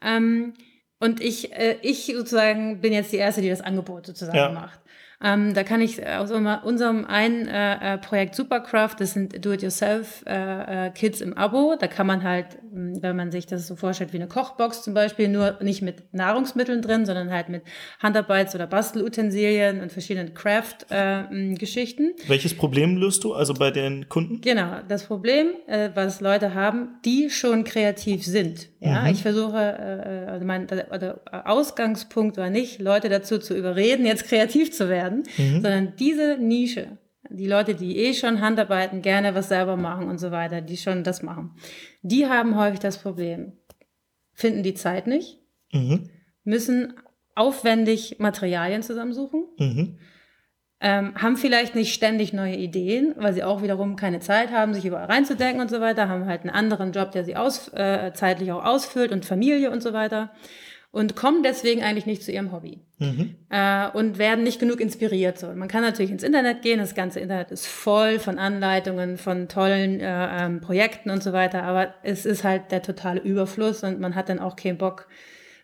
ähm, 0.03 0.53
und 0.99 1.21
ich, 1.21 1.51
äh, 1.53 1.77
ich 1.81 2.05
sozusagen 2.05 2.79
bin 2.79 2.93
jetzt 2.93 3.11
die 3.11 3.17
Erste, 3.17 3.41
die 3.41 3.49
das 3.49 3.61
Angebot 3.61 4.05
sozusagen 4.05 4.37
ja. 4.37 4.49
macht. 4.49 4.79
Ähm, 5.23 5.53
da 5.53 5.63
kann 5.63 5.79
ich 5.79 6.05
aus 6.05 6.31
unserem 6.31 7.05
einen 7.05 7.47
äh, 7.47 7.93
äh, 7.93 7.97
Projekt 7.97 8.35
Supercraft, 8.35 8.95
das 8.99 9.13
sind 9.13 9.43
Do-it-yourself-Kits 9.43 11.21
äh, 11.21 11.23
äh 11.23 11.27
im 11.27 11.37
Abo. 11.37 11.75
Da 11.79 11.87
kann 11.87 12.05
man 12.05 12.23
halt, 12.23 12.47
hm, 12.73 13.01
wenn 13.01 13.15
man 13.15 13.31
sich 13.31 13.45
das 13.45 13.67
so 13.67 13.77
vorstellt 13.77 14.11
wie 14.11 14.17
eine 14.17 14.27
Kochbox 14.27 14.83
zum 14.83 14.93
Beispiel, 14.93 15.29
nur 15.29 15.57
nicht 15.61 15.81
mit 15.81 16.13
Nahrungsmitteln 16.13 16.81
drin, 16.81 17.05
sondern 17.05 17.31
halt 17.31 17.47
mit 17.47 17.63
Handarbeits- 18.01 18.53
oder 18.53 18.67
Bastelutensilien 18.67 19.81
und 19.81 19.93
verschiedenen 19.93 20.33
Craft-Geschichten. 20.33 22.09
Äh, 22.09 22.29
Welches 22.29 22.53
Problem 22.53 22.97
löst 22.97 23.23
du 23.23 23.33
also 23.33 23.53
bei 23.53 23.71
den 23.71 24.09
Kunden? 24.09 24.41
Genau, 24.41 24.79
das 24.89 25.05
Problem, 25.05 25.47
äh, 25.67 25.89
was 25.93 26.19
Leute 26.19 26.53
haben, 26.53 26.97
die 27.05 27.29
schon 27.29 27.63
kreativ 27.63 28.25
sind. 28.25 28.67
Ja, 28.81 29.03
mhm. 29.03 29.11
ich 29.11 29.21
versuche, 29.21 30.27
also 30.27 30.45
mein 30.45 30.67
der 30.67 31.21
Ausgangspunkt 31.45 32.35
war 32.35 32.49
nicht, 32.49 32.81
Leute 32.81 33.07
dazu 33.07 33.37
zu 33.37 33.55
überreden, 33.55 34.05
jetzt 34.05 34.27
kreativ 34.27 34.73
zu 34.73 34.89
werden 34.89 35.12
werden, 35.13 35.23
mhm. 35.37 35.61
sondern 35.61 35.93
diese 35.97 36.37
Nische, 36.37 36.97
die 37.29 37.47
Leute, 37.47 37.75
die 37.75 37.97
eh 37.97 38.13
schon 38.13 38.41
Handarbeiten, 38.41 39.01
gerne 39.01 39.35
was 39.35 39.49
selber 39.49 39.77
machen 39.77 40.07
und 40.07 40.19
so 40.19 40.31
weiter, 40.31 40.61
die 40.61 40.77
schon 40.77 41.03
das 41.03 41.23
machen, 41.23 41.51
die 42.01 42.27
haben 42.27 42.57
häufig 42.57 42.79
das 42.79 42.97
Problem, 42.97 43.53
finden 44.33 44.63
die 44.63 44.73
Zeit 44.73 45.07
nicht, 45.07 45.39
mhm. 45.71 46.09
müssen 46.43 46.93
aufwendig 47.35 48.17
Materialien 48.19 48.83
zusammensuchen, 48.83 49.45
mhm. 49.57 49.97
ähm, 50.81 51.15
haben 51.15 51.37
vielleicht 51.37 51.75
nicht 51.75 51.93
ständig 51.93 52.33
neue 52.33 52.55
Ideen, 52.55 53.15
weil 53.17 53.33
sie 53.33 53.43
auch 53.43 53.63
wiederum 53.63 53.95
keine 53.95 54.19
Zeit 54.19 54.51
haben, 54.51 54.73
sich 54.73 54.85
überall 54.85 55.07
reinzudenken 55.07 55.61
und 55.61 55.69
so 55.69 55.79
weiter, 55.79 56.09
haben 56.09 56.25
halt 56.25 56.41
einen 56.41 56.51
anderen 56.51 56.91
Job, 56.91 57.11
der 57.11 57.23
sie 57.23 57.35
aus, 57.35 57.69
äh, 57.73 58.11
zeitlich 58.13 58.51
auch 58.51 58.63
ausfüllt 58.63 59.11
und 59.11 59.25
Familie 59.25 59.71
und 59.71 59.81
so 59.81 59.93
weiter 59.93 60.31
und 60.93 61.15
kommen 61.15 61.41
deswegen 61.41 61.81
eigentlich 61.81 62.05
nicht 62.05 62.21
zu 62.21 62.31
ihrem 62.31 62.51
Hobby 62.51 62.79
mhm. 62.99 63.35
äh, 63.49 63.89
und 63.89 64.19
werden 64.19 64.43
nicht 64.43 64.59
genug 64.59 64.79
inspiriert. 64.79 65.39
So. 65.39 65.47
Man 65.47 65.67
kann 65.67 65.81
natürlich 65.81 66.11
ins 66.11 66.21
Internet 66.21 66.61
gehen, 66.61 66.77
das 66.77 66.93
ganze 66.93 67.19
Internet 67.19 67.49
ist 67.49 67.65
voll 67.65 68.19
von 68.19 68.37
Anleitungen, 68.37 69.17
von 69.17 69.47
tollen 69.49 69.99
äh, 69.99 70.45
ähm, 70.45 70.61
Projekten 70.61 71.09
und 71.09 71.23
so 71.23 71.33
weiter, 71.33 71.63
aber 71.63 71.95
es 72.03 72.27
ist 72.27 72.43
halt 72.43 72.71
der 72.71 72.83
totale 72.83 73.19
Überfluss 73.19 73.83
und 73.83 73.99
man 73.99 74.13
hat 74.13 74.29
dann 74.29 74.37
auch 74.37 74.55
keinen 74.55 74.77
Bock, 74.77 75.07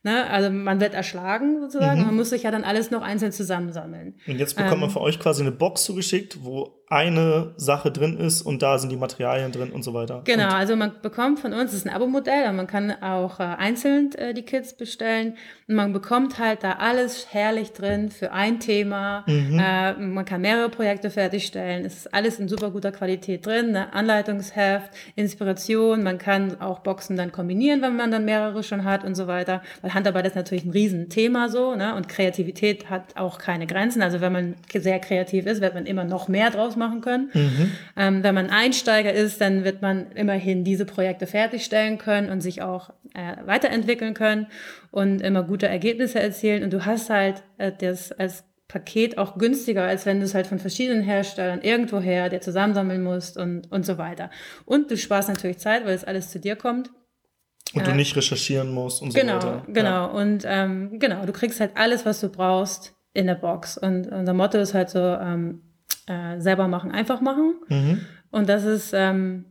Ne? 0.02 0.30
Also 0.30 0.50
man 0.50 0.80
wird 0.80 0.94
erschlagen 0.94 1.60
sozusagen, 1.60 2.00
mhm. 2.00 2.06
man 2.06 2.16
muss 2.16 2.30
sich 2.30 2.44
ja 2.44 2.52
dann 2.52 2.64
alles 2.64 2.90
noch 2.90 3.02
einzeln 3.02 3.34
zusammensammeln. 3.34 4.16
Und 4.28 4.40
jetzt 4.40 4.56
bekommt 4.56 4.76
ähm, 4.76 4.80
man 4.80 4.90
von 4.90 5.02
euch 5.02 5.20
quasi 5.20 5.42
eine 5.42 5.52
Box 5.52 5.84
zugeschickt, 5.84 6.38
wo 6.42 6.79
eine 6.90 7.54
Sache 7.56 7.92
drin 7.92 8.18
ist 8.18 8.42
und 8.42 8.62
da 8.62 8.80
sind 8.80 8.92
die 8.92 8.98
Materialien 8.98 9.52
drin 9.52 9.72
und 9.72 9.84
so 9.84 9.94
weiter. 9.94 10.22
Genau, 10.26 10.48
und 10.48 10.54
also 10.54 10.76
man 10.76 10.92
bekommt 11.02 11.40
von 11.40 11.54
uns, 11.54 11.72
das 11.72 11.82
ist 11.82 11.88
ein 11.88 11.94
Abo-Modell, 11.94 12.46
aber 12.46 12.54
man 12.54 12.68
kann 12.68 12.92
auch 13.04 13.40
äh, 13.40 13.44
einzeln 13.44 14.14
äh, 14.16 14.34
die 14.34 14.42
Kits 14.42 14.74
bestellen 14.74 15.36
und 15.68 15.76
man 15.76 15.94
bekommt 15.94 16.40
halt 16.40 16.64
da 16.64 16.74
alles 16.74 17.28
herrlich 17.32 17.74
drin 17.74 18.10
für 18.10 18.32
ein 18.32 18.60
Thema. 18.60 19.24
Mhm. 19.28 19.60
Äh, 19.60 19.94
man 19.94 20.26
kann 20.26 20.42
mehrere 20.42 20.70
Projekte 20.70 21.12
fertigstellen, 21.12 21.86
es 21.86 21.98
ist 21.98 22.14
alles 22.14 22.40
in 22.40 22.48
super 22.48 22.72
guter 22.72 22.92
Qualität 22.92 23.46
drin, 23.46 23.72
ne? 23.72 23.94
Anleitungsheft, 23.94 24.90
Inspiration, 25.16 26.02
man 26.02 26.18
kann 26.18 26.60
auch 26.60 26.80
Boxen 26.80 27.18
dann 27.18 27.32
kombinieren, 27.32 27.84
wenn 27.84 27.96
man 27.96 28.10
dann 28.10 28.26
mehrere 28.26 28.64
schon 28.64 28.84
hat 28.84 29.04
und 29.04 29.14
so 29.14 29.28
weiter. 29.28 29.62
Weil 29.82 29.94
Handarbeit 29.94 30.26
ist 30.26 30.36
natürlich 30.36 30.66
ein 30.66 30.72
Riesenthema 30.72 31.50
so 31.50 31.76
ne? 31.76 31.94
und 31.96 32.10
Kreativität 32.10 32.90
hat 32.90 33.16
auch 33.16 33.38
keine 33.38 33.68
Grenzen. 33.68 34.02
Also 34.02 34.22
wenn 34.22 34.34
man 34.34 34.56
sehr 34.74 35.00
kreativ 35.00 35.46
ist, 35.46 35.62
wird 35.62 35.76
man 35.76 35.86
immer 35.86 36.04
noch 36.04 36.28
mehr 36.28 36.50
draus 36.50 36.76
machen 36.80 37.02
können. 37.02 37.30
Mhm. 37.34 37.72
Ähm, 37.96 38.24
wenn 38.24 38.34
man 38.34 38.50
Einsteiger 38.50 39.14
ist, 39.14 39.40
dann 39.40 39.64
wird 39.64 39.84
man 39.84 40.12
immerhin 40.14 40.64
diese 40.64 40.86
Projekte 40.86 41.28
fertigstellen 41.28 42.00
können 42.00 42.30
und 42.30 42.42
sich 42.42 42.64
auch 42.64 42.90
äh, 43.14 43.36
weiterentwickeln 43.46 44.16
können 44.16 44.48
und 44.90 45.22
immer 45.22 45.44
gute 45.44 45.68
Ergebnisse 45.68 46.20
erzielen. 46.20 46.64
Und 46.64 46.74
du 46.74 46.86
hast 46.86 47.12
halt 47.12 47.44
äh, 47.58 47.72
das 47.78 48.12
als 48.12 48.46
Paket 48.68 49.18
auch 49.18 49.38
günstiger, 49.38 49.84
als 49.84 50.06
wenn 50.06 50.20
du 50.20 50.26
es 50.26 50.36
halt 50.36 50.48
von 50.48 50.60
verschiedenen 50.60 51.04
Herstellern 51.04 51.62
irgendwoher 51.62 52.30
der 52.30 52.40
zusammensammeln 52.40 53.04
musst 53.04 53.36
und, 53.36 53.70
und 53.72 53.86
so 53.86 53.98
weiter. 53.98 54.30
Und 54.66 54.92
du 54.92 54.98
sparst 54.98 55.28
natürlich 55.28 55.58
Zeit, 55.58 55.86
weil 55.86 55.96
es 55.96 56.06
alles 56.06 56.30
zu 56.30 56.40
dir 56.40 56.56
kommt. 56.56 56.92
Und 57.74 57.86
du 57.86 57.94
nicht 57.94 58.16
recherchieren 58.16 58.72
musst 58.72 59.02
und 59.02 59.12
so 59.12 59.20
genau, 59.20 59.36
weiter. 59.36 59.64
Genau, 59.68 59.74
genau. 59.74 60.18
Und 60.18 60.44
ähm, 60.48 61.00
genau, 61.00 61.26
du 61.26 61.34
kriegst 61.34 61.60
halt 61.60 61.72
alles, 61.76 62.06
was 62.06 62.20
du 62.20 62.30
brauchst 62.30 62.96
in 63.14 63.28
der 63.28 63.36
Box. 63.36 63.78
Und 63.78 64.08
unser 64.08 64.34
Motto 64.34 64.58
ist 64.58 64.74
halt 64.74 64.90
so, 64.90 65.00
ähm, 65.00 65.62
äh, 66.10 66.40
selber 66.40 66.68
machen, 66.68 66.92
einfach 66.92 67.22
machen. 67.22 67.56
Mhm. 67.70 68.02
Und 68.32 68.50
das 68.50 68.64
ist, 68.66 68.94
ähm, 68.94 69.46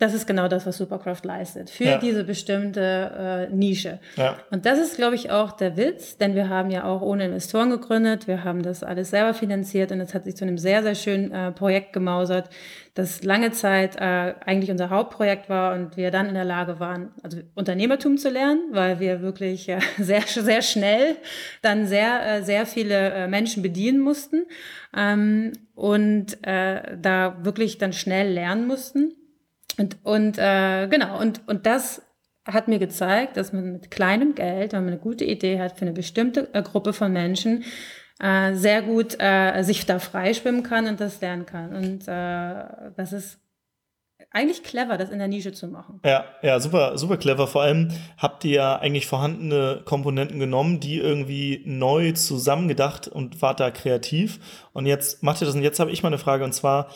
das 0.00 0.14
ist 0.14 0.26
genau 0.26 0.48
das, 0.48 0.64
was 0.66 0.78
Supercraft 0.78 1.20
leistet, 1.24 1.68
für 1.68 1.84
ja. 1.84 1.98
diese 1.98 2.24
bestimmte 2.24 3.48
äh, 3.50 3.54
Nische. 3.54 4.00
Ja. 4.16 4.38
Und 4.50 4.64
das 4.64 4.78
ist, 4.78 4.96
glaube 4.96 5.14
ich, 5.14 5.30
auch 5.30 5.52
der 5.52 5.76
Witz, 5.76 6.16
denn 6.16 6.34
wir 6.34 6.48
haben 6.48 6.70
ja 6.70 6.84
auch 6.84 7.02
ohne 7.02 7.26
Investoren 7.26 7.68
gegründet, 7.68 8.26
wir 8.26 8.42
haben 8.42 8.62
das 8.62 8.82
alles 8.82 9.10
selber 9.10 9.34
finanziert 9.34 9.92
und 9.92 10.00
es 10.00 10.14
hat 10.14 10.24
sich 10.24 10.36
zu 10.36 10.44
einem 10.46 10.56
sehr, 10.56 10.82
sehr 10.82 10.94
schönen 10.94 11.30
äh, 11.32 11.52
Projekt 11.52 11.92
gemausert, 11.92 12.48
das 12.94 13.22
lange 13.24 13.52
Zeit 13.52 13.96
äh, 13.96 14.34
eigentlich 14.46 14.70
unser 14.70 14.88
Hauptprojekt 14.88 15.50
war 15.50 15.74
und 15.74 15.98
wir 15.98 16.10
dann 16.10 16.28
in 16.28 16.34
der 16.34 16.44
Lage 16.44 16.80
waren, 16.80 17.12
also 17.22 17.38
Unternehmertum 17.54 18.16
zu 18.16 18.30
lernen, 18.30 18.62
weil 18.72 19.00
wir 19.00 19.20
wirklich 19.20 19.68
äh, 19.68 19.80
sehr, 19.98 20.22
sehr 20.22 20.62
schnell 20.62 21.16
dann 21.60 21.86
sehr, 21.86 22.38
äh, 22.38 22.42
sehr 22.42 22.64
viele 22.64 23.10
äh, 23.12 23.28
Menschen 23.28 23.62
bedienen 23.62 24.00
mussten 24.00 24.46
ähm, 24.96 25.52
und 25.74 26.38
äh, 26.46 26.96
da 26.96 27.36
wirklich 27.42 27.76
dann 27.76 27.92
schnell 27.92 28.32
lernen 28.32 28.66
mussten. 28.66 29.14
Und, 29.80 29.96
und 30.02 30.38
äh, 30.38 30.88
genau, 30.88 31.18
und, 31.18 31.40
und 31.48 31.64
das 31.64 32.02
hat 32.44 32.68
mir 32.68 32.78
gezeigt, 32.78 33.38
dass 33.38 33.54
man 33.54 33.72
mit 33.72 33.90
kleinem 33.90 34.34
Geld, 34.34 34.72
wenn 34.72 34.84
man 34.84 34.92
eine 34.92 35.00
gute 35.00 35.24
Idee 35.24 35.58
hat 35.58 35.78
für 35.78 35.86
eine 35.86 35.94
bestimmte 35.94 36.52
äh, 36.52 36.62
Gruppe 36.62 36.92
von 36.92 37.10
Menschen, 37.10 37.64
äh, 38.20 38.52
sehr 38.52 38.82
gut 38.82 39.16
äh, 39.18 39.62
sich 39.62 39.86
da 39.86 39.98
freischwimmen 39.98 40.62
kann 40.62 40.86
und 40.86 41.00
das 41.00 41.22
lernen 41.22 41.46
kann. 41.46 41.74
Und 41.74 42.06
äh, 42.08 42.92
das 42.94 43.14
ist 43.14 43.40
eigentlich 44.32 44.62
clever, 44.62 44.98
das 44.98 45.08
in 45.08 45.18
der 45.18 45.28
Nische 45.28 45.52
zu 45.52 45.66
machen. 45.66 46.00
Ja, 46.04 46.26
ja, 46.42 46.60
super, 46.60 46.98
super 46.98 47.16
clever. 47.16 47.46
Vor 47.46 47.62
allem 47.62 47.88
habt 48.18 48.44
ihr 48.44 48.52
ja 48.52 48.78
eigentlich 48.78 49.06
vorhandene 49.06 49.80
Komponenten 49.86 50.38
genommen, 50.38 50.80
die 50.80 50.98
irgendwie 50.98 51.62
neu 51.64 52.12
zusammengedacht 52.12 53.08
und 53.08 53.40
wart 53.40 53.60
da 53.60 53.70
kreativ. 53.70 54.68
Und 54.74 54.84
jetzt 54.84 55.22
macht 55.22 55.40
ihr 55.40 55.46
das. 55.46 55.54
Und 55.54 55.62
jetzt 55.62 55.80
habe 55.80 55.90
ich 55.90 56.02
mal 56.02 56.10
eine 56.10 56.18
Frage 56.18 56.44
und 56.44 56.52
zwar, 56.52 56.90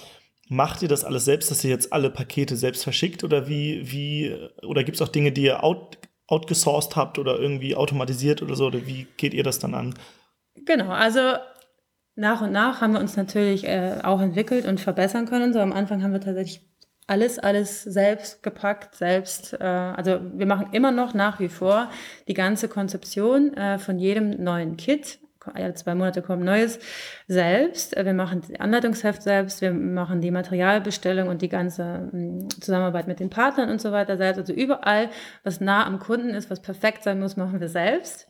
Macht 0.49 0.83
ihr 0.83 0.89
das 0.89 1.05
alles 1.05 1.25
selbst, 1.25 1.51
dass 1.51 1.65
ihr 1.65 1.71
jetzt 1.71 1.93
alle 1.93 2.11
Pakete 2.11 2.57
selbst 2.57 2.83
verschickt 2.83 3.25
oder 3.25 3.49
wie, 3.49 3.91
wie, 3.91 4.37
oder 4.63 4.85
gibt 4.85 4.97
es 4.97 5.03
auch 5.03 5.09
Dinge, 5.09 5.33
die 5.33 5.45
ihr 5.45 5.65
out, 5.65 5.99
outgesourced 6.27 6.97
habt 6.97 7.19
oder 7.19 7.39
irgendwie 7.39 7.75
automatisiert 7.75 8.43
oder 8.43 8.55
so, 8.55 8.67
oder 8.67 8.87
wie 8.87 9.07
geht 9.17 9.35
ihr 9.35 9.43
das 9.43 9.59
dann 9.59 9.75
an? 9.75 9.95
Genau, 10.67 10.91
also 10.91 11.21
nach 12.15 12.43
und 12.43 12.53
nach 12.53 12.81
haben 12.81 12.93
wir 12.93 13.01
uns 13.01 13.17
natürlich 13.17 13.65
äh, 13.65 14.01
auch 14.03 14.21
entwickelt 14.21 14.67
und 14.67 14.81
verbessern 14.81 15.27
können. 15.27 15.53
So 15.53 15.61
am 15.61 15.73
Anfang 15.73 16.03
haben 16.03 16.13
wir 16.13 16.21
tatsächlich 16.21 16.61
alles, 17.07 17.39
alles 17.39 17.83
selbst 17.83 18.43
gepackt, 18.43 18.95
selbst, 18.95 19.55
äh, 19.55 19.65
also 19.65 20.21
wir 20.35 20.47
machen 20.47 20.69
immer 20.73 20.91
noch 20.91 21.13
nach 21.13 21.41
wie 21.41 21.49
vor 21.49 21.91
die 22.29 22.35
ganze 22.35 22.69
Konzeption 22.69 23.55
äh, 23.55 23.79
von 23.79 23.99
jedem 23.99 24.43
neuen 24.43 24.77
Kit 24.77 25.19
alle 25.53 25.75
zwei 25.75 25.95
Monate 25.95 26.23
kommt 26.23 26.45
Neues 26.45 26.79
selbst. 27.27 27.95
Wir 27.97 28.15
machen 28.15 28.41
das 28.41 28.61
Anleitungsheft 28.61 29.23
selbst, 29.23 29.61
wir 29.61 29.73
machen 29.73 30.21
die 30.21 30.31
Materialbestellung 30.31 31.29
und 31.29 31.43
die 31.43 31.49
ganze 31.49 32.09
hm, 32.11 32.49
Zusammenarbeit 32.61 33.07
mit 33.07 33.21
den 33.21 33.31
Partnern 33.31 33.71
und 33.71 33.81
so 33.81 33.93
weiter 33.93 34.17
selbst. 34.17 34.39
Also 34.39 34.53
überall, 34.53 35.11
was 35.43 35.61
nah 35.61 35.87
am 35.87 35.99
Kunden 35.99 36.31
ist, 36.31 36.51
was 36.51 36.61
perfekt 36.61 37.03
sein 37.03 37.21
muss, 37.21 37.37
machen 37.37 37.61
wir 37.61 37.69
selbst. 37.69 38.27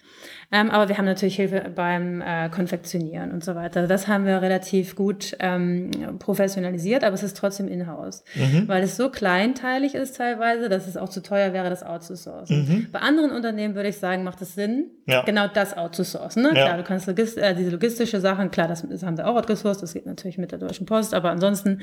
Ähm, 0.53 0.71
aber 0.71 0.89
wir 0.89 0.99
haben 0.99 1.05
natürlich 1.05 1.37
Hilfe 1.37 1.71
beim 1.75 2.21
äh, 2.21 2.49
Konfektionieren 2.49 3.33
und 3.33 3.45
so 3.45 3.55
weiter. 3.55 3.87
Das 3.87 4.09
haben 4.09 4.27
wir 4.27 4.41
relativ 4.43 4.95
gut 4.95 5.37
ähm, 5.41 5.91
professionalisiert, 6.19 7.03
aber 7.05 7.15
es 7.15 7.23
ist 7.23 7.37
trotzdem 7.37 7.69
in-house, 7.69 8.25
mhm. 8.35 8.69
weil 8.69 8.83
es 8.83 8.97
so 8.97 9.11
kleinteilig 9.11 9.95
ist 9.95 10.17
teilweise, 10.17 10.69
dass 10.69 10.87
es 10.87 10.97
auch 10.97 11.09
zu 11.09 11.23
teuer 11.23 11.53
wäre, 11.53 11.71
das 11.71 11.83
outzusourcen. 11.83 12.69
Mhm. 12.69 12.87
Bei 12.93 13.01
anderen 13.01 13.31
Unternehmen 13.33 13.75
würde 13.75 13.89
ich 13.89 13.99
sagen, 13.99 14.23
macht 14.23 14.41
es 14.43 14.55
Sinn, 14.55 14.87
ja. 15.07 15.23
genau 15.23 15.49
das 15.49 15.77
outzusourcen. 15.77 16.43
Ne? 16.43 16.49
Ja. 16.55 16.67
Klar, 16.67 16.77
du 16.77 16.85
kannst 16.85 17.07
Logist 17.07 17.39
äh, 17.39 17.55
diese 17.55 17.71
logistische 17.71 18.21
Sachen, 18.21 18.51
klar, 18.51 18.69
das, 18.69 18.87
das 18.89 19.03
haben 19.03 19.17
sie 19.17 19.27
auch 19.27 19.37
outgesourced, 19.37 19.83
das 19.83 19.95
geht 19.95 20.07
natürlich 20.07 20.39
mit 20.39 20.53
der 20.53 20.59
Deutschen 20.59 20.87
Post, 20.87 21.15
aber 21.15 21.31
ansonsten 21.31 21.81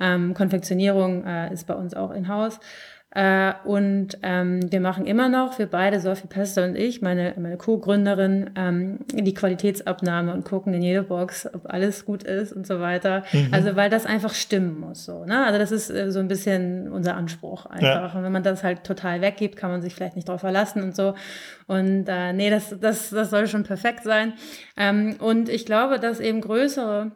ähm, 0.00 0.34
Konfektionierung 0.34 1.24
äh, 1.24 1.52
ist 1.52 1.66
bei 1.66 1.74
uns 1.74 1.94
auch 1.94 2.10
in-house. 2.10 2.60
Äh, 3.14 3.52
und 3.64 4.18
ähm, 4.22 4.72
wir 4.72 4.80
machen 4.80 5.06
immer 5.06 5.28
noch, 5.28 5.56
wir 5.58 5.66
beide, 5.66 6.00
Sophie 6.00 6.26
Pester 6.26 6.64
und 6.64 6.74
ich, 6.74 7.00
meine, 7.00 7.34
meine 7.38 7.56
Co-Gründerin, 7.56 8.50
ähm, 8.56 8.98
die 9.12 9.34
Qualitätsabnahme 9.34 10.34
und 10.34 10.44
gucken 10.44 10.74
in 10.74 10.82
jede 10.82 11.04
Box, 11.04 11.48
ob 11.54 11.72
alles 11.72 12.04
gut 12.04 12.24
ist 12.24 12.52
und 12.52 12.66
so 12.66 12.80
weiter. 12.80 13.22
Mhm. 13.32 13.48
Also 13.52 13.76
weil 13.76 13.88
das 13.88 14.04
einfach 14.04 14.34
stimmen 14.34 14.80
muss. 14.80 15.04
So, 15.04 15.24
ne? 15.26 15.44
Also 15.44 15.60
das 15.60 15.70
ist 15.70 15.90
äh, 15.90 16.10
so 16.10 16.18
ein 16.18 16.26
bisschen 16.26 16.90
unser 16.90 17.14
Anspruch 17.14 17.66
einfach. 17.66 18.12
Ja. 18.12 18.18
Und 18.18 18.24
wenn 18.24 18.32
man 18.32 18.42
das 18.42 18.64
halt 18.64 18.82
total 18.82 19.20
weggibt, 19.20 19.56
kann 19.56 19.70
man 19.70 19.80
sich 19.80 19.94
vielleicht 19.94 20.16
nicht 20.16 20.28
drauf 20.28 20.40
verlassen 20.40 20.82
und 20.82 20.96
so. 20.96 21.14
Und 21.68 22.06
äh, 22.08 22.32
nee, 22.32 22.50
das, 22.50 22.74
das, 22.80 23.10
das 23.10 23.30
soll 23.30 23.46
schon 23.46 23.62
perfekt 23.62 24.02
sein. 24.02 24.32
Ähm, 24.76 25.16
und 25.20 25.48
ich 25.48 25.66
glaube, 25.66 26.00
dass 26.00 26.18
eben 26.18 26.40
größere 26.40 27.12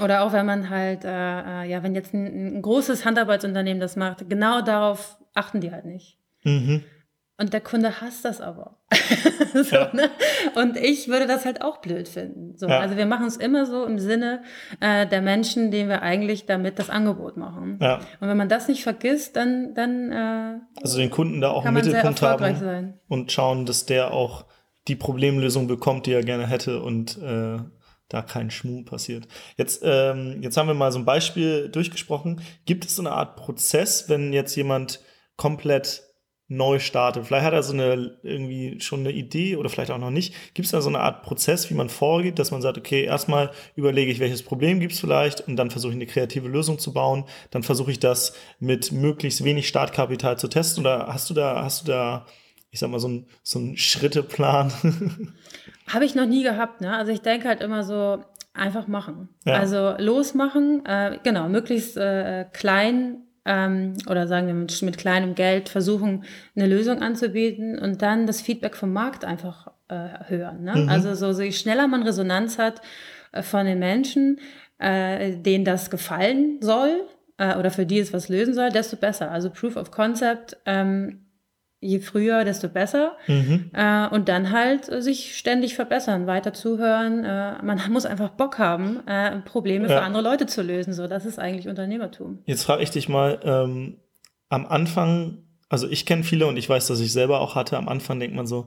oder 0.00 0.22
auch 0.22 0.32
wenn 0.32 0.46
man 0.46 0.70
halt, 0.70 1.04
äh, 1.04 1.08
äh, 1.08 1.70
ja, 1.70 1.82
wenn 1.82 1.94
jetzt 1.94 2.14
ein, 2.14 2.56
ein, 2.56 2.62
großes 2.62 3.04
Handarbeitsunternehmen 3.04 3.80
das 3.80 3.96
macht, 3.96 4.28
genau 4.28 4.62
darauf 4.62 5.16
achten 5.34 5.60
die 5.60 5.72
halt 5.72 5.84
nicht. 5.84 6.18
Mhm. 6.44 6.82
Und 7.38 7.52
der 7.52 7.60
Kunde 7.60 8.00
hasst 8.00 8.24
das 8.24 8.40
aber. 8.40 8.78
so, 9.52 9.76
ja. 9.76 9.90
ne? 9.92 10.08
Und 10.54 10.78
ich 10.78 11.08
würde 11.08 11.26
das 11.26 11.44
halt 11.44 11.60
auch 11.60 11.78
blöd 11.78 12.08
finden. 12.08 12.56
So, 12.56 12.66
ja. 12.66 12.80
Also 12.80 12.96
wir 12.96 13.04
machen 13.04 13.26
es 13.26 13.36
immer 13.36 13.66
so 13.66 13.84
im 13.84 13.98
Sinne 13.98 14.42
äh, 14.80 15.06
der 15.06 15.20
Menschen, 15.20 15.70
denen 15.70 15.90
wir 15.90 16.00
eigentlich 16.00 16.46
damit 16.46 16.78
das 16.78 16.88
Angebot 16.88 17.36
machen. 17.36 17.78
Ja. 17.82 17.96
Und 18.20 18.28
wenn 18.28 18.38
man 18.38 18.48
das 18.48 18.68
nicht 18.68 18.82
vergisst, 18.82 19.36
dann, 19.36 19.74
dann 19.74 20.12
äh, 20.12 20.80
also 20.80 20.96
den 20.96 21.10
Kunden 21.10 21.42
da 21.42 21.50
auch 21.50 21.66
im 21.66 21.74
Mittelpunkt 21.74 22.22
haben 22.22 22.56
sein. 22.56 22.94
und 23.08 23.30
schauen, 23.30 23.66
dass 23.66 23.84
der 23.84 24.12
auch 24.12 24.46
die 24.88 24.96
Problemlösung 24.96 25.66
bekommt, 25.66 26.06
die 26.06 26.12
er 26.12 26.22
gerne 26.22 26.46
hätte 26.46 26.80
und 26.80 27.18
äh, 27.18 27.58
da 28.08 28.22
kein 28.22 28.50
Schmuh 28.50 28.84
passiert. 28.84 29.26
Jetzt, 29.56 29.82
ähm, 29.84 30.42
jetzt 30.42 30.56
haben 30.56 30.68
wir 30.68 30.74
mal 30.74 30.92
so 30.92 30.98
ein 30.98 31.04
Beispiel 31.04 31.68
durchgesprochen. 31.68 32.40
Gibt 32.64 32.84
es 32.84 32.96
so 32.96 33.02
eine 33.02 33.12
Art 33.12 33.36
Prozess, 33.36 34.08
wenn 34.08 34.32
jetzt 34.32 34.54
jemand 34.54 35.00
komplett 35.36 36.02
neu 36.48 36.78
startet? 36.78 37.26
Vielleicht 37.26 37.44
hat 37.44 37.52
er 37.52 37.64
so 37.64 37.72
eine 37.72 38.18
irgendwie 38.22 38.80
schon 38.80 39.00
eine 39.00 39.10
Idee 39.10 39.56
oder 39.56 39.68
vielleicht 39.68 39.90
auch 39.90 39.98
noch 39.98 40.10
nicht. 40.10 40.34
Gibt 40.54 40.66
es 40.66 40.72
da 40.72 40.80
so 40.80 40.88
eine 40.88 41.00
Art 41.00 41.24
Prozess, 41.24 41.68
wie 41.68 41.74
man 41.74 41.88
vorgeht, 41.88 42.38
dass 42.38 42.52
man 42.52 42.62
sagt, 42.62 42.78
okay, 42.78 43.02
erstmal 43.02 43.50
überlege 43.74 44.12
ich, 44.12 44.20
welches 44.20 44.44
Problem 44.44 44.78
gibt 44.78 44.92
es 44.92 45.00
vielleicht 45.00 45.40
und 45.48 45.56
dann 45.56 45.70
versuche 45.70 45.90
ich 45.92 45.96
eine 45.96 46.06
kreative 46.06 46.46
Lösung 46.46 46.78
zu 46.78 46.92
bauen. 46.92 47.24
Dann 47.50 47.64
versuche 47.64 47.90
ich 47.90 47.98
das 47.98 48.34
mit 48.60 48.92
möglichst 48.92 49.42
wenig 49.42 49.66
Startkapital 49.66 50.38
zu 50.38 50.46
testen. 50.46 50.84
Oder 50.84 51.08
hast 51.08 51.28
du 51.28 51.34
da, 51.34 51.64
hast 51.64 51.82
du 51.82 51.86
da, 51.90 52.26
ich 52.70 52.80
sag 52.80 52.90
mal, 52.90 52.98
so 52.98 53.08
einen 53.08 53.26
so 53.42 53.58
einen 53.58 53.76
Schritteplan? 53.76 54.72
Habe 55.88 56.04
ich 56.04 56.14
noch 56.14 56.26
nie 56.26 56.42
gehabt, 56.42 56.80
ne? 56.80 56.96
Also 56.96 57.12
ich 57.12 57.22
denke 57.22 57.48
halt 57.48 57.62
immer 57.62 57.84
so, 57.84 58.24
einfach 58.56 58.86
machen. 58.86 59.28
Ja. 59.44 59.54
Also 59.54 59.94
losmachen, 59.98 60.84
äh, 60.86 61.18
genau, 61.22 61.48
möglichst 61.48 61.96
äh, 61.96 62.46
klein 62.52 63.18
ähm, 63.44 63.94
oder 64.08 64.26
sagen 64.26 64.46
wir 64.46 64.54
mit, 64.54 64.82
mit, 64.82 64.98
kleinem 64.98 65.34
Geld 65.34 65.68
versuchen, 65.68 66.24
eine 66.56 66.66
Lösung 66.66 67.02
anzubieten 67.02 67.78
und 67.78 68.02
dann 68.02 68.26
das 68.26 68.40
Feedback 68.40 68.76
vom 68.76 68.92
Markt 68.92 69.24
einfach 69.24 69.68
äh, 69.88 70.08
hören. 70.26 70.64
Ne? 70.64 70.74
Mhm. 70.76 70.88
Also 70.88 71.14
so, 71.14 71.32
so 71.32 71.42
je 71.42 71.52
schneller 71.52 71.86
man 71.86 72.02
Resonanz 72.02 72.58
hat 72.58 72.80
äh, 73.32 73.42
von 73.42 73.66
den 73.66 73.78
Menschen, 73.78 74.40
äh, 74.78 75.36
denen 75.36 75.64
das 75.64 75.90
gefallen 75.90 76.58
soll 76.60 77.06
äh, 77.38 77.56
oder 77.56 77.70
für 77.70 77.86
die 77.86 78.00
es 78.00 78.12
was 78.12 78.28
lösen 78.28 78.54
soll, 78.54 78.70
desto 78.70 78.96
besser. 78.96 79.30
Also 79.30 79.50
Proof 79.50 79.76
of 79.76 79.90
Concept 79.90 80.56
ähm, 80.66 81.25
je 81.80 82.00
früher, 82.00 82.44
desto 82.44 82.68
besser. 82.68 83.16
Mhm. 83.26 83.70
Äh, 83.72 84.08
und 84.08 84.28
dann 84.28 84.50
halt 84.50 84.88
äh, 84.88 85.02
sich 85.02 85.36
ständig 85.36 85.74
verbessern, 85.74 86.26
weiter 86.26 86.52
zuhören. 86.52 87.24
Äh, 87.24 87.62
man 87.62 87.80
muss 87.90 88.06
einfach 88.06 88.30
Bock 88.30 88.58
haben, 88.58 89.06
äh, 89.06 89.38
Probleme 89.40 89.88
ja. 89.88 89.98
für 89.98 90.02
andere 90.02 90.22
Leute 90.22 90.46
zu 90.46 90.62
lösen. 90.62 90.92
So, 90.92 91.06
das 91.06 91.26
ist 91.26 91.38
eigentlich 91.38 91.68
Unternehmertum. 91.68 92.42
Jetzt 92.44 92.64
frage 92.64 92.82
ich 92.82 92.90
dich 92.90 93.08
mal, 93.08 93.40
ähm, 93.44 93.98
am 94.48 94.66
Anfang, 94.66 95.44
also 95.68 95.88
ich 95.88 96.06
kenne 96.06 96.22
viele 96.22 96.46
und 96.46 96.56
ich 96.56 96.68
weiß, 96.68 96.86
dass 96.86 97.00
ich 97.00 97.12
selber 97.12 97.40
auch 97.40 97.54
hatte, 97.54 97.76
am 97.76 97.88
Anfang 97.88 98.20
denkt 98.20 98.36
man 98.36 98.46
so, 98.46 98.66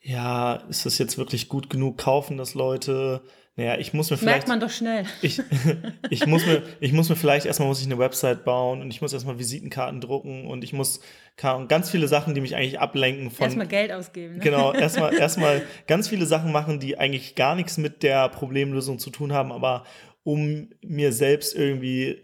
ja, 0.00 0.54
ist 0.68 0.86
das 0.86 0.98
jetzt 0.98 1.18
wirklich 1.18 1.48
gut 1.48 1.70
genug? 1.70 1.98
Kaufen 1.98 2.38
das 2.38 2.54
Leute? 2.54 3.22
Naja, 3.58 3.76
ich 3.76 3.92
muss 3.92 4.08
mir 4.08 4.16
vielleicht. 4.16 4.36
merkt 4.36 4.48
man 4.48 4.60
doch 4.60 4.70
schnell. 4.70 5.04
Ich, 5.20 5.42
ich, 6.10 6.26
muss 6.26 6.46
mir, 6.46 6.62
ich 6.78 6.92
muss 6.92 7.08
mir 7.08 7.16
vielleicht 7.16 7.44
erstmal 7.44 7.66
muss 7.66 7.80
ich 7.80 7.86
eine 7.86 7.98
Website 7.98 8.44
bauen 8.44 8.80
und 8.80 8.92
ich 8.92 9.02
muss 9.02 9.12
erstmal 9.12 9.40
Visitenkarten 9.40 10.00
drucken 10.00 10.46
und 10.46 10.62
ich 10.62 10.72
muss 10.72 11.00
ganz 11.36 11.90
viele 11.90 12.06
Sachen, 12.06 12.36
die 12.36 12.40
mich 12.40 12.54
eigentlich 12.54 12.78
ablenken 12.78 13.32
von. 13.32 13.46
Erstmal 13.46 13.66
Geld 13.66 13.90
ausgeben. 13.90 14.34
Ne? 14.34 14.44
Genau, 14.44 14.72
erstmal 14.74 15.12
erstmal 15.12 15.62
ganz 15.88 16.06
viele 16.06 16.24
Sachen 16.24 16.52
machen, 16.52 16.78
die 16.78 16.98
eigentlich 16.98 17.34
gar 17.34 17.56
nichts 17.56 17.78
mit 17.78 18.04
der 18.04 18.28
Problemlösung 18.28 19.00
zu 19.00 19.10
tun 19.10 19.32
haben, 19.32 19.50
aber 19.50 19.82
um 20.22 20.70
mir 20.80 21.12
selbst 21.12 21.56
irgendwie, 21.56 22.22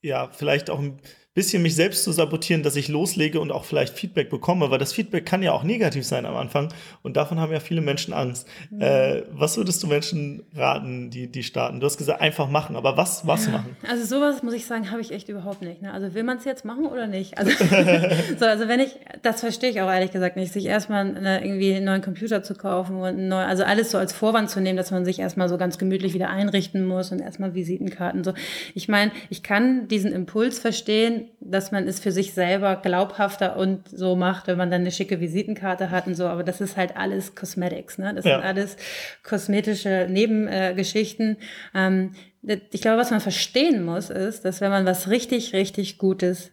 ja, 0.00 0.30
vielleicht 0.32 0.70
auch 0.70 0.78
ein 0.78 1.02
bisschen 1.32 1.62
mich 1.62 1.76
selbst 1.76 2.02
zu 2.02 2.10
sabotieren, 2.10 2.64
dass 2.64 2.74
ich 2.74 2.88
loslege 2.88 3.38
und 3.38 3.52
auch 3.52 3.64
vielleicht 3.64 3.96
Feedback 3.96 4.30
bekomme, 4.30 4.70
weil 4.72 4.78
das 4.78 4.92
Feedback 4.92 5.24
kann 5.24 5.44
ja 5.44 5.52
auch 5.52 5.62
negativ 5.62 6.04
sein 6.04 6.26
am 6.26 6.34
Anfang 6.34 6.72
und 7.02 7.16
davon 7.16 7.38
haben 7.38 7.52
ja 7.52 7.60
viele 7.60 7.80
Menschen 7.80 8.12
Angst. 8.12 8.48
Mhm. 8.70 8.80
Äh, 8.80 9.22
was 9.30 9.56
würdest 9.56 9.80
du 9.82 9.86
Menschen 9.86 10.42
raten, 10.56 11.10
die, 11.10 11.28
die 11.28 11.44
starten? 11.44 11.78
Du 11.78 11.86
hast 11.86 11.98
gesagt, 11.98 12.20
einfach 12.20 12.50
machen, 12.50 12.74
aber 12.74 12.96
was, 12.96 13.28
was 13.28 13.48
machen? 13.48 13.76
Also 13.88 14.04
sowas, 14.04 14.42
muss 14.42 14.54
ich 14.54 14.66
sagen, 14.66 14.90
habe 14.90 15.00
ich 15.00 15.12
echt 15.12 15.28
überhaupt 15.28 15.62
nicht. 15.62 15.82
Ne? 15.82 15.92
Also 15.92 16.14
will 16.14 16.24
man 16.24 16.38
es 16.38 16.44
jetzt 16.44 16.64
machen 16.64 16.86
oder 16.86 17.06
nicht? 17.06 17.38
Also, 17.38 17.50
so, 18.38 18.46
also 18.46 18.66
wenn 18.66 18.80
ich, 18.80 18.96
das 19.22 19.38
verstehe 19.38 19.70
ich 19.70 19.80
auch 19.80 19.90
ehrlich 19.90 20.10
gesagt 20.10 20.34
nicht, 20.34 20.52
sich 20.52 20.66
erstmal 20.66 21.14
eine, 21.14 21.44
irgendwie 21.44 21.74
einen 21.74 21.84
neuen 21.84 22.02
Computer 22.02 22.42
zu 22.42 22.54
kaufen 22.54 22.96
und 22.96 23.28
neu, 23.28 23.44
also 23.44 23.62
alles 23.62 23.92
so 23.92 23.98
als 23.98 24.12
Vorwand 24.12 24.50
zu 24.50 24.60
nehmen, 24.60 24.76
dass 24.76 24.90
man 24.90 25.04
sich 25.04 25.20
erstmal 25.20 25.48
so 25.48 25.58
ganz 25.58 25.78
gemütlich 25.78 26.12
wieder 26.12 26.28
einrichten 26.28 26.84
muss 26.84 27.12
und 27.12 27.20
erstmal 27.20 27.54
Visitenkarten 27.54 28.24
so. 28.24 28.34
Ich 28.74 28.88
meine, 28.88 29.12
ich 29.28 29.44
kann 29.44 29.86
diesen 29.86 30.10
Impuls 30.12 30.58
verstehen, 30.58 31.19
dass 31.40 31.72
man 31.72 31.86
es 31.86 32.00
für 32.00 32.12
sich 32.12 32.34
selber 32.34 32.76
glaubhafter 32.76 33.56
und 33.56 33.88
so 33.88 34.16
macht, 34.16 34.46
wenn 34.46 34.58
man 34.58 34.70
dann 34.70 34.82
eine 34.82 34.92
schicke 34.92 35.20
Visitenkarte 35.20 35.90
hat 35.90 36.06
und 36.06 36.14
so. 36.14 36.26
Aber 36.26 36.44
das 36.44 36.60
ist 36.60 36.76
halt 36.76 36.96
alles 36.96 37.34
Cosmetics, 37.34 37.98
ne? 37.98 38.14
Das 38.14 38.24
ja. 38.24 38.36
sind 38.36 38.44
alles 38.44 38.76
kosmetische 39.22 40.06
Nebengeschichten. 40.08 41.36
Äh, 41.74 41.86
ähm, 41.86 42.12
ich 42.42 42.80
glaube, 42.80 42.98
was 42.98 43.10
man 43.10 43.20
verstehen 43.20 43.84
muss, 43.84 44.10
ist, 44.10 44.44
dass 44.44 44.60
wenn 44.60 44.70
man 44.70 44.86
was 44.86 45.08
richtig, 45.08 45.52
richtig 45.52 45.98
Gutes 45.98 46.52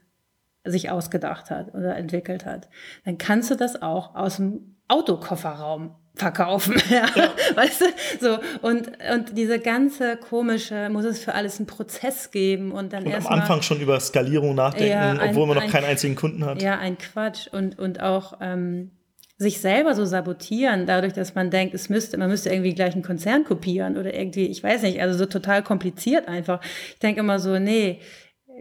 sich 0.64 0.90
ausgedacht 0.90 1.50
hat 1.50 1.74
oder 1.74 1.96
entwickelt 1.96 2.46
hat, 2.46 2.70
dann 3.06 3.18
kannst 3.18 3.52
du 3.52 3.56
das 3.56 3.82
auch 3.82 4.16
aus 4.16 4.38
dem 4.38 4.76
Autokofferraum 4.88 5.96
verkaufen. 6.18 6.76
Ja. 6.90 7.06
ja. 7.16 7.34
Weißt 7.56 7.82
du? 7.82 7.86
So, 8.22 8.40
und, 8.62 8.92
und 9.14 9.38
diese 9.38 9.60
ganze 9.60 10.16
komische, 10.16 10.90
muss 10.90 11.04
es 11.04 11.20
für 11.20 11.34
alles 11.34 11.58
einen 11.58 11.68
Prozess 11.68 12.32
geben 12.32 12.72
und 12.72 12.94
dann 12.94 13.06
erst. 13.06 13.28
Am 13.28 13.40
Anfang 13.40 13.62
schon 13.62 13.82
über 13.82 14.00
Skalierung 14.00 14.56
nachdenken, 14.56 14.92
ja, 14.92 15.12
ein, 15.12 15.30
obwohl 15.30 15.48
man 15.48 15.58
noch 15.58 15.64
ein, 15.64 15.70
keinen 15.70 15.86
einzigen 15.86 16.16
Kunden 16.16 16.46
hat. 16.46 16.62
Ja, 16.62 16.80
ein 16.80 16.98
Quatsch. 16.98 17.48
Und, 17.52 17.78
und 17.78 18.02
auch 18.02 18.38
ähm, 18.42 18.92
sich 19.38 19.60
selber 19.60 19.94
so 19.94 20.06
sabotieren, 20.06 20.86
dadurch, 20.86 21.14
dass 21.14 21.36
man 21.36 21.52
denkt, 21.52 21.76
es 21.76 21.90
müsste, 21.90 22.18
man 22.18 22.30
müsste 22.30 22.50
irgendwie 22.50 22.74
gleich 22.74 22.94
einen 22.94 23.04
Konzern 23.04 23.44
kopieren 23.44 23.98
oder 23.98 24.14
irgendwie, 24.14 24.48
ich 24.48 24.64
weiß 24.64 24.82
nicht, 24.82 25.02
also 25.02 25.18
so 25.18 25.26
total 25.26 25.62
kompliziert 25.62 26.28
einfach. 26.28 26.62
Ich 26.90 27.00
denke 27.00 27.20
immer 27.20 27.40
so, 27.40 27.60
nee, 27.60 28.00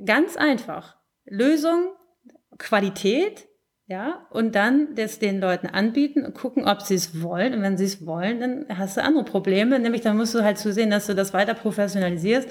ganz 0.05 0.37
einfach. 0.37 0.97
Lösung, 1.25 1.88
Qualität, 2.59 3.45
ja, 3.88 4.27
und 4.31 4.57
dann 4.57 4.96
das 4.96 5.20
den 5.20 5.40
Leuten 5.40 5.68
anbieten 5.68 6.25
und 6.25 6.35
gucken, 6.35 6.66
ob 6.66 6.83
sie 6.83 6.96
es 6.96 7.22
wollen. 7.22 7.55
Und 7.55 7.62
wenn 7.62 7.77
sie 7.77 7.85
es 7.85 8.05
wollen, 8.05 8.40
dann 8.40 8.66
hast 8.77 8.96
du 8.96 9.03
andere 9.03 9.25
Probleme. 9.25 9.79
Nämlich 9.79 10.03
dann 10.03 10.16
musst 10.16 10.35
du 10.35 10.42
halt 10.42 10.59
zusehen, 10.59 10.90
dass 10.90 11.07
du 11.07 11.14
das 11.14 11.33
weiter 11.33 11.55
professionalisierst 11.55 12.49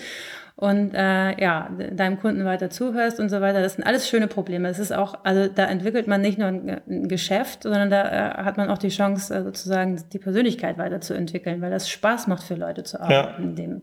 und 0.56 0.93
äh, 0.93 1.41
ja, 1.41 1.69
deinem 1.91 2.19
Kunden 2.19 2.45
weiter 2.45 2.69
zuhörst 2.69 3.19
und 3.19 3.28
so 3.28 3.41
weiter. 3.41 3.62
Das 3.62 3.74
sind 3.74 3.84
alles 3.84 4.08
schöne 4.08 4.28
Probleme. 4.28 4.69
Es 4.69 4.80
ist 4.80 4.93
auch, 4.93 5.26
also 5.26 5.50
da 5.50 5.65
entwickelt 5.65 6.08
man 6.08 6.21
nicht 6.21 6.38
nur 6.38 6.48
ein, 6.48 6.82
ein 6.88 7.08
Geschäft, 7.10 7.63
sondern 7.63 7.89
da 7.89 8.06
äh, 8.06 8.43
hat 8.43 8.56
man 8.56 8.69
auch 8.69 8.78
die 8.78 8.88
Chance, 8.88 9.36
äh, 9.36 9.43
sozusagen 9.43 10.02
die 10.13 10.19
Persönlichkeit 10.19 10.78
weiterzuentwickeln, 10.78 11.62
weil 11.62 11.71
das 11.71 11.89
Spaß 11.89 12.28
macht 12.28 12.43
für 12.43 12.56
Leute 12.56 12.84
zu 12.84 13.02
arbeiten 13.02 13.43
ja. 13.43 13.50
in, 13.50 13.56
dem, 13.56 13.82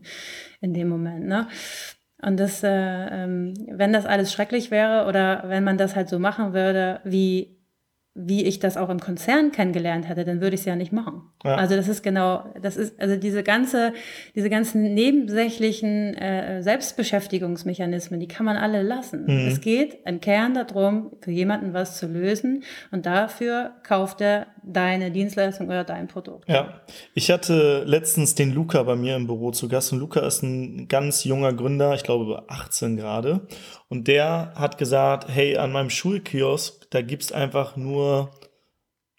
in 0.61 0.73
dem 0.73 0.89
Moment. 0.89 1.27
Ne? 1.27 1.47
Und 2.25 2.39
das, 2.39 2.63
äh, 2.63 2.69
ähm, 2.69 3.53
wenn 3.69 3.93
das 3.93 4.05
alles 4.05 4.31
schrecklich 4.31 4.71
wäre 4.71 5.07
oder 5.07 5.43
wenn 5.47 5.63
man 5.63 5.77
das 5.77 5.95
halt 5.95 6.09
so 6.09 6.19
machen 6.19 6.53
würde, 6.53 7.01
wie 7.03 7.53
wie 8.15 8.45
ich 8.45 8.59
das 8.59 8.77
auch 8.77 8.89
im 8.89 8.99
Konzern 8.99 9.51
kennengelernt 9.51 10.07
hätte, 10.07 10.23
dann 10.23 10.39
würde 10.39 10.53
ich 10.53 10.61
es 10.61 10.65
ja 10.65 10.75
nicht 10.75 10.91
machen. 10.91 11.23
Ja. 11.43 11.55
Also 11.55 11.75
das 11.75 11.87
ist 11.87 12.03
genau, 12.03 12.45
das 12.61 12.77
ist 12.77 12.99
also 13.01 13.15
diese 13.15 13.41
ganze, 13.41 13.93
diese 14.35 14.51
ganzen 14.51 14.93
nebensächlichen 14.93 16.13
äh, 16.13 16.61
Selbstbeschäftigungsmechanismen, 16.61 18.19
die 18.19 18.27
kann 18.27 18.45
man 18.45 18.55
alle 18.55 18.83
lassen. 18.83 19.23
Mhm. 19.23 19.47
Es 19.47 19.61
geht 19.61 19.97
im 20.05 20.21
Kern 20.21 20.53
darum, 20.53 21.11
für 21.21 21.31
jemanden 21.31 21.73
was 21.73 21.97
zu 21.97 22.05
lösen 22.05 22.63
und 22.91 23.07
dafür 23.07 23.71
kauft 23.81 24.21
er 24.21 24.45
deine 24.65 25.11
Dienstleistung 25.11 25.67
oder 25.67 25.83
dein 25.83 26.07
Produkt. 26.07 26.49
Ja, 26.49 26.81
ich 27.13 27.31
hatte 27.31 27.83
letztens 27.85 28.35
den 28.35 28.51
Luca 28.51 28.83
bei 28.83 28.95
mir 28.95 29.15
im 29.15 29.27
Büro 29.27 29.51
zu 29.51 29.67
Gast 29.67 29.93
und 29.93 29.99
Luca 29.99 30.21
ist 30.21 30.43
ein 30.43 30.87
ganz 30.87 31.23
junger 31.23 31.53
Gründer, 31.53 31.93
ich 31.93 32.03
glaube 32.03 32.43
18 32.47 32.97
gerade 32.97 33.47
und 33.89 34.07
der 34.07 34.53
hat 34.55 34.77
gesagt, 34.77 35.27
hey, 35.29 35.57
an 35.57 35.71
meinem 35.71 35.89
Schulkiosk, 35.89 36.89
da 36.91 37.01
gibt's 37.01 37.31
einfach 37.31 37.75
nur 37.75 38.31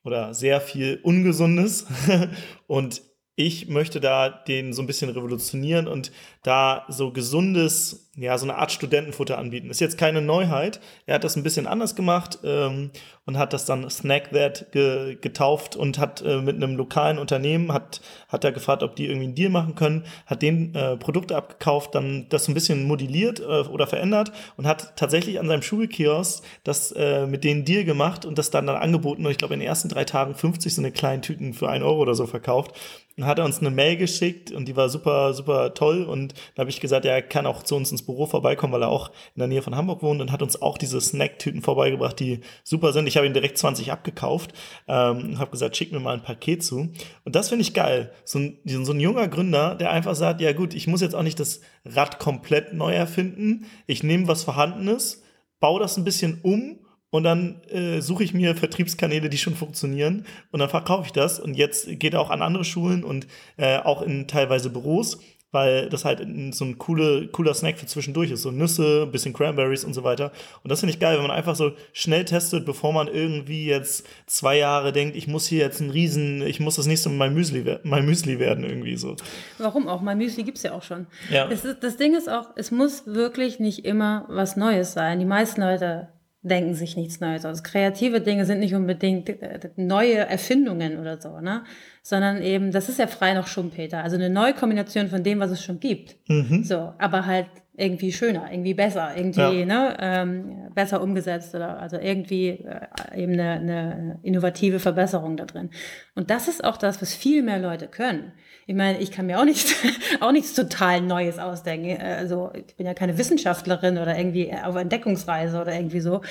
oder 0.04 0.34
sehr 0.34 0.60
viel 0.60 1.00
Ungesundes. 1.02 1.86
und 2.66 3.02
ich 3.36 3.68
möchte 3.68 4.00
da 4.00 4.28
den 4.28 4.72
so 4.72 4.82
ein 4.82 4.86
bisschen 4.86 5.10
revolutionieren 5.10 5.88
und 5.88 6.12
da 6.42 6.84
so 6.88 7.10
gesundes, 7.12 8.03
ja, 8.16 8.38
so 8.38 8.46
eine 8.46 8.56
Art 8.56 8.70
Studentenfutter 8.70 9.38
anbieten. 9.38 9.70
Ist 9.70 9.80
jetzt 9.80 9.98
keine 9.98 10.22
Neuheit. 10.22 10.80
Er 11.06 11.16
hat 11.16 11.24
das 11.24 11.34
ein 11.36 11.42
bisschen 11.42 11.66
anders 11.66 11.96
gemacht 11.96 12.38
ähm, 12.44 12.90
und 13.26 13.38
hat 13.38 13.52
das 13.52 13.64
dann 13.64 13.90
Snack 13.90 14.30
That 14.30 14.70
ge 14.70 15.16
getauft 15.20 15.74
und 15.74 15.98
hat 15.98 16.22
äh, 16.22 16.40
mit 16.40 16.56
einem 16.56 16.76
lokalen 16.76 17.18
Unternehmen, 17.18 17.72
hat, 17.72 18.00
hat 18.28 18.44
er 18.44 18.52
gefragt, 18.52 18.82
ob 18.84 18.94
die 18.94 19.06
irgendwie 19.06 19.24
einen 19.24 19.34
Deal 19.34 19.50
machen 19.50 19.74
können, 19.74 20.04
hat 20.26 20.42
den 20.42 20.74
äh, 20.74 20.96
Produkte 20.96 21.34
abgekauft, 21.34 21.94
dann 21.94 22.26
das 22.28 22.46
ein 22.46 22.54
bisschen 22.54 22.84
modelliert 22.84 23.40
äh, 23.40 23.62
oder 23.68 23.86
verändert 23.86 24.30
und 24.56 24.66
hat 24.66 24.96
tatsächlich 24.96 25.40
an 25.40 25.48
seinem 25.48 25.62
Schulkiosk 25.62 26.44
das 26.62 26.92
äh, 26.92 27.26
mit 27.26 27.42
denen 27.42 27.64
Deal 27.64 27.84
gemacht 27.84 28.24
und 28.24 28.38
das 28.38 28.50
dann, 28.50 28.66
dann 28.66 28.76
angeboten 28.76 29.24
und 29.24 29.32
ich 29.32 29.38
glaube 29.38 29.54
in 29.54 29.60
den 29.60 29.68
ersten 29.68 29.88
drei 29.88 30.04
Tagen 30.04 30.34
50 30.34 30.72
so 30.72 30.80
eine 30.80 30.92
kleinen 30.92 31.22
Tüten 31.22 31.52
für 31.52 31.68
einen 31.68 31.82
Euro 31.82 32.00
oder 32.00 32.14
so 32.14 32.26
verkauft. 32.26 32.76
Dann 33.16 33.26
hat 33.26 33.38
er 33.38 33.44
uns 33.44 33.60
eine 33.60 33.70
Mail 33.70 33.96
geschickt 33.96 34.50
und 34.50 34.66
die 34.66 34.74
war 34.74 34.88
super, 34.88 35.34
super 35.34 35.74
toll 35.74 36.02
und 36.02 36.34
da 36.54 36.60
habe 36.60 36.70
ich 36.70 36.80
gesagt, 36.80 37.04
er 37.04 37.22
kann 37.22 37.46
auch 37.46 37.62
zu 37.62 37.76
uns 37.76 37.92
ins 37.92 38.03
Büro 38.04 38.26
vorbeikommen, 38.26 38.72
weil 38.72 38.82
er 38.82 38.90
auch 38.90 39.10
in 39.34 39.40
der 39.40 39.48
Nähe 39.48 39.62
von 39.62 39.76
Hamburg 39.76 40.02
wohnt 40.02 40.20
und 40.20 40.32
hat 40.32 40.42
uns 40.42 40.60
auch 40.60 40.78
diese 40.78 41.00
Snacktüten 41.00 41.62
vorbeigebracht, 41.62 42.18
die 42.18 42.40
super 42.62 42.92
sind. 42.92 43.06
Ich 43.06 43.16
habe 43.16 43.26
ihn 43.26 43.34
direkt 43.34 43.58
20 43.58 43.92
abgekauft 43.92 44.54
ähm, 44.88 45.38
habe 45.38 45.50
gesagt, 45.50 45.76
schick 45.76 45.92
mir 45.92 46.00
mal 46.00 46.14
ein 46.14 46.22
Paket 46.22 46.62
zu. 46.62 46.90
Und 47.24 47.34
das 47.34 47.48
finde 47.48 47.62
ich 47.62 47.74
geil. 47.74 48.12
So 48.24 48.38
ein, 48.38 48.58
so 48.64 48.92
ein 48.92 49.00
junger 49.00 49.28
Gründer, 49.28 49.74
der 49.74 49.90
einfach 49.90 50.14
sagt, 50.14 50.40
ja 50.40 50.52
gut, 50.52 50.74
ich 50.74 50.86
muss 50.86 51.00
jetzt 51.00 51.14
auch 51.14 51.22
nicht 51.22 51.40
das 51.40 51.60
Rad 51.84 52.18
komplett 52.18 52.72
neu 52.74 52.92
erfinden. 52.92 53.66
Ich 53.86 54.02
nehme 54.02 54.28
was 54.28 54.44
Vorhandenes, 54.44 55.22
baue 55.60 55.80
das 55.80 55.96
ein 55.96 56.04
bisschen 56.04 56.40
um 56.42 56.80
und 57.10 57.22
dann 57.22 57.62
äh, 57.68 58.00
suche 58.00 58.24
ich 58.24 58.34
mir 58.34 58.56
Vertriebskanäle, 58.56 59.28
die 59.28 59.38
schon 59.38 59.54
funktionieren 59.54 60.26
und 60.50 60.60
dann 60.60 60.68
verkaufe 60.68 61.06
ich 61.06 61.12
das. 61.12 61.38
Und 61.38 61.54
jetzt 61.54 61.88
geht 62.00 62.14
er 62.14 62.20
auch 62.20 62.30
an 62.30 62.42
andere 62.42 62.64
Schulen 62.64 63.04
und 63.04 63.26
äh, 63.56 63.78
auch 63.78 64.02
in 64.02 64.26
teilweise 64.26 64.70
Büros 64.70 65.20
weil 65.54 65.88
das 65.88 66.04
halt 66.04 66.26
so 66.50 66.64
ein 66.64 66.78
coole, 66.78 67.28
cooler 67.28 67.54
Snack 67.54 67.78
für 67.78 67.86
zwischendurch 67.86 68.30
ist. 68.30 68.42
So 68.42 68.50
Nüsse, 68.50 69.04
ein 69.04 69.12
bisschen 69.12 69.32
Cranberries 69.32 69.84
und 69.84 69.94
so 69.94 70.04
weiter. 70.04 70.32
Und 70.62 70.70
das 70.70 70.80
finde 70.80 70.92
ich 70.92 71.00
geil, 71.00 71.16
wenn 71.16 71.22
man 71.22 71.30
einfach 71.30 71.54
so 71.54 71.72
schnell 71.92 72.24
testet, 72.24 72.66
bevor 72.66 72.92
man 72.92 73.08
irgendwie 73.08 73.66
jetzt 73.66 74.06
zwei 74.26 74.58
Jahre 74.58 74.92
denkt, 74.92 75.16
ich 75.16 75.28
muss 75.28 75.46
hier 75.46 75.60
jetzt 75.60 75.80
einen 75.80 75.90
riesen, 75.90 76.42
ich 76.42 76.60
muss 76.60 76.76
das 76.76 76.86
nächste 76.86 77.08
Mal 77.08 77.28
mein 77.28 77.34
Müsli, 77.34 77.78
mein 77.84 78.04
Müsli 78.04 78.38
werden 78.38 78.64
irgendwie 78.64 78.96
so. 78.96 79.16
Warum 79.58 79.88
auch? 79.88 80.02
Mein 80.02 80.18
Müsli 80.18 80.42
gibt 80.42 80.58
es 80.58 80.64
ja 80.64 80.72
auch 80.72 80.82
schon. 80.82 81.06
Ja. 81.30 81.44
Ist, 81.44 81.66
das 81.80 81.96
Ding 81.96 82.14
ist 82.14 82.28
auch, 82.28 82.48
es 82.56 82.70
muss 82.70 83.06
wirklich 83.06 83.60
nicht 83.60 83.84
immer 83.84 84.26
was 84.28 84.56
Neues 84.56 84.92
sein. 84.92 85.20
Die 85.20 85.24
meisten 85.24 85.60
Leute 85.60 86.08
denken 86.44 86.74
sich 86.74 86.96
nichts 86.96 87.20
Neues 87.20 87.44
aus. 87.44 87.64
Kreative 87.64 88.20
Dinge 88.20 88.44
sind 88.44 88.60
nicht 88.60 88.74
unbedingt 88.74 89.28
äh, 89.28 89.58
neue 89.76 90.18
Erfindungen 90.18 90.98
oder 90.98 91.20
so, 91.20 91.40
ne? 91.40 91.64
Sondern 92.02 92.42
eben, 92.42 92.70
das 92.70 92.88
ist 92.88 92.98
ja 92.98 93.06
frei 93.06 93.32
noch 93.32 93.46
Schumpeter. 93.46 94.04
Also 94.04 94.16
eine 94.16 94.28
neue 94.28 94.52
Kombination 94.52 95.08
von 95.08 95.22
dem, 95.22 95.40
was 95.40 95.50
es 95.50 95.64
schon 95.64 95.80
gibt. 95.80 96.16
Mhm. 96.28 96.62
So, 96.62 96.92
aber 96.98 97.24
halt 97.24 97.46
irgendwie 97.76 98.12
schöner, 98.12 98.52
irgendwie 98.52 98.74
besser, 98.74 99.16
irgendwie 99.16 99.60
ja. 99.60 99.66
ne, 99.66 99.96
ähm, 100.00 100.70
besser 100.74 101.02
umgesetzt 101.02 101.54
oder 101.54 101.80
also 101.80 101.96
irgendwie 101.98 102.50
äh, 102.50 103.22
eben 103.22 103.32
eine, 103.32 103.50
eine 103.50 104.18
innovative 104.22 104.78
Verbesserung 104.78 105.36
da 105.36 105.44
drin. 105.44 105.70
Und 106.14 106.30
das 106.30 106.46
ist 106.46 106.62
auch 106.62 106.76
das, 106.76 107.02
was 107.02 107.14
viel 107.14 107.42
mehr 107.42 107.58
Leute 107.58 107.88
können. 107.88 108.32
Ich 108.66 108.74
meine, 108.74 108.98
ich 108.98 109.10
kann 109.10 109.26
mir 109.26 109.38
auch 109.40 109.44
nichts, 109.44 109.74
auch 110.20 110.32
nichts 110.32 110.54
total 110.54 111.00
Neues 111.02 111.38
ausdenken. 111.38 112.00
Also 112.00 112.50
ich 112.54 112.76
bin 112.76 112.86
ja 112.86 112.94
keine 112.94 113.18
Wissenschaftlerin 113.18 113.98
oder 113.98 114.16
irgendwie 114.16 114.52
auf 114.54 114.76
Entdeckungsreise 114.76 115.60
oder 115.60 115.74
irgendwie 115.74 116.00
so, 116.00 116.22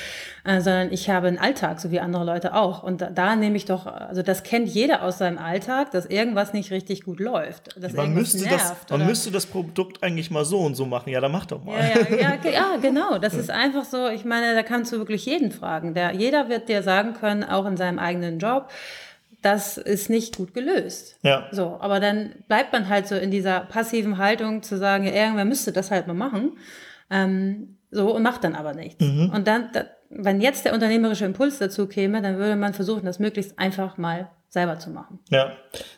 äh, 0.45 0.61
sondern 0.61 0.91
ich 0.91 1.09
habe 1.09 1.27
einen 1.27 1.37
Alltag, 1.37 1.79
so 1.79 1.91
wie 1.91 1.99
andere 1.99 2.23
Leute 2.23 2.55
auch. 2.55 2.81
Und 2.83 3.01
da, 3.01 3.09
da 3.09 3.35
nehme 3.35 3.57
ich 3.57 3.65
doch, 3.65 3.85
also 3.85 4.23
das 4.23 4.43
kennt 4.43 4.69
jeder 4.69 5.03
aus 5.03 5.19
seinem 5.19 5.37
Alltag, 5.37 5.91
dass 5.91 6.05
irgendwas 6.05 6.53
nicht 6.53 6.71
richtig 6.71 7.03
gut 7.03 7.19
läuft. 7.19 7.77
Man 7.93 8.13
müsste, 8.13 8.43
nervt, 8.43 8.89
das, 8.89 8.97
man 8.97 9.05
müsste 9.05 9.29
das 9.29 9.45
Produkt 9.45 10.01
eigentlich 10.01 10.31
mal 10.31 10.45
so 10.45 10.59
und 10.59 10.75
so 10.75 10.85
machen. 10.85 11.09
Ja, 11.09 11.21
dann 11.21 11.32
mach 11.33 11.47
doch 11.47 11.63
mal. 11.63 11.77
Ja, 11.79 12.15
ja, 12.15 12.15
ja, 12.15 12.51
ja 12.51 12.77
genau. 12.79 13.17
Das 13.17 13.33
ist 13.33 13.49
einfach 13.49 13.83
so, 13.83 14.07
ich 14.07 14.23
meine, 14.23 14.53
da 14.53 14.63
kannst 14.63 14.93
du 14.93 14.97
wirklich 14.99 15.25
jeden 15.25 15.51
fragen. 15.51 15.93
Der, 15.93 16.13
jeder 16.13 16.47
wird 16.47 16.69
dir 16.69 16.83
sagen 16.83 17.13
können, 17.13 17.43
auch 17.43 17.65
in 17.65 17.75
seinem 17.75 17.99
eigenen 17.99 18.37
Job, 18.39 18.69
das 19.41 19.77
ist 19.77 20.09
nicht 20.09 20.37
gut 20.37 20.53
gelöst. 20.53 21.17
Ja. 21.23 21.47
So, 21.51 21.77
aber 21.81 21.99
dann 21.99 22.33
bleibt 22.47 22.71
man 22.71 22.87
halt 22.87 23.07
so 23.07 23.15
in 23.15 23.31
dieser 23.31 23.61
passiven 23.61 24.17
Haltung 24.17 24.61
zu 24.61 24.77
sagen, 24.77 25.03
ja, 25.05 25.11
irgendwer 25.11 25.43
müsste 25.43 25.73
das 25.73 25.91
halt 25.91 26.07
mal 26.07 26.13
machen. 26.13 26.51
Ähm, 27.09 27.77
so 27.91 28.15
und 28.15 28.23
macht 28.23 28.43
dann 28.43 28.55
aber 28.55 28.73
nichts. 28.73 29.03
Mhm. 29.03 29.31
Und 29.33 29.47
dann, 29.47 29.69
da, 29.73 29.85
wenn 30.09 30.39
jetzt 30.39 30.65
der 30.65 30.73
unternehmerische 30.73 31.25
Impuls 31.25 31.57
dazu 31.57 31.87
käme, 31.87 32.21
dann 32.21 32.37
würde 32.37 32.55
man 32.55 32.73
versuchen, 32.73 33.05
das 33.05 33.19
möglichst 33.19 33.59
einfach 33.59 33.97
mal 33.97 34.29
selber 34.53 34.77
zu 34.77 34.91
machen. 34.91 35.17
Ja, 35.31 35.53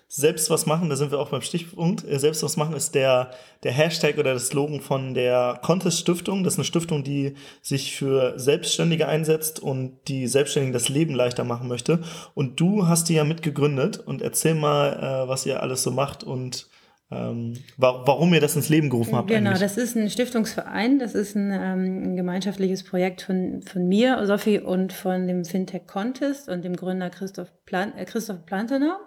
selbst 0.07 0.49
was 0.49 0.65
machen, 0.65 0.89
da 0.89 0.95
sind 0.95 1.11
wir 1.11 1.19
auch 1.19 1.29
beim 1.29 1.41
Stichpunkt. 1.41 2.05
Äh, 2.05 2.19
selbst 2.19 2.41
was 2.41 2.55
machen 2.55 2.73
ist 2.73 2.95
der, 2.95 3.31
der 3.63 3.73
Hashtag 3.73 4.17
oder 4.17 4.33
das 4.33 4.47
Slogan 4.47 4.79
von 4.79 5.13
der 5.13 5.59
Contest 5.61 5.99
Stiftung. 5.99 6.45
Das 6.45 6.53
ist 6.53 6.59
eine 6.59 6.65
Stiftung, 6.65 7.03
die 7.03 7.35
sich 7.61 7.97
für 7.97 8.39
Selbstständige 8.39 9.09
einsetzt 9.09 9.59
und 9.59 9.97
die 10.07 10.27
Selbstständigen 10.27 10.71
das 10.71 10.87
Leben 10.87 11.13
leichter 11.13 11.43
machen 11.43 11.67
möchte. 11.67 11.99
Und 12.33 12.61
du 12.61 12.87
hast 12.87 13.09
die 13.09 13.15
ja 13.15 13.25
mitgegründet 13.25 13.99
und 13.99 14.21
erzähl 14.21 14.55
mal, 14.55 14.93
äh, 14.93 15.27
was 15.27 15.45
ihr 15.45 15.61
alles 15.61 15.83
so 15.83 15.91
macht 15.91 16.23
und 16.23 16.69
ähm, 17.11 17.53
warum 17.77 18.33
ihr 18.33 18.41
das 18.41 18.55
ins 18.55 18.69
Leben 18.69 18.89
gerufen 18.89 19.15
habt. 19.15 19.27
Genau, 19.27 19.51
eigentlich. 19.51 19.61
das 19.61 19.77
ist 19.77 19.95
ein 19.95 20.09
Stiftungsverein, 20.09 20.97
das 20.97 21.13
ist 21.13 21.35
ein, 21.35 21.51
ähm, 21.51 22.03
ein 22.03 22.15
gemeinschaftliches 22.15 22.83
Projekt 22.83 23.21
von, 23.21 23.61
von 23.61 23.87
mir, 23.87 24.25
Sophie, 24.25 24.59
und 24.59 24.91
von 24.91 25.27
dem 25.27 25.45
Fintech 25.45 25.85
Contest 25.85 26.49
und 26.49 26.63
dem 26.63 26.75
Gründer 26.75 27.11
Christoph, 27.11 27.51
Plan, 27.65 27.95
äh, 27.95 28.05
Christoph 28.05 28.45
Plantener. 28.45 28.99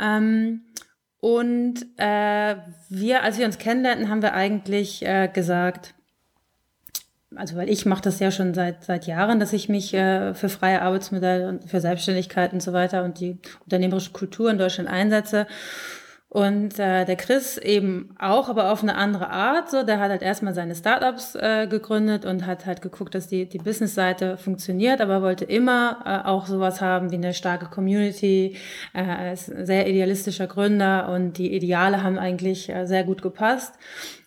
Ähm, 0.00 0.62
und 1.18 1.84
äh, 1.98 2.56
wir, 2.88 3.22
als 3.24 3.38
wir 3.38 3.44
uns 3.44 3.58
kennenlernten, 3.58 4.08
haben 4.08 4.22
wir 4.22 4.32
eigentlich 4.32 5.04
äh, 5.04 5.28
gesagt, 5.28 5.94
also 7.36 7.56
weil 7.56 7.68
ich 7.68 7.84
mache 7.84 8.02
das 8.02 8.18
ja 8.20 8.30
schon 8.30 8.54
seit 8.54 8.84
seit 8.84 9.06
Jahren, 9.06 9.38
dass 9.38 9.52
ich 9.52 9.68
mich 9.68 9.92
äh, 9.92 10.34
für 10.34 10.48
freie 10.48 10.80
Arbeitsmodelle 10.80 11.48
und 11.48 11.68
für 11.68 11.80
Selbstständigkeit 11.80 12.54
und 12.54 12.62
so 12.62 12.72
weiter 12.72 13.04
und 13.04 13.20
die 13.20 13.38
unternehmerische 13.64 14.12
Kultur 14.12 14.50
in 14.50 14.56
Deutschland 14.56 14.88
einsetze. 14.88 15.46
Und 16.32 16.78
äh, 16.78 17.04
der 17.04 17.16
Chris 17.16 17.58
eben 17.58 18.14
auch, 18.16 18.48
aber 18.48 18.70
auf 18.70 18.84
eine 18.84 18.94
andere 18.94 19.30
Art. 19.30 19.68
So, 19.68 19.82
der 19.82 19.98
hat 19.98 20.10
halt 20.10 20.22
erstmal 20.22 20.54
seine 20.54 20.76
Startups 20.76 21.34
äh, 21.34 21.66
gegründet 21.66 22.24
und 22.24 22.46
hat 22.46 22.66
halt 22.66 22.82
geguckt, 22.82 23.16
dass 23.16 23.26
die, 23.26 23.46
die 23.46 23.58
Business-Seite 23.58 24.36
funktioniert, 24.36 25.00
aber 25.00 25.22
wollte 25.22 25.44
immer 25.44 25.98
äh, 26.06 26.28
auch 26.28 26.46
sowas 26.46 26.80
haben 26.80 27.10
wie 27.10 27.16
eine 27.16 27.34
starke 27.34 27.66
Community. 27.66 28.56
Äh, 28.94 29.32
ist 29.32 29.52
ein 29.52 29.66
sehr 29.66 29.88
idealistischer 29.88 30.46
Gründer 30.46 31.08
und 31.08 31.36
die 31.36 31.52
Ideale 31.52 32.04
haben 32.04 32.16
eigentlich 32.16 32.68
äh, 32.68 32.86
sehr 32.86 33.02
gut 33.02 33.22
gepasst. 33.22 33.74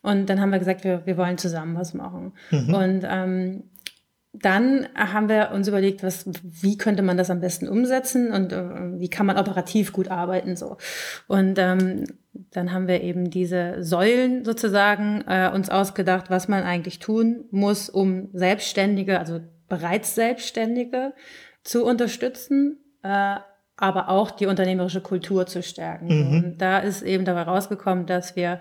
Und 0.01 0.29
dann 0.29 0.41
haben 0.41 0.51
wir 0.51 0.59
gesagt, 0.59 0.83
wir, 0.83 1.05
wir 1.05 1.15
wollen 1.15 1.37
zusammen 1.37 1.77
was 1.77 1.93
machen. 1.93 2.33
Mhm. 2.51 2.73
Und 2.73 3.07
ähm, 3.09 3.63
dann 4.43 4.89
haben 4.95 5.29
wir 5.29 5.51
uns 5.53 5.69
überlegt, 5.69 6.03
was, 6.03 6.25
wie 6.43 6.77
könnte 6.77 7.01
man 7.01 7.15
das 7.17 7.29
am 7.29 7.39
besten 7.39 7.67
umsetzen 7.67 8.31
und 8.31 8.51
äh, 8.51 8.99
wie 8.99 9.09
kann 9.09 9.25
man 9.25 9.37
operativ 9.37 9.93
gut 9.93 10.09
arbeiten 10.09 10.57
so. 10.57 10.77
Und 11.27 11.57
ähm, 11.57 12.03
dann 12.51 12.73
haben 12.73 12.87
wir 12.87 13.01
eben 13.01 13.29
diese 13.29 13.83
Säulen 13.83 14.43
sozusagen 14.43 15.23
äh, 15.27 15.49
uns 15.53 15.69
ausgedacht, 15.69 16.29
was 16.29 16.49
man 16.49 16.63
eigentlich 16.63 16.99
tun 16.99 17.45
muss, 17.51 17.89
um 17.89 18.29
Selbstständige, 18.33 19.17
also 19.17 19.39
bereits 19.69 20.13
Selbstständige 20.13 21.13
zu 21.63 21.85
unterstützen, 21.85 22.79
äh, 23.01 23.37
aber 23.77 24.09
auch 24.09 24.31
die 24.31 24.45
unternehmerische 24.45 25.01
Kultur 25.01 25.45
zu 25.45 25.63
stärken. 25.63 26.07
Mhm. 26.07 26.35
Und 26.35 26.57
da 26.57 26.79
ist 26.79 27.01
eben 27.01 27.23
dabei 27.23 27.43
rausgekommen, 27.43 28.05
dass 28.05 28.35
wir 28.35 28.59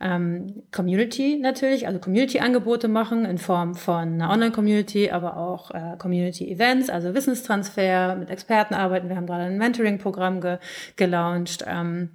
ähm, 0.00 0.62
Community 0.70 1.38
natürlich, 1.40 1.86
also 1.88 1.98
Community-Angebote 1.98 2.86
machen 2.86 3.24
in 3.24 3.38
Form 3.38 3.74
von 3.74 4.14
einer 4.14 4.30
Online-Community, 4.30 5.10
aber 5.10 5.36
auch 5.36 5.72
äh, 5.72 5.96
Community-Events, 5.98 6.88
also 6.88 7.14
Wissenstransfer, 7.14 8.14
mit 8.14 8.30
Experten 8.30 8.74
arbeiten. 8.74 9.08
Wir 9.08 9.16
haben 9.16 9.26
gerade 9.26 9.44
ein 9.44 9.58
Mentoring-Programm 9.58 10.40
ge 10.40 10.58
gelauncht. 10.96 11.64
Ähm, 11.66 12.10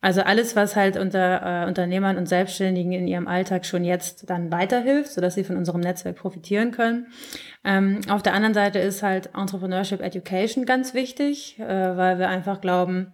also 0.00 0.22
alles, 0.22 0.56
was 0.56 0.74
halt 0.74 0.96
unter 0.96 1.64
äh, 1.64 1.66
Unternehmern 1.66 2.18
und 2.18 2.26
Selbstständigen 2.26 2.92
in 2.92 3.06
ihrem 3.06 3.28
Alltag 3.28 3.66
schon 3.66 3.84
jetzt 3.84 4.30
dann 4.30 4.50
weiterhilft, 4.50 5.12
sodass 5.12 5.34
sie 5.34 5.44
von 5.44 5.56
unserem 5.56 5.80
Netzwerk 5.80 6.16
profitieren 6.16 6.72
können. 6.72 7.06
Ähm, 7.64 8.00
auf 8.08 8.22
der 8.22 8.34
anderen 8.34 8.54
Seite 8.54 8.78
ist 8.78 9.02
halt 9.02 9.30
Entrepreneurship 9.34 10.00
Education 10.00 10.66
ganz 10.66 10.94
wichtig, 10.94 11.58
äh, 11.58 11.96
weil 11.96 12.18
wir 12.18 12.28
einfach 12.28 12.60
glauben, 12.60 13.12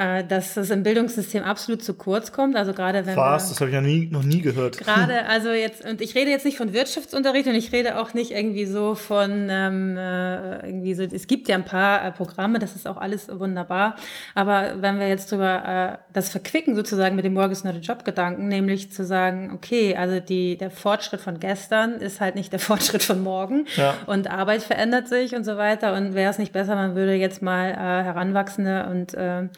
dass 0.00 0.54
das 0.54 0.70
im 0.70 0.82
Bildungssystem 0.82 1.44
absolut 1.44 1.82
zu 1.82 1.94
kurz 1.94 2.32
kommt. 2.32 2.56
Also 2.56 2.72
gerade 2.72 3.04
wenn 3.04 3.16
Was? 3.16 3.50
das 3.50 3.60
habe 3.60 3.70
ich 3.70 3.74
ja 3.74 3.82
nie, 3.82 4.08
noch 4.10 4.22
nie 4.22 4.40
gehört. 4.40 4.78
Gerade, 4.78 5.24
also 5.28 5.50
jetzt, 5.50 5.84
und 5.84 6.00
ich 6.00 6.14
rede 6.14 6.30
jetzt 6.30 6.44
nicht 6.44 6.56
von 6.56 6.72
Wirtschaftsunterricht 6.72 7.46
und 7.46 7.54
ich 7.54 7.70
rede 7.72 7.98
auch 7.98 8.14
nicht 8.14 8.30
irgendwie 8.30 8.64
so 8.64 8.94
von 8.94 9.48
ähm, 9.50 9.96
äh, 9.98 10.66
irgendwie 10.66 10.94
so, 10.94 11.02
es 11.02 11.26
gibt 11.26 11.48
ja 11.48 11.56
ein 11.56 11.64
paar 11.64 12.04
äh, 12.04 12.12
Programme, 12.12 12.58
das 12.58 12.76
ist 12.76 12.88
auch 12.88 12.96
alles 12.96 13.28
wunderbar. 13.28 13.96
Aber 14.34 14.76
wenn 14.80 14.98
wir 14.98 15.08
jetzt 15.08 15.30
drüber 15.30 15.98
äh, 15.98 16.12
das 16.12 16.30
verquicken 16.30 16.74
sozusagen 16.74 17.14
mit 17.16 17.24
dem 17.24 17.34
Morgens 17.34 17.64
not 17.64 17.74
a 17.74 17.78
Job 17.78 18.04
Gedanken, 18.04 18.48
nämlich 18.48 18.92
zu 18.92 19.04
sagen, 19.04 19.50
okay, 19.54 19.96
also 19.96 20.20
die, 20.20 20.56
der 20.56 20.70
Fortschritt 20.70 21.20
von 21.20 21.40
gestern 21.40 21.94
ist 21.94 22.20
halt 22.20 22.36
nicht 22.36 22.52
der 22.52 22.58
Fortschritt 22.60 23.02
von 23.02 23.22
morgen 23.22 23.66
ja. 23.76 23.94
und 24.06 24.30
Arbeit 24.30 24.62
verändert 24.62 25.08
sich 25.08 25.34
und 25.34 25.44
so 25.44 25.56
weiter. 25.56 25.94
Und 25.94 26.14
wäre 26.14 26.30
es 26.30 26.38
nicht 26.38 26.52
besser, 26.52 26.74
man 26.74 26.94
würde 26.94 27.14
jetzt 27.14 27.42
mal 27.42 27.70
äh, 27.70 28.04
Heranwachsende 28.04 28.86
und 28.90 29.14
äh, 29.14 29.48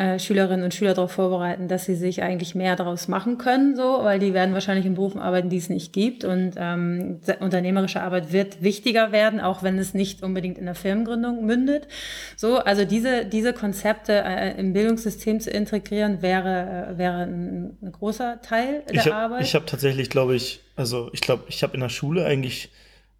äh, 0.00 0.18
Schülerinnen 0.18 0.64
und 0.64 0.72
Schüler 0.72 0.94
darauf 0.94 1.12
vorbereiten, 1.12 1.68
dass 1.68 1.84
sie 1.84 1.94
sich 1.94 2.22
eigentlich 2.22 2.54
mehr 2.54 2.74
daraus 2.74 3.06
machen 3.06 3.36
können, 3.36 3.76
so, 3.76 3.98
weil 4.02 4.18
die 4.18 4.32
werden 4.32 4.54
wahrscheinlich 4.54 4.86
in 4.86 4.94
Berufen 4.94 5.20
arbeiten, 5.20 5.50
die 5.50 5.58
es 5.58 5.68
nicht 5.68 5.92
gibt. 5.92 6.24
Und 6.24 6.52
ähm, 6.56 7.20
unternehmerische 7.40 8.00
Arbeit 8.00 8.32
wird 8.32 8.62
wichtiger 8.62 9.12
werden, 9.12 9.40
auch 9.40 9.62
wenn 9.62 9.78
es 9.78 9.92
nicht 9.92 10.22
unbedingt 10.22 10.56
in 10.56 10.64
der 10.64 10.74
Firmengründung 10.74 11.44
mündet. 11.44 11.86
So, 12.34 12.60
also 12.60 12.86
diese, 12.86 13.26
diese 13.26 13.52
Konzepte 13.52 14.22
äh, 14.24 14.58
im 14.58 14.72
Bildungssystem 14.72 15.38
zu 15.38 15.50
integrieren, 15.50 16.22
wäre, 16.22 16.94
äh, 16.94 16.98
wäre 16.98 17.24
ein, 17.24 17.76
ein, 17.82 17.92
großer 17.92 18.40
Teil 18.40 18.82
der 18.88 18.94
ich 18.94 19.06
hab, 19.06 19.12
Arbeit. 19.12 19.42
Ich 19.42 19.54
habe 19.54 19.66
tatsächlich, 19.66 20.08
glaube 20.08 20.34
ich, 20.34 20.62
also 20.76 21.10
ich 21.12 21.20
glaube, 21.20 21.44
ich 21.48 21.62
habe 21.62 21.74
in 21.74 21.80
der 21.80 21.90
Schule 21.90 22.24
eigentlich 22.24 22.70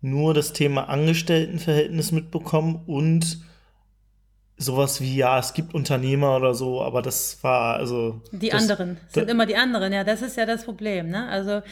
nur 0.00 0.32
das 0.32 0.54
Thema 0.54 0.88
Angestelltenverhältnis 0.88 2.10
mitbekommen 2.10 2.84
und 2.86 3.49
sowas 4.60 5.00
wie, 5.00 5.16
ja, 5.16 5.38
es 5.38 5.54
gibt 5.54 5.74
Unternehmer 5.74 6.36
oder 6.36 6.54
so, 6.54 6.82
aber 6.82 7.02
das 7.02 7.42
war 7.42 7.76
also. 7.76 8.20
Die 8.30 8.50
das, 8.50 8.62
anderen 8.62 8.98
sind 9.08 9.28
immer 9.30 9.46
die 9.46 9.56
anderen, 9.56 9.92
ja, 9.92 10.04
das 10.04 10.22
ist 10.22 10.36
ja 10.36 10.46
das 10.46 10.64
Problem, 10.64 11.08
ne? 11.08 11.28
Also 11.28 11.62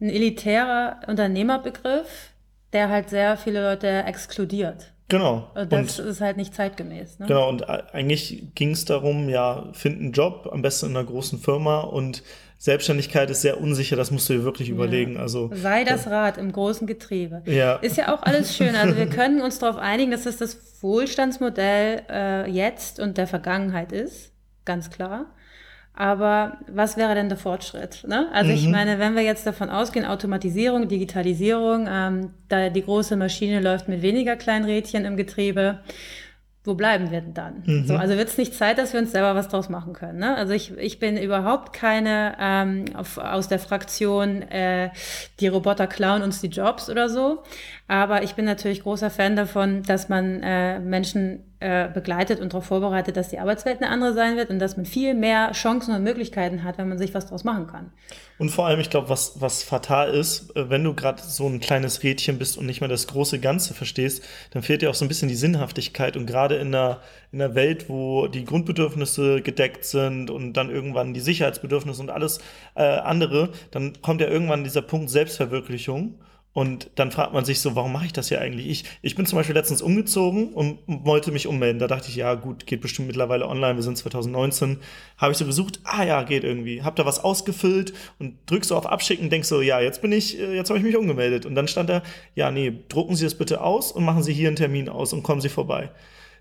ein 0.00 0.08
elitärer 0.08 1.00
Unternehmerbegriff, 1.06 2.30
der 2.72 2.88
halt 2.88 3.10
sehr 3.10 3.36
viele 3.36 3.62
Leute 3.62 4.04
exkludiert. 4.04 4.92
Genau. 5.08 5.50
Das 5.54 5.98
und, 5.98 6.06
ist 6.06 6.20
halt 6.20 6.36
nicht 6.36 6.54
zeitgemäß. 6.54 7.18
Ne? 7.18 7.26
Genau, 7.26 7.48
und 7.48 7.68
eigentlich 7.68 8.54
ging 8.54 8.72
es 8.72 8.84
darum, 8.84 9.28
ja, 9.28 9.68
find 9.72 9.98
einen 10.00 10.12
Job, 10.12 10.48
am 10.52 10.62
besten 10.62 10.90
in 10.90 10.96
einer 10.96 11.06
großen 11.06 11.38
Firma 11.38 11.80
und 11.80 12.22
Selbstständigkeit 12.60 13.30
ist 13.30 13.42
sehr 13.42 13.60
unsicher, 13.60 13.94
das 13.94 14.10
musst 14.10 14.28
du 14.28 14.32
dir 14.32 14.44
wirklich 14.44 14.68
überlegen. 14.68 15.14
Ja. 15.14 15.20
Also, 15.20 15.48
Sei 15.54 15.84
das 15.84 16.08
Rad 16.08 16.38
im 16.38 16.50
großen 16.50 16.88
Getriebe. 16.88 17.42
Ja. 17.46 17.76
Ist 17.76 17.96
ja 17.96 18.12
auch 18.12 18.22
alles 18.22 18.56
schön. 18.56 18.74
Also 18.74 18.96
wir 18.96 19.06
können 19.06 19.40
uns 19.40 19.60
darauf 19.60 19.76
einigen, 19.76 20.10
dass 20.10 20.26
es 20.26 20.38
das 20.38 20.82
Wohlstandsmodell 20.82 22.02
äh, 22.10 22.50
jetzt 22.50 22.98
und 22.98 23.16
der 23.16 23.28
Vergangenheit 23.28 23.92
ist, 23.92 24.32
ganz 24.64 24.90
klar. 24.90 25.26
Aber 25.94 26.58
was 26.70 26.96
wäre 26.96 27.14
denn 27.14 27.28
der 27.28 27.38
Fortschritt? 27.38 28.04
Ne? 28.06 28.28
Also 28.32 28.50
mhm. 28.50 28.56
ich 28.56 28.68
meine, 28.68 28.98
wenn 28.98 29.14
wir 29.14 29.22
jetzt 29.22 29.46
davon 29.46 29.70
ausgehen, 29.70 30.04
Automatisierung, 30.04 30.88
Digitalisierung, 30.88 31.88
ähm, 31.88 32.30
da 32.48 32.70
die 32.70 32.82
große 32.82 33.16
Maschine 33.16 33.60
läuft 33.60 33.88
mit 33.88 34.02
weniger 34.02 34.36
kleinen 34.36 34.64
Rädchen 34.64 35.04
im 35.04 35.16
Getriebe, 35.16 35.80
wo 36.68 36.74
bleiben 36.74 37.10
wir 37.10 37.22
denn 37.22 37.34
dann? 37.34 37.62
Mhm. 37.64 37.86
So, 37.86 37.96
also 37.96 38.16
wird 38.16 38.28
es 38.28 38.36
nicht 38.36 38.54
Zeit, 38.54 38.76
dass 38.78 38.92
wir 38.92 39.00
uns 39.00 39.10
selber 39.10 39.34
was 39.34 39.48
draus 39.48 39.70
machen 39.70 39.94
können. 39.94 40.18
Ne? 40.18 40.36
Also 40.36 40.52
ich, 40.52 40.76
ich 40.76 40.98
bin 40.98 41.16
überhaupt 41.16 41.72
keine 41.72 42.36
ähm, 42.38 42.84
auf, 42.94 43.16
aus 43.16 43.48
der 43.48 43.58
Fraktion, 43.58 44.42
äh, 44.42 44.90
die 45.40 45.48
Roboter 45.48 45.86
klauen 45.86 46.22
uns 46.22 46.40
die 46.42 46.48
Jobs 46.48 46.90
oder 46.90 47.08
so. 47.08 47.42
Aber 47.90 48.22
ich 48.22 48.34
bin 48.34 48.44
natürlich 48.44 48.82
großer 48.82 49.08
Fan 49.08 49.34
davon, 49.34 49.82
dass 49.82 50.10
man 50.10 50.42
äh, 50.42 50.78
Menschen 50.78 51.42
äh, 51.58 51.88
begleitet 51.88 52.38
und 52.38 52.52
darauf 52.52 52.66
vorbereitet, 52.66 53.16
dass 53.16 53.30
die 53.30 53.38
Arbeitswelt 53.38 53.82
eine 53.82 53.90
andere 53.90 54.12
sein 54.12 54.36
wird 54.36 54.50
und 54.50 54.58
dass 54.58 54.76
man 54.76 54.84
viel 54.84 55.14
mehr 55.14 55.52
Chancen 55.52 55.94
und 55.94 56.04
Möglichkeiten 56.04 56.64
hat, 56.64 56.76
wenn 56.76 56.90
man 56.90 56.98
sich 56.98 57.14
was 57.14 57.24
daraus 57.24 57.44
machen 57.44 57.66
kann. 57.66 57.90
Und 58.38 58.50
vor 58.50 58.66
allem, 58.66 58.78
ich 58.78 58.90
glaube, 58.90 59.08
was, 59.08 59.40
was 59.40 59.62
fatal 59.62 60.10
ist, 60.10 60.54
äh, 60.54 60.68
wenn 60.68 60.84
du 60.84 60.92
gerade 60.92 61.22
so 61.22 61.46
ein 61.48 61.60
kleines 61.60 62.02
Rädchen 62.02 62.38
bist 62.38 62.58
und 62.58 62.66
nicht 62.66 62.82
mehr 62.82 62.88
das 62.88 63.06
große 63.06 63.40
Ganze 63.40 63.72
verstehst, 63.72 64.22
dann 64.50 64.62
fehlt 64.62 64.82
dir 64.82 64.90
auch 64.90 64.94
so 64.94 65.06
ein 65.06 65.08
bisschen 65.08 65.30
die 65.30 65.34
Sinnhaftigkeit. 65.34 66.18
Und 66.18 66.26
gerade 66.26 66.56
in 66.56 66.74
einer, 66.74 67.00
in 67.32 67.40
einer 67.40 67.54
Welt, 67.54 67.88
wo 67.88 68.26
die 68.28 68.44
Grundbedürfnisse 68.44 69.40
gedeckt 69.40 69.86
sind 69.86 70.30
und 70.30 70.52
dann 70.52 70.68
irgendwann 70.68 71.14
die 71.14 71.20
Sicherheitsbedürfnisse 71.20 72.02
und 72.02 72.10
alles 72.10 72.38
äh, 72.74 72.82
andere, 72.82 73.48
dann 73.70 73.94
kommt 74.02 74.20
ja 74.20 74.28
irgendwann 74.28 74.62
dieser 74.62 74.82
Punkt 74.82 75.08
Selbstverwirklichung. 75.08 76.20
Und 76.58 76.90
dann 76.96 77.12
fragt 77.12 77.32
man 77.32 77.44
sich 77.44 77.60
so, 77.60 77.76
warum 77.76 77.92
mache 77.92 78.06
ich 78.06 78.12
das 78.12 78.30
hier 78.30 78.40
eigentlich? 78.40 78.68
Ich, 78.68 78.84
ich 79.00 79.14
bin 79.14 79.26
zum 79.26 79.36
Beispiel 79.38 79.54
letztens 79.54 79.80
umgezogen 79.80 80.54
und 80.54 80.80
wollte 80.88 81.30
mich 81.30 81.46
ummelden. 81.46 81.78
Da 81.78 81.86
dachte 81.86 82.08
ich, 82.08 82.16
ja 82.16 82.34
gut, 82.34 82.66
geht 82.66 82.80
bestimmt 82.80 83.06
mittlerweile 83.06 83.46
online. 83.46 83.76
Wir 83.76 83.84
sind 83.84 83.96
2019. 83.96 84.80
Habe 85.18 85.30
ich 85.30 85.38
so 85.38 85.44
gesucht, 85.44 85.78
ah 85.84 86.02
ja, 86.02 86.24
geht 86.24 86.42
irgendwie. 86.42 86.82
Hab 86.82 86.96
da 86.96 87.06
was 87.06 87.22
ausgefüllt 87.22 87.92
und 88.18 88.38
drückst 88.46 88.70
so 88.70 88.76
auf 88.76 88.86
Abschicken, 88.86 89.30
denkst 89.30 89.46
so, 89.46 89.62
ja, 89.62 89.78
jetzt 89.78 90.02
bin 90.02 90.10
ich, 90.10 90.36
äh, 90.36 90.56
jetzt 90.56 90.68
habe 90.70 90.80
ich 90.80 90.84
mich 90.84 90.96
umgemeldet. 90.96 91.46
Und 91.46 91.54
dann 91.54 91.68
stand 91.68 91.90
da, 91.90 92.02
ja, 92.34 92.50
nee, 92.50 92.72
drucken 92.88 93.14
Sie 93.14 93.22
das 93.22 93.36
bitte 93.36 93.60
aus 93.60 93.92
und 93.92 94.02
machen 94.02 94.24
Sie 94.24 94.32
hier 94.32 94.48
einen 94.48 94.56
Termin 94.56 94.88
aus 94.88 95.12
und 95.12 95.22
kommen 95.22 95.40
Sie 95.40 95.50
vorbei. 95.50 95.92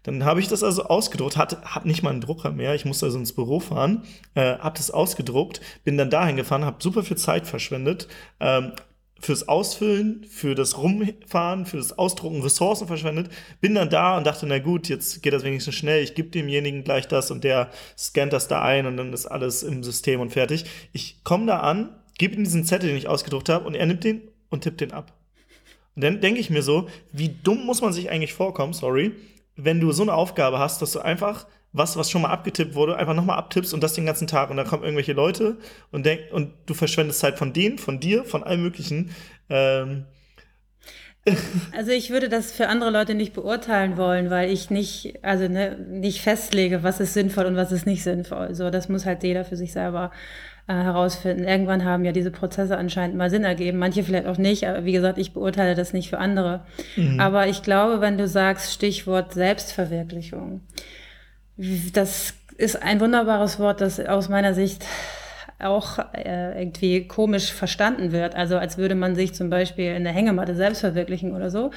Dann 0.01 0.26
habe 0.26 0.39
ich 0.39 0.47
das 0.47 0.63
also 0.63 0.86
ausgedruckt, 0.86 1.38
hatte 1.38 1.61
hab 1.63 1.86
nicht 1.86 2.01
mal 2.01 2.09
einen 2.09 2.22
Drucker 2.22 2.51
mehr. 2.51 2.74
Ich 2.74 2.86
musste 2.86 3.05
also 3.05 3.20
ins 3.20 3.34
Büro 3.34 3.59
fahren, 3.59 4.03
äh, 4.34 4.57
habe 4.57 4.78
das 4.78 4.89
ausgedruckt, 4.89 5.61
bin 5.84 5.95
dann 5.95 6.09
dahin 6.09 6.38
gefahren, 6.38 6.65
habe 6.65 6.78
super 6.80 7.03
viel 7.03 7.18
Zeit 7.18 7.45
verschwendet. 7.45 8.07
Ähm, 8.39 8.72
fürs 9.20 9.47
Ausfüllen, 9.47 10.26
für 10.30 10.55
das 10.55 10.78
Rumfahren, 10.78 11.65
für 11.65 11.78
das 11.78 11.97
Ausdrucken 11.97 12.41
Ressourcen 12.41 12.88
verschwendet. 12.88 13.30
Bin 13.61 13.76
dann 13.76 13.89
da 13.89 14.18
und 14.18 14.26
dachte, 14.26 14.45
na 14.45 14.59
gut, 14.59 14.89
jetzt 14.89 15.22
geht 15.22 15.34
das 15.34 15.43
wenigstens 15.43 15.76
schnell. 15.76 16.03
Ich 16.03 16.15
gebe 16.15 16.30
demjenigen 16.30 16.84
gleich 16.84 17.07
das 17.07 17.32
und 17.32 17.43
der 17.43 17.72
scannt 17.97 18.34
das 18.34 18.47
da 18.47 18.61
ein 18.61 18.86
und 18.86 18.97
dann 18.97 19.13
ist 19.13 19.26
alles 19.26 19.63
im 19.63 19.84
System 19.84 20.20
und 20.20 20.32
fertig. 20.32 20.65
Ich 20.93 21.24
komme 21.24 21.45
da 21.45 21.59
an, 21.59 21.95
gebe 22.18 22.36
ihm 22.36 22.43
diesen 22.43 22.63
Zettel, 22.63 22.89
den 22.89 22.97
ich 22.97 23.07
ausgedruckt 23.07 23.49
habe, 23.49 23.65
und 23.65 23.76
er 23.76 23.86
nimmt 23.86 24.03
den 24.03 24.22
und 24.49 24.61
tippt 24.61 24.82
den 24.82 24.91
ab. 24.91 25.13
Und 25.95 26.03
dann 26.03 26.22
denke 26.22 26.39
ich 26.39 26.49
mir 26.49 26.61
so, 26.61 26.88
wie 27.11 27.30
dumm 27.43 27.65
muss 27.65 27.82
man 27.82 27.93
sich 27.93 28.09
eigentlich 28.09 28.34
vorkommen, 28.34 28.74
sorry, 28.74 29.13
wenn 29.55 29.80
du 29.80 29.91
so 29.91 30.03
eine 30.03 30.13
Aufgabe 30.13 30.59
hast, 30.59 30.82
dass 30.82 30.91
du 30.91 30.99
einfach 30.99 31.47
was, 31.78 31.97
was 31.97 32.09
schon 32.09 32.21
mal 32.21 32.30
abgetippt 32.30 32.75
wurde, 32.75 32.97
einfach 32.97 33.13
nochmal 33.13 33.38
abtippst 33.38 33.73
und 33.73 33.82
das 33.82 33.93
den 33.93 34.05
ganzen 34.05 34.28
Tag. 34.28 34.49
Und 34.49 34.57
dann 34.57 34.67
kommen 34.67 34.84
irgendwelche 34.84 35.13
Leute 35.13 35.57
und, 35.91 36.05
denk, 36.05 36.21
und 36.32 36.53
du 36.65 36.73
verschwendest 36.73 37.19
Zeit 37.19 37.38
von 37.38 37.53
denen, 37.53 37.78
von 37.78 37.99
dir, 37.99 38.23
von 38.25 38.43
allem 38.43 38.61
Möglichen. 38.61 39.11
Ähm. 39.49 40.05
Also 41.75 41.91
ich 41.91 42.09
würde 42.09 42.30
das 42.30 42.51
für 42.51 42.69
andere 42.69 42.89
Leute 42.89 43.13
nicht 43.13 43.34
beurteilen 43.34 43.97
wollen, 43.97 44.30
weil 44.30 44.49
ich 44.49 44.69
nicht, 44.69 45.19
also 45.23 45.47
ne, 45.47 45.78
nicht 45.78 46.21
festlege, 46.21 46.84
was 46.84 46.99
ist 46.99 47.13
sinnvoll 47.13 47.45
und 47.45 47.55
was 47.55 47.71
ist 47.71 47.86
nicht 47.86 48.03
sinnvoll. 48.03 48.55
So, 48.55 48.69
das 48.69 48.88
muss 48.88 49.05
halt 49.05 49.23
jeder 49.23 49.43
für 49.43 49.57
sich 49.57 49.73
selber 49.73 50.11
äh, 50.67 50.73
herausfinden. 50.73 51.43
Irgendwann 51.43 51.86
haben 51.86 52.05
ja 52.05 52.11
diese 52.11 52.32
Prozesse 52.32 52.78
anscheinend 52.78 53.15
mal 53.15 53.30
Sinn 53.30 53.43
ergeben, 53.43 53.78
manche 53.78 54.03
vielleicht 54.03 54.28
auch 54.28 54.38
nicht, 54.38 54.67
aber 54.67 54.86
wie 54.86 54.91
gesagt, 54.91 55.17
ich 55.17 55.34
beurteile 55.34 55.75
das 55.75 55.93
nicht 55.93 56.09
für 56.09 56.17
andere. 56.17 56.65
Mhm. 56.95 57.19
Aber 57.19 57.47
ich 57.47 57.63
glaube, 57.63 58.01
wenn 58.01 58.17
du 58.17 58.28
sagst, 58.28 58.73
Stichwort 58.73 59.34
Selbstverwirklichung, 59.34 60.61
das 61.93 62.34
ist 62.58 62.82
ein 62.82 62.99
wunderbares 62.99 63.60
Wort, 63.60 63.82
das 63.82 63.99
aus 63.99 64.30
meiner 64.30 64.53
Sicht 64.53 64.86
auch 65.60 65.99
äh, 66.14 66.60
irgendwie 66.60 67.08
komisch 67.08 67.51
verstanden 67.51 68.12
wird. 68.12 68.36
Also 68.36 68.58
als 68.58 68.78
würde 68.78 68.95
man 68.95 69.16
sich 69.16 69.34
zum 69.34 69.49
Beispiel 69.49 69.95
in 69.95 70.03
der 70.03 70.14
Hängematte 70.14 70.55
selbst 70.55 70.82
verwirklichen 70.82 71.34
oder 71.34 71.49
so. 71.49 71.72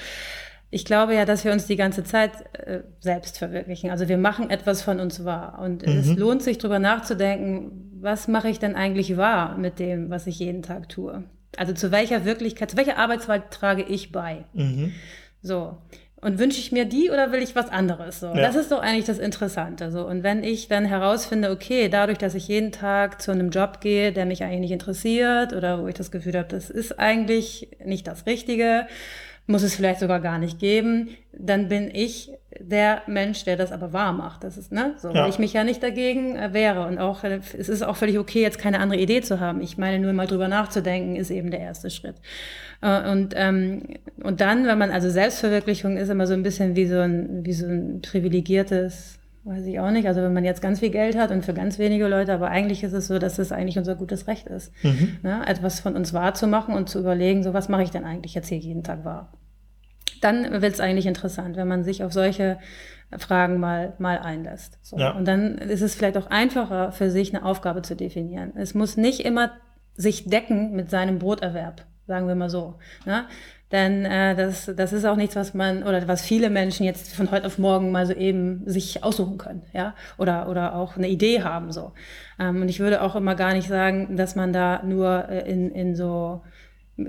Ich 0.70 0.84
glaube 0.84 1.14
ja, 1.14 1.24
dass 1.24 1.44
wir 1.44 1.52
uns 1.52 1.66
die 1.66 1.76
ganze 1.76 2.04
Zeit 2.04 2.32
äh, 2.58 2.80
selbst 3.00 3.38
verwirklichen. 3.38 3.90
Also 3.90 4.08
wir 4.08 4.18
machen 4.18 4.50
etwas 4.50 4.82
von 4.82 5.00
uns 5.00 5.24
wahr. 5.24 5.58
Und 5.60 5.86
mhm. 5.86 5.98
es 5.98 6.14
lohnt 6.16 6.42
sich 6.42 6.58
darüber 6.58 6.78
nachzudenken, 6.78 7.90
was 8.00 8.28
mache 8.28 8.48
ich 8.48 8.58
denn 8.58 8.76
eigentlich 8.76 9.16
wahr 9.16 9.56
mit 9.58 9.78
dem, 9.78 10.10
was 10.10 10.26
ich 10.26 10.38
jeden 10.38 10.62
Tag 10.62 10.88
tue? 10.88 11.24
Also 11.56 11.72
zu 11.72 11.90
welcher 11.90 12.24
Wirklichkeit, 12.24 12.70
zu 12.70 12.76
welcher 12.76 12.98
Arbeitswelt 12.98 13.50
trage 13.50 13.82
ich 13.82 14.12
bei? 14.12 14.44
Mhm. 14.52 14.92
So. 15.42 15.78
Und 16.22 16.38
wünsche 16.38 16.58
ich 16.58 16.70
mir 16.70 16.84
die 16.84 17.10
oder 17.10 17.32
will 17.32 17.42
ich 17.42 17.56
was 17.56 17.70
anderes? 17.70 18.20
So, 18.20 18.26
ja. 18.26 18.34
das 18.34 18.54
ist 18.54 18.70
doch 18.70 18.80
eigentlich 18.80 19.06
das 19.06 19.18
Interessante. 19.18 19.90
So, 19.90 20.06
und 20.06 20.22
wenn 20.22 20.44
ich 20.44 20.68
dann 20.68 20.84
herausfinde, 20.84 21.50
okay, 21.50 21.88
dadurch, 21.88 22.18
dass 22.18 22.34
ich 22.34 22.46
jeden 22.46 22.72
Tag 22.72 23.22
zu 23.22 23.30
einem 23.30 23.48
Job 23.50 23.80
gehe, 23.80 24.12
der 24.12 24.26
mich 24.26 24.42
eigentlich 24.42 24.60
nicht 24.60 24.72
interessiert 24.72 25.54
oder 25.54 25.82
wo 25.82 25.86
ich 25.88 25.94
das 25.94 26.10
Gefühl 26.10 26.36
habe, 26.36 26.48
das 26.48 26.68
ist 26.68 26.98
eigentlich 26.98 27.68
nicht 27.82 28.06
das 28.06 28.26
Richtige, 28.26 28.86
muss 29.50 29.62
es 29.62 29.74
vielleicht 29.74 30.00
sogar 30.00 30.20
gar 30.20 30.38
nicht 30.38 30.58
geben, 30.58 31.10
dann 31.32 31.68
bin 31.68 31.90
ich 31.92 32.30
der 32.58 33.02
Mensch, 33.06 33.44
der 33.44 33.56
das 33.56 33.72
aber 33.72 33.92
wahr 33.92 34.12
macht. 34.12 34.44
Das 34.44 34.56
ist, 34.56 34.72
ne, 34.72 34.94
so, 34.98 35.10
ja. 35.10 35.22
weil 35.22 35.30
ich 35.30 35.38
mich 35.38 35.52
ja 35.52 35.64
nicht 35.64 35.82
dagegen 35.82 36.36
äh, 36.36 36.52
wehre. 36.52 36.86
Und 36.86 36.98
auch, 36.98 37.22
äh, 37.22 37.40
es 37.58 37.68
ist 37.68 37.82
auch 37.82 37.96
völlig 37.96 38.18
okay, 38.18 38.42
jetzt 38.42 38.58
keine 38.58 38.80
andere 38.80 39.00
Idee 39.00 39.20
zu 39.20 39.40
haben. 39.40 39.60
Ich 39.60 39.78
meine, 39.78 39.98
nur 39.98 40.12
mal 40.12 40.26
drüber 40.26 40.48
nachzudenken, 40.48 41.16
ist 41.16 41.30
eben 41.30 41.50
der 41.50 41.60
erste 41.60 41.90
Schritt. 41.90 42.16
Äh, 42.82 43.10
und, 43.10 43.34
ähm, 43.36 43.82
und 44.22 44.40
dann, 44.40 44.66
wenn 44.66 44.78
man, 44.78 44.90
also 44.90 45.10
Selbstverwirklichung 45.10 45.96
ist 45.96 46.08
immer 46.08 46.26
so 46.26 46.34
ein 46.34 46.42
bisschen 46.42 46.76
wie 46.76 46.86
so 46.86 46.98
ein, 46.98 47.44
wie 47.44 47.52
so 47.52 47.66
ein 47.66 48.02
privilegiertes, 48.02 49.18
weiß 49.44 49.64
ich 49.66 49.78
auch 49.78 49.90
nicht. 49.90 50.06
Also 50.08 50.20
wenn 50.20 50.34
man 50.34 50.44
jetzt 50.44 50.60
ganz 50.60 50.80
viel 50.80 50.90
Geld 50.90 51.16
hat 51.16 51.30
und 51.30 51.44
für 51.44 51.54
ganz 51.54 51.78
wenige 51.78 52.08
Leute, 52.08 52.32
aber 52.32 52.48
eigentlich 52.48 52.82
ist 52.82 52.92
es 52.92 53.06
so, 53.06 53.18
dass 53.18 53.38
es 53.38 53.52
eigentlich 53.52 53.78
unser 53.78 53.94
gutes 53.94 54.26
Recht 54.26 54.48
ist, 54.48 54.72
mhm. 54.82 55.18
ne? 55.22 55.42
etwas 55.46 55.80
von 55.80 55.94
uns 55.94 56.12
wahrzumachen 56.12 56.74
und 56.74 56.88
zu 56.88 56.98
überlegen, 56.98 57.42
so 57.42 57.54
was 57.54 57.68
mache 57.68 57.84
ich 57.84 57.90
denn 57.90 58.04
eigentlich 58.04 58.34
jetzt 58.34 58.48
hier 58.48 58.58
jeden 58.58 58.82
Tag 58.82 59.04
wahr 59.04 59.32
dann 60.20 60.62
wird 60.62 60.74
es 60.74 60.80
eigentlich 60.80 61.06
interessant, 61.06 61.56
wenn 61.56 61.68
man 61.68 61.84
sich 61.84 62.04
auf 62.04 62.12
solche 62.12 62.58
Fragen 63.18 63.58
mal, 63.58 63.94
mal 63.98 64.18
einlässt. 64.18 64.78
So. 64.82 64.96
Ja. 64.98 65.12
Und 65.12 65.26
dann 65.26 65.58
ist 65.58 65.82
es 65.82 65.94
vielleicht 65.94 66.16
auch 66.16 66.28
einfacher 66.28 66.92
für 66.92 67.10
sich 67.10 67.34
eine 67.34 67.44
Aufgabe 67.44 67.82
zu 67.82 67.96
definieren. 67.96 68.52
Es 68.56 68.74
muss 68.74 68.96
nicht 68.96 69.20
immer 69.20 69.52
sich 69.94 70.26
decken 70.26 70.72
mit 70.72 70.90
seinem 70.90 71.18
Broterwerb, 71.18 71.84
sagen 72.06 72.28
wir 72.28 72.34
mal 72.34 72.50
so. 72.50 72.76
Ne? 73.04 73.26
Denn 73.72 74.04
äh, 74.04 74.34
das, 74.34 74.70
das 74.76 74.92
ist 74.92 75.04
auch 75.04 75.16
nichts, 75.16 75.36
was 75.36 75.54
man 75.54 75.84
oder 75.84 76.06
was 76.08 76.22
viele 76.22 76.50
Menschen 76.50 76.84
jetzt 76.84 77.14
von 77.14 77.30
heute 77.30 77.46
auf 77.46 77.58
morgen 77.58 77.92
mal 77.92 78.04
so 78.04 78.12
eben 78.12 78.62
sich 78.66 79.04
aussuchen 79.04 79.38
können, 79.38 79.62
ja, 79.72 79.94
oder 80.18 80.48
oder 80.48 80.74
auch 80.74 80.96
eine 80.96 81.08
Idee 81.08 81.42
haben 81.42 81.70
so. 81.70 81.92
Ähm, 82.40 82.62
und 82.62 82.68
ich 82.68 82.80
würde 82.80 83.00
auch 83.00 83.14
immer 83.14 83.36
gar 83.36 83.52
nicht 83.52 83.68
sagen, 83.68 84.16
dass 84.16 84.34
man 84.34 84.52
da 84.52 84.82
nur 84.82 85.28
äh, 85.28 85.48
in 85.48 85.70
in 85.70 85.94
so 85.94 86.42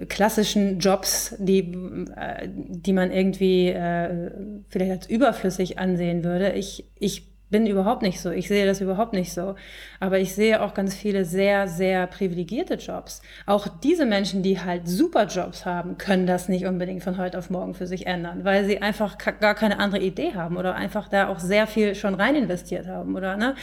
klassischen 0.07 0.79
Jobs, 0.79 1.35
die, 1.39 1.73
äh, 2.15 2.47
die 2.47 2.93
man 2.93 3.11
irgendwie 3.11 3.69
äh, 3.69 4.31
vielleicht 4.69 4.91
als 4.91 5.09
überflüssig 5.09 5.79
ansehen 5.79 6.23
würde. 6.23 6.51
Ich, 6.53 6.85
ich 6.99 7.31
bin 7.51 7.67
überhaupt 7.67 8.01
nicht 8.01 8.19
so. 8.19 8.31
Ich 8.31 8.47
sehe 8.47 8.65
das 8.65 8.81
überhaupt 8.81 9.13
nicht 9.13 9.33
so. 9.33 9.55
Aber 9.99 10.17
ich 10.17 10.33
sehe 10.33 10.61
auch 10.61 10.73
ganz 10.73 10.95
viele 10.95 11.25
sehr, 11.25 11.67
sehr 11.67 12.07
privilegierte 12.07 12.75
Jobs. 12.75 13.21
Auch 13.45 13.67
diese 13.67 14.05
Menschen, 14.05 14.41
die 14.41 14.59
halt 14.59 14.87
super 14.87 15.25
Jobs 15.25 15.65
haben, 15.65 15.97
können 15.97 16.25
das 16.25 16.49
nicht 16.49 16.65
unbedingt 16.65 17.03
von 17.03 17.17
heute 17.17 17.37
auf 17.37 17.49
morgen 17.49 17.75
für 17.75 17.85
sich 17.85 18.07
ändern, 18.07 18.45
weil 18.45 18.65
sie 18.65 18.81
einfach 18.81 19.17
gar 19.17 19.53
keine 19.53 19.79
andere 19.79 20.01
Idee 20.01 20.33
haben 20.33 20.57
oder 20.57 20.75
einfach 20.75 21.09
da 21.09 21.27
auch 21.27 21.39
sehr 21.39 21.67
viel 21.67 21.93
schon 21.93 22.15
rein 22.15 22.35
investiert 22.35 22.87
haben 22.87 23.15
oder, 23.15 23.35
ne? 23.35 23.55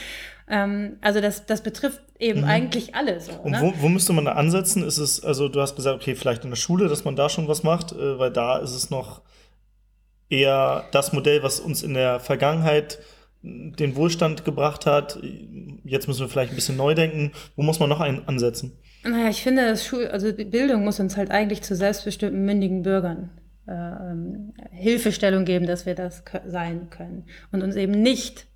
Ähm, 0.51 0.97
also 1.01 1.21
das, 1.21 1.47
das 1.47 1.63
betrifft 1.63 2.01
eben 2.19 2.41
mhm. 2.41 2.47
eigentlich 2.47 2.95
alle 2.95 3.21
so. 3.21 3.33
Und 3.33 3.53
ne? 3.53 3.61
wo, 3.61 3.73
wo 3.83 3.89
müsste 3.89 4.13
man 4.13 4.25
da 4.25 4.33
ansetzen? 4.33 4.83
Ist 4.83 4.99
es, 4.99 5.23
also 5.23 5.49
du 5.49 5.61
hast 5.61 5.77
gesagt, 5.77 5.97
okay, 5.97 6.15
vielleicht 6.15 6.45
in 6.45 6.51
der 6.51 6.57
Schule, 6.57 6.89
dass 6.89 7.05
man 7.05 7.17
da 7.17 7.29
schon 7.29 7.49
was 7.49 7.63
macht, 7.63 7.93
äh, 7.93 8.19
weil 8.19 8.33
da 8.33 8.59
ist 8.59 8.75
es 8.75 8.91
noch 8.91 9.23
eher 10.29 10.85
das 10.93 11.13
Modell, 11.13 11.43
was 11.43 11.61
uns 11.61 11.83
in 11.83 11.95
der 11.95 12.21
Vergangenheit 12.21 12.99
den 13.43 13.97
Wohlstand 13.97 14.45
gebracht 14.45 14.85
hat. 14.85 15.19
Jetzt 15.85 16.09
müssen 16.09 16.21
wir 16.21 16.29
vielleicht 16.29 16.53
ein 16.53 16.57
bisschen 16.57 16.77
neu 16.77 16.95
denken. 16.95 17.33
Wo 17.57 17.63
muss 17.63 17.79
man 17.79 17.89
noch 17.89 18.01
ein, 18.01 18.27
ansetzen? 18.27 18.73
Naja, 19.05 19.29
ich 19.29 19.43
finde, 19.43 19.65
das 19.65 19.87
Schul 19.87 20.09
also 20.09 20.33
die 20.33 20.45
Bildung 20.45 20.85
muss 20.85 20.99
uns 20.99 21.17
halt 21.17 21.31
eigentlich 21.31 21.63
zu 21.63 21.77
selbstbestimmten, 21.77 22.45
mündigen 22.45 22.83
Bürgern 22.83 23.31
äh, 23.69 23.73
ähm, 23.73 24.55
Hilfestellung 24.73 25.45
geben, 25.45 25.67
dass 25.67 25.87
wir 25.87 25.95
das 25.95 26.25
sein 26.47 26.91
können. 26.91 27.27
Und 27.53 27.63
uns 27.63 27.77
eben 27.77 27.93
nicht 27.93 28.48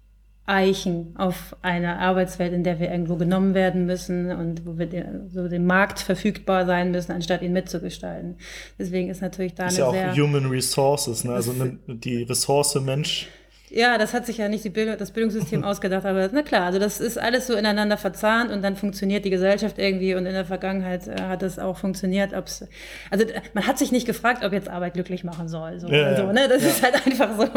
eichen 0.46 1.14
auf 1.16 1.56
eine 1.62 1.98
Arbeitswelt, 1.98 2.52
in 2.52 2.64
der 2.64 2.80
wir 2.80 2.90
irgendwo 2.90 3.16
genommen 3.16 3.54
werden 3.54 3.86
müssen 3.86 4.30
und 4.32 4.66
wo 4.66 4.78
wir 4.78 4.86
den, 4.86 5.30
so 5.30 5.48
dem 5.48 5.66
Markt 5.66 6.00
verfügbar 6.00 6.66
sein 6.66 6.90
müssen, 6.90 7.12
anstatt 7.12 7.42
ihn 7.42 7.52
mitzugestalten. 7.52 8.36
Deswegen 8.78 9.08
ist 9.08 9.22
natürlich 9.22 9.54
da 9.54 9.66
ist 9.66 9.80
eine 9.80 9.96
ja 9.96 10.10
auch 10.10 10.16
Human 10.16 10.46
Resources, 10.46 11.24
ne? 11.24 11.34
also 11.34 11.52
ne, 11.52 11.78
die 11.86 12.24
Ressource 12.24 12.74
Mensch 12.80 13.28
ja, 13.74 13.96
das 13.96 14.12
hat 14.12 14.26
sich 14.26 14.36
ja 14.36 14.48
nicht 14.48 14.70
Bildung, 14.72 14.98
das 14.98 15.12
Bildungssystem 15.12 15.64
ausgedacht, 15.64 16.04
aber 16.04 16.28
na 16.32 16.42
klar, 16.42 16.66
also 16.66 16.78
das 16.78 17.00
ist 17.00 17.18
alles 17.18 17.46
so 17.46 17.54
ineinander 17.54 17.96
verzahnt 17.96 18.50
und 18.50 18.62
dann 18.62 18.76
funktioniert 18.76 19.24
die 19.24 19.30
Gesellschaft 19.30 19.78
irgendwie 19.78 20.14
und 20.14 20.26
in 20.26 20.34
der 20.34 20.44
Vergangenheit 20.44 21.08
äh, 21.08 21.22
hat 21.22 21.42
es 21.42 21.58
auch 21.58 21.78
funktioniert. 21.78 22.34
Ob's, 22.34 22.66
also 23.10 23.24
man 23.54 23.66
hat 23.66 23.78
sich 23.78 23.90
nicht 23.90 24.06
gefragt, 24.06 24.44
ob 24.44 24.52
jetzt 24.52 24.68
Arbeit 24.68 24.94
glücklich 24.94 25.24
machen 25.24 25.48
soll. 25.48 25.80
So, 25.80 25.88
ja, 25.88 26.16
so, 26.16 26.32
ne? 26.32 26.48
Das 26.48 26.62
ja. 26.62 26.68
ist 26.68 26.82
halt 26.82 26.94
einfach 27.06 27.30
so 27.38 27.48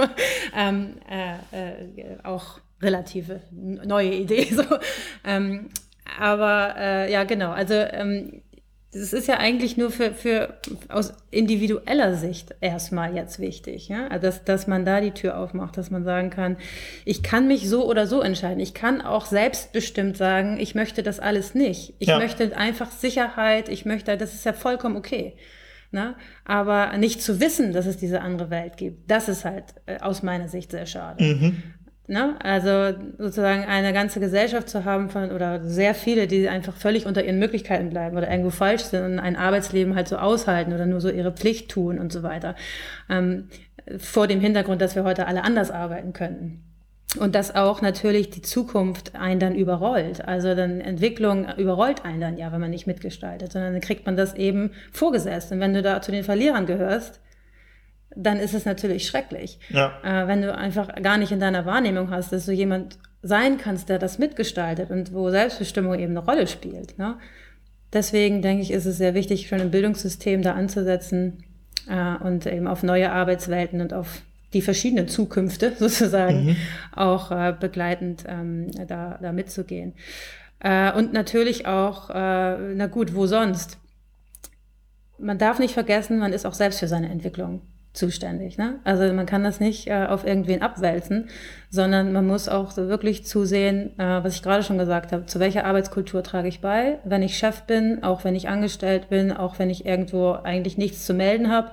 ähm, 0.55 0.95
äh, 1.09 1.33
äh, 1.57 2.17
auch 2.23 2.59
relative 2.81 3.41
neue 3.51 4.13
Idee. 4.13 4.47
So. 4.55 4.63
Ähm, 5.23 5.69
aber 6.19 6.75
äh, 6.77 7.11
ja, 7.11 7.23
genau. 7.23 7.51
Also 7.51 7.73
ähm, 7.73 8.41
das 8.95 9.11
ist 9.11 9.27
ja 9.27 9.37
eigentlich 9.39 9.75
nur 9.75 9.91
für, 9.91 10.13
für 10.13 10.57
aus 10.87 11.13
individueller 11.29 12.15
Sicht 12.15 12.55
erstmal 12.61 13.13
jetzt 13.13 13.39
wichtig, 13.39 13.89
ja, 13.89 14.07
also, 14.07 14.27
dass, 14.27 14.45
dass 14.45 14.67
man 14.67 14.85
da 14.85 15.01
die 15.01 15.11
Tür 15.11 15.37
aufmacht, 15.37 15.77
dass 15.77 15.91
man 15.91 16.05
sagen 16.05 16.29
kann, 16.29 16.55
ich 17.03 17.21
kann 17.21 17.47
mich 17.47 17.67
so 17.67 17.85
oder 17.89 18.07
so 18.07 18.21
entscheiden. 18.21 18.61
Ich 18.61 18.73
kann 18.73 19.01
auch 19.01 19.25
selbstbestimmt 19.25 20.15
sagen, 20.15 20.57
ich 20.57 20.75
möchte 20.75 21.03
das 21.03 21.19
alles 21.19 21.55
nicht. 21.55 21.93
Ich 21.99 22.07
ja. 22.07 22.19
möchte 22.19 22.55
einfach 22.55 22.89
Sicherheit, 22.89 23.67
ich 23.67 23.83
möchte, 23.83 24.15
das 24.15 24.33
ist 24.33 24.45
ja 24.45 24.53
vollkommen 24.53 24.95
okay. 24.95 25.35
Ne? 25.91 26.15
Aber 26.45 26.95
nicht 26.97 27.21
zu 27.21 27.41
wissen, 27.41 27.73
dass 27.73 27.87
es 27.87 27.97
diese 27.97 28.21
andere 28.21 28.49
Welt 28.49 28.77
gibt, 28.77 29.11
das 29.11 29.27
ist 29.27 29.43
halt 29.43 29.65
äh, 29.87 29.99
aus 29.99 30.23
meiner 30.23 30.47
Sicht 30.47 30.71
sehr 30.71 30.85
schade. 30.85 31.21
Mhm. 31.21 31.63
Ne? 32.07 32.35
Also 32.39 32.95
sozusagen 33.17 33.65
eine 33.65 33.91
ganze 33.91 34.19
Gesellschaft 34.19 34.69
zu 34.69 34.85
haben 34.85 35.09
von 35.09 35.31
oder 35.31 35.63
sehr 35.63 35.95
viele, 35.95 36.27
die 36.27 36.47
einfach 36.47 36.75
völlig 36.75 37.07
unter 37.07 37.23
ihren 37.23 37.39
Möglichkeiten 37.39 37.89
bleiben 37.89 38.15
oder 38.15 38.29
irgendwo 38.29 38.51
falsch 38.51 38.83
sind 38.83 39.03
und 39.03 39.19
ein 39.19 39.35
Arbeitsleben 39.35 39.95
halt 39.95 40.07
so 40.07 40.17
aushalten 40.17 40.73
oder 40.73 40.85
nur 40.85 41.01
so 41.01 41.09
ihre 41.09 41.31
Pflicht 41.31 41.71
tun 41.71 41.97
und 41.97 42.13
so 42.13 42.21
weiter. 42.21 42.55
Ähm, 43.09 43.49
vor 43.97 44.27
dem 44.27 44.39
Hintergrund, 44.39 44.81
dass 44.81 44.95
wir 44.95 45.03
heute 45.03 45.25
alle 45.25 45.43
anders 45.43 45.71
arbeiten 45.71 46.13
könnten. 46.13 46.63
Und 47.19 47.33
dass 47.33 47.55
auch 47.55 47.81
natürlich 47.81 48.29
die 48.29 48.41
Zukunft 48.41 49.15
einen 49.15 49.39
dann 49.39 49.55
überrollt. 49.55 50.27
Also 50.27 50.53
dann 50.53 50.81
Entwicklung 50.81 51.47
überrollt 51.57 52.03
einen 52.03 52.19
dann 52.19 52.37
ja, 52.37 52.51
wenn 52.51 52.59
man 52.59 52.71
nicht 52.71 52.87
mitgestaltet, 52.87 53.53
sondern 53.53 53.73
dann 53.73 53.81
kriegt 53.81 54.05
man 54.05 54.17
das 54.17 54.33
eben 54.33 54.71
vorgesetzt. 54.91 55.51
Und 55.51 55.59
wenn 55.59 55.73
du 55.73 55.81
da 55.81 56.01
zu 56.01 56.11
den 56.11 56.23
Verlierern 56.23 56.65
gehörst, 56.65 57.21
dann 58.15 58.39
ist 58.39 58.53
es 58.53 58.65
natürlich 58.65 59.05
schrecklich. 59.05 59.59
Ja. 59.69 59.93
Äh, 60.03 60.27
wenn 60.27 60.41
du 60.41 60.55
einfach 60.55 60.95
gar 61.01 61.17
nicht 61.17 61.31
in 61.31 61.39
deiner 61.39 61.65
Wahrnehmung 61.65 62.09
hast, 62.09 62.31
dass 62.31 62.45
du 62.45 62.51
jemand 62.51 62.97
sein 63.21 63.57
kannst, 63.57 63.89
der 63.89 63.99
das 63.99 64.19
mitgestaltet 64.19 64.91
und 64.91 65.13
wo 65.13 65.29
Selbstbestimmung 65.29 65.95
eben 65.95 66.15
eine 66.15 66.25
Rolle 66.25 66.47
spielt. 66.47 66.97
Ne? 66.97 67.17
Deswegen 67.91 68.41
denke 68.41 68.61
ich, 68.61 68.71
ist 68.71 68.85
es 68.85 68.97
sehr 68.97 69.13
wichtig, 69.13 69.47
schon 69.47 69.59
im 69.59 69.71
Bildungssystem 69.71 70.41
da 70.41 70.53
anzusetzen 70.53 71.43
äh, 71.89 72.23
und 72.23 72.45
eben 72.45 72.67
auf 72.67 72.83
neue 72.83 73.11
Arbeitswelten 73.11 73.81
und 73.81 73.93
auf 73.93 74.21
die 74.53 74.61
verschiedenen 74.61 75.07
Zukünfte 75.07 75.73
sozusagen 75.79 76.45
mhm. 76.45 76.55
auch 76.93 77.31
äh, 77.31 77.53
begleitend 77.59 78.23
ähm, 78.27 78.71
da, 78.87 79.17
da 79.21 79.31
mitzugehen. 79.31 79.93
Äh, 80.59 80.93
und 80.93 81.13
natürlich 81.13 81.65
auch, 81.65 82.09
äh, 82.09 82.13
na 82.75 82.87
gut, 82.87 83.15
wo 83.15 83.25
sonst? 83.27 83.77
Man 85.17 85.37
darf 85.37 85.59
nicht 85.59 85.73
vergessen, 85.73 86.19
man 86.19 86.33
ist 86.33 86.45
auch 86.45 86.53
selbst 86.53 86.79
für 86.79 86.87
seine 86.87 87.09
Entwicklung 87.09 87.61
zuständig. 87.95 88.57
Ne? 88.57 88.75
Also 88.83 89.11
man 89.13 89.25
kann 89.25 89.43
das 89.43 89.59
nicht 89.59 89.87
äh, 89.87 90.05
auf 90.05 90.25
irgendwen 90.25 90.61
abwälzen, 90.61 91.29
sondern 91.69 92.13
man 92.13 92.27
muss 92.27 92.47
auch 92.47 92.71
so 92.71 92.87
wirklich 92.87 93.25
zusehen, 93.25 93.97
äh, 93.99 94.23
was 94.23 94.35
ich 94.35 94.43
gerade 94.43 94.63
schon 94.63 94.77
gesagt 94.77 95.11
habe, 95.11 95.25
zu 95.25 95.39
welcher 95.39 95.65
Arbeitskultur 95.65 96.23
trage 96.23 96.47
ich 96.47 96.61
bei, 96.61 96.99
wenn 97.03 97.23
ich 97.23 97.37
Chef 97.37 97.63
bin, 97.63 98.03
auch 98.03 98.23
wenn 98.23 98.35
ich 98.35 98.49
angestellt 98.49 99.09
bin, 99.09 99.31
auch 99.31 99.59
wenn 99.59 99.69
ich 99.69 99.85
irgendwo 99.85 100.33
eigentlich 100.33 100.77
nichts 100.77 101.05
zu 101.05 101.13
melden 101.13 101.51
habe 101.51 101.71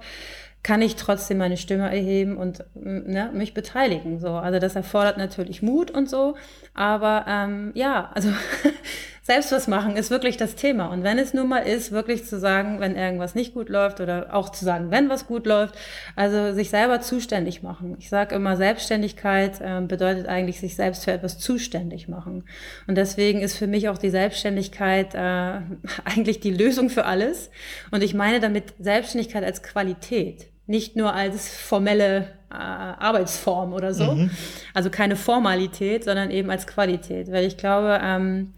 kann 0.62 0.80
ich 0.80 0.94
trotzdem 0.94 1.38
meine 1.38 1.56
Stimme 1.56 1.90
erheben 1.90 2.36
und 2.36 2.64
ne, 2.74 3.30
mich 3.32 3.52
beteiligen. 3.52 4.20
So, 4.20 4.28
also 4.28 4.60
das 4.60 4.76
erfordert 4.76 5.18
natürlich 5.18 5.60
Mut 5.60 5.90
und 5.90 6.08
so, 6.08 6.36
aber 6.72 7.24
ähm, 7.28 7.72
ja, 7.74 8.10
also 8.14 8.28
selbst 9.24 9.52
was 9.52 9.68
machen 9.68 9.96
ist 9.96 10.10
wirklich 10.10 10.36
das 10.36 10.56
Thema. 10.56 10.86
Und 10.86 11.04
wenn 11.04 11.16
es 11.16 11.32
nun 11.32 11.48
mal 11.48 11.60
ist, 11.60 11.92
wirklich 11.92 12.24
zu 12.24 12.40
sagen, 12.40 12.80
wenn 12.80 12.96
irgendwas 12.96 13.36
nicht 13.36 13.54
gut 13.54 13.68
läuft 13.68 14.00
oder 14.00 14.34
auch 14.34 14.50
zu 14.50 14.64
sagen, 14.64 14.90
wenn 14.90 15.08
was 15.08 15.28
gut 15.28 15.46
läuft, 15.46 15.76
also 16.16 16.52
sich 16.52 16.70
selber 16.70 17.00
zuständig 17.00 17.62
machen. 17.62 17.94
Ich 18.00 18.08
sage 18.08 18.34
immer, 18.34 18.56
Selbstständigkeit 18.56 19.60
äh, 19.60 19.80
bedeutet 19.80 20.26
eigentlich 20.26 20.58
sich 20.58 20.74
selbst 20.74 21.04
für 21.04 21.12
etwas 21.12 21.38
zuständig 21.38 22.08
machen. 22.08 22.44
Und 22.88 22.96
deswegen 22.96 23.42
ist 23.42 23.56
für 23.56 23.68
mich 23.68 23.88
auch 23.88 23.98
die 23.98 24.10
Selbstständigkeit 24.10 25.14
äh, 25.14 25.18
eigentlich 26.04 26.40
die 26.40 26.50
Lösung 26.50 26.90
für 26.90 27.04
alles. 27.04 27.50
Und 27.92 28.02
ich 28.02 28.14
meine 28.14 28.40
damit 28.40 28.74
Selbstständigkeit 28.80 29.44
als 29.44 29.62
Qualität 29.62 30.48
nicht 30.66 30.96
nur 30.96 31.14
als 31.14 31.54
formelle 31.54 32.28
äh, 32.50 32.54
Arbeitsform 32.54 33.72
oder 33.72 33.94
so. 33.94 34.14
Mhm. 34.14 34.30
Also 34.74 34.90
keine 34.90 35.16
Formalität, 35.16 36.04
sondern 36.04 36.30
eben 36.30 36.50
als 36.50 36.66
Qualität. 36.66 37.30
Weil 37.30 37.44
ich 37.44 37.56
glaube, 37.56 38.00
ähm, 38.02 38.52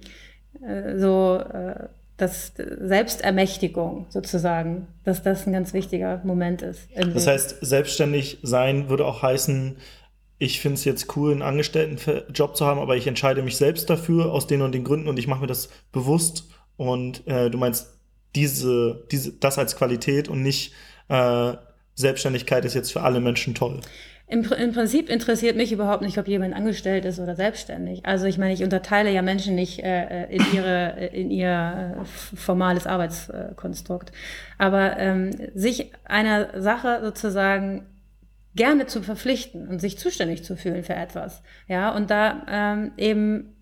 äh, 0.62 0.98
so 0.98 1.36
äh, 1.36 1.88
dass 2.16 2.52
Selbstermächtigung 2.56 4.06
sozusagen, 4.08 4.86
dass 5.02 5.22
das 5.22 5.46
ein 5.46 5.52
ganz 5.52 5.72
wichtiger 5.72 6.20
Moment 6.24 6.62
ist. 6.62 6.88
Das 6.94 7.26
heißt, 7.26 7.56
selbstständig 7.60 8.38
sein 8.42 8.88
würde 8.88 9.04
auch 9.04 9.22
heißen, 9.22 9.76
ich 10.38 10.60
finde 10.60 10.74
es 10.74 10.84
jetzt 10.84 11.16
cool, 11.16 11.32
einen 11.32 11.42
Angestelltenjob 11.42 12.56
zu 12.56 12.66
haben, 12.66 12.80
aber 12.80 12.96
ich 12.96 13.06
entscheide 13.06 13.42
mich 13.42 13.56
selbst 13.56 13.90
dafür 13.90 14.32
aus 14.32 14.46
den 14.46 14.62
und 14.62 14.72
den 14.72 14.84
Gründen 14.84 15.08
und 15.08 15.18
ich 15.18 15.26
mache 15.26 15.40
mir 15.40 15.46
das 15.46 15.70
bewusst. 15.90 16.48
Und 16.76 17.26
äh, 17.26 17.50
du 17.50 17.58
meinst 17.58 17.98
diese, 18.34 19.04
diese, 19.10 19.32
das 19.32 19.58
als 19.58 19.76
Qualität 19.76 20.28
und 20.28 20.42
nicht 20.42 20.72
äh, 21.08 21.54
Selbstständigkeit 21.94 22.64
ist 22.64 22.74
jetzt 22.74 22.92
für 22.92 23.02
alle 23.02 23.20
Menschen 23.20 23.54
toll. 23.54 23.80
Im, 24.26 24.42
Im, 24.52 24.72
Prinzip 24.72 25.10
interessiert 25.10 25.56
mich 25.56 25.70
überhaupt 25.70 26.02
nicht, 26.02 26.16
ob 26.16 26.26
jemand 26.26 26.54
angestellt 26.54 27.04
ist 27.04 27.18
oder 27.18 27.36
selbstständig. 27.36 28.06
Also 28.06 28.24
ich 28.26 28.38
meine, 28.38 28.54
ich 28.54 28.64
unterteile 28.64 29.10
ja 29.10 29.20
Menschen 29.20 29.54
nicht 29.54 29.80
äh, 29.80 30.24
in, 30.30 30.42
ihre, 30.54 30.96
äh, 30.96 31.20
in 31.20 31.30
ihr 31.30 31.98
äh, 32.00 32.04
formales 32.04 32.86
Arbeitskonstrukt. 32.86 34.12
Aber 34.56 34.96
ähm, 34.98 35.30
sich 35.54 35.92
einer 36.04 36.62
Sache 36.62 37.00
sozusagen 37.02 37.86
gerne 38.54 38.86
zu 38.86 39.02
verpflichten 39.02 39.68
und 39.68 39.80
sich 39.80 39.98
zuständig 39.98 40.42
zu 40.42 40.56
fühlen 40.56 40.84
für 40.84 40.94
etwas, 40.94 41.42
ja, 41.66 41.90
und 41.90 42.10
da 42.10 42.46
ähm, 42.48 42.92
eben 42.96 43.53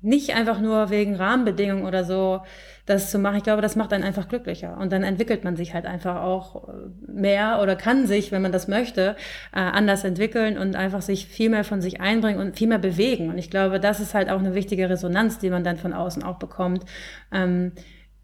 nicht 0.00 0.34
einfach 0.34 0.60
nur 0.60 0.90
wegen 0.90 1.16
Rahmenbedingungen 1.16 1.84
oder 1.84 2.04
so 2.04 2.40
das 2.86 3.10
zu 3.10 3.18
machen. 3.18 3.36
Ich 3.36 3.42
glaube, 3.42 3.62
das 3.62 3.76
macht 3.76 3.92
einen 3.92 4.04
einfach 4.04 4.28
glücklicher. 4.28 4.78
Und 4.78 4.92
dann 4.92 5.02
entwickelt 5.02 5.44
man 5.44 5.56
sich 5.56 5.74
halt 5.74 5.86
einfach 5.86 6.22
auch 6.22 6.68
äh, 6.68 6.72
mehr 7.06 7.60
oder 7.62 7.76
kann 7.76 8.06
sich, 8.06 8.32
wenn 8.32 8.42
man 8.42 8.52
das 8.52 8.68
möchte, 8.68 9.16
äh, 9.52 9.58
anders 9.60 10.04
entwickeln 10.04 10.56
und 10.56 10.76
einfach 10.76 11.02
sich 11.02 11.26
viel 11.26 11.50
mehr 11.50 11.64
von 11.64 11.80
sich 11.80 12.00
einbringen 12.00 12.40
und 12.40 12.56
viel 12.56 12.68
mehr 12.68 12.78
bewegen. 12.78 13.28
Und 13.28 13.38
ich 13.38 13.50
glaube, 13.50 13.80
das 13.80 14.00
ist 14.00 14.14
halt 14.14 14.30
auch 14.30 14.38
eine 14.38 14.54
wichtige 14.54 14.88
Resonanz, 14.88 15.38
die 15.38 15.50
man 15.50 15.64
dann 15.64 15.76
von 15.76 15.92
außen 15.92 16.22
auch 16.22 16.38
bekommt. 16.38 16.84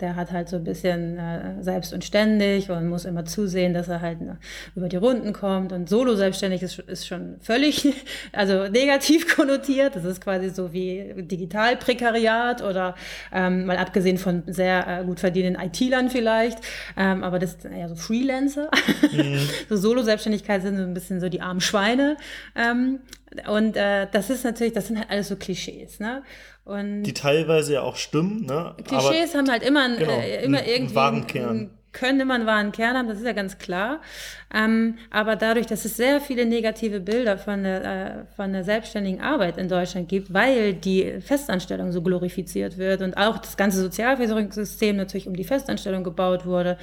der 0.00 0.16
hat 0.16 0.32
halt 0.32 0.48
so 0.48 0.56
ein 0.56 0.64
bisschen 0.64 1.18
äh, 1.18 1.62
selbst 1.62 1.92
und 1.92 2.04
ständig 2.04 2.70
und 2.70 2.88
muss 2.88 3.04
immer 3.04 3.24
zusehen, 3.24 3.74
dass 3.74 3.88
er 3.88 4.00
halt 4.00 4.20
ne, 4.20 4.38
über 4.74 4.88
die 4.88 4.96
Runden 4.96 5.32
kommt. 5.32 5.72
Und 5.72 5.88
solo 5.88 6.14
selbstständig 6.14 6.62
ist, 6.62 6.78
ist 6.78 7.06
schon 7.06 7.36
völlig, 7.40 7.92
also 8.32 8.68
negativ 8.68 9.34
konnotiert. 9.36 9.96
Das 9.96 10.04
ist 10.04 10.20
quasi 10.20 10.50
so 10.50 10.72
wie 10.72 11.14
Digitalprekariat 11.16 12.62
oder 12.62 12.94
ähm, 13.32 13.66
mal 13.66 13.76
abgesehen 13.76 14.18
von 14.18 14.42
sehr 14.46 15.00
äh, 15.00 15.04
gut 15.04 15.20
verdienenden 15.20 15.62
IT-Lern 15.62 16.10
vielleicht. 16.10 16.58
Ähm, 16.96 17.22
aber 17.22 17.38
das 17.38 17.54
ist 17.54 17.64
eher 17.64 17.88
so 17.88 17.94
Freelancer. 17.94 18.70
Mhm. 19.12 19.38
so 19.68 19.76
Solo-Selbstständigkeit 19.76 20.62
sind 20.62 20.76
so 20.76 20.82
ein 20.82 20.94
bisschen 20.94 21.20
so 21.20 21.28
die 21.28 21.40
armen 21.40 21.60
Schweine. 21.60 22.16
Ähm, 22.56 23.00
und 23.48 23.76
äh, 23.76 24.06
das 24.10 24.30
ist 24.30 24.44
natürlich, 24.44 24.72
das 24.72 24.88
sind 24.88 24.98
halt 24.98 25.10
alles 25.10 25.28
so 25.28 25.36
Klischees, 25.36 26.00
ne? 26.00 26.22
Und 26.64 27.02
die 27.04 27.14
teilweise 27.14 27.74
ja 27.74 27.82
auch 27.82 27.96
stimmen, 27.96 28.44
ne? 28.46 28.74
Klischees 28.84 29.30
Aber, 29.30 29.38
haben 29.38 29.50
halt 29.50 29.62
immer, 29.62 29.96
genau, 29.96 30.18
äh, 30.18 30.44
immer 30.44 30.66
irgendwie 30.66 30.98
einen, 30.98 31.24
einen 31.48 31.70
immer 32.02 32.34
einen 32.34 32.46
wahren 32.46 32.72
Kern 32.72 32.96
haben, 32.96 33.08
das 33.08 33.18
ist 33.18 33.26
ja 33.26 33.32
ganz 33.32 33.58
klar. 33.58 34.00
Ähm, 34.52 34.96
aber 35.10 35.36
dadurch, 35.36 35.66
dass 35.66 35.84
es 35.84 35.96
sehr 35.96 36.20
viele 36.20 36.44
negative 36.44 36.98
Bilder 36.98 37.38
von 37.38 37.62
der, 37.62 37.84
äh, 37.84 38.10
von 38.34 38.52
der 38.52 38.64
selbstständigen 38.64 39.20
Arbeit 39.20 39.58
in 39.58 39.68
Deutschland 39.68 40.08
gibt, 40.08 40.34
weil 40.34 40.74
die 40.74 41.20
Festanstellung 41.20 41.92
so 41.92 42.02
glorifiziert 42.02 42.76
wird 42.76 43.00
und 43.00 43.16
auch 43.16 43.38
das 43.38 43.56
ganze 43.56 43.80
Sozialversicherungssystem 43.80 44.96
natürlich 44.96 45.28
um 45.28 45.36
die 45.36 45.44
Festanstellung 45.44 46.02
gebaut 46.02 46.46
wurde 46.46 46.78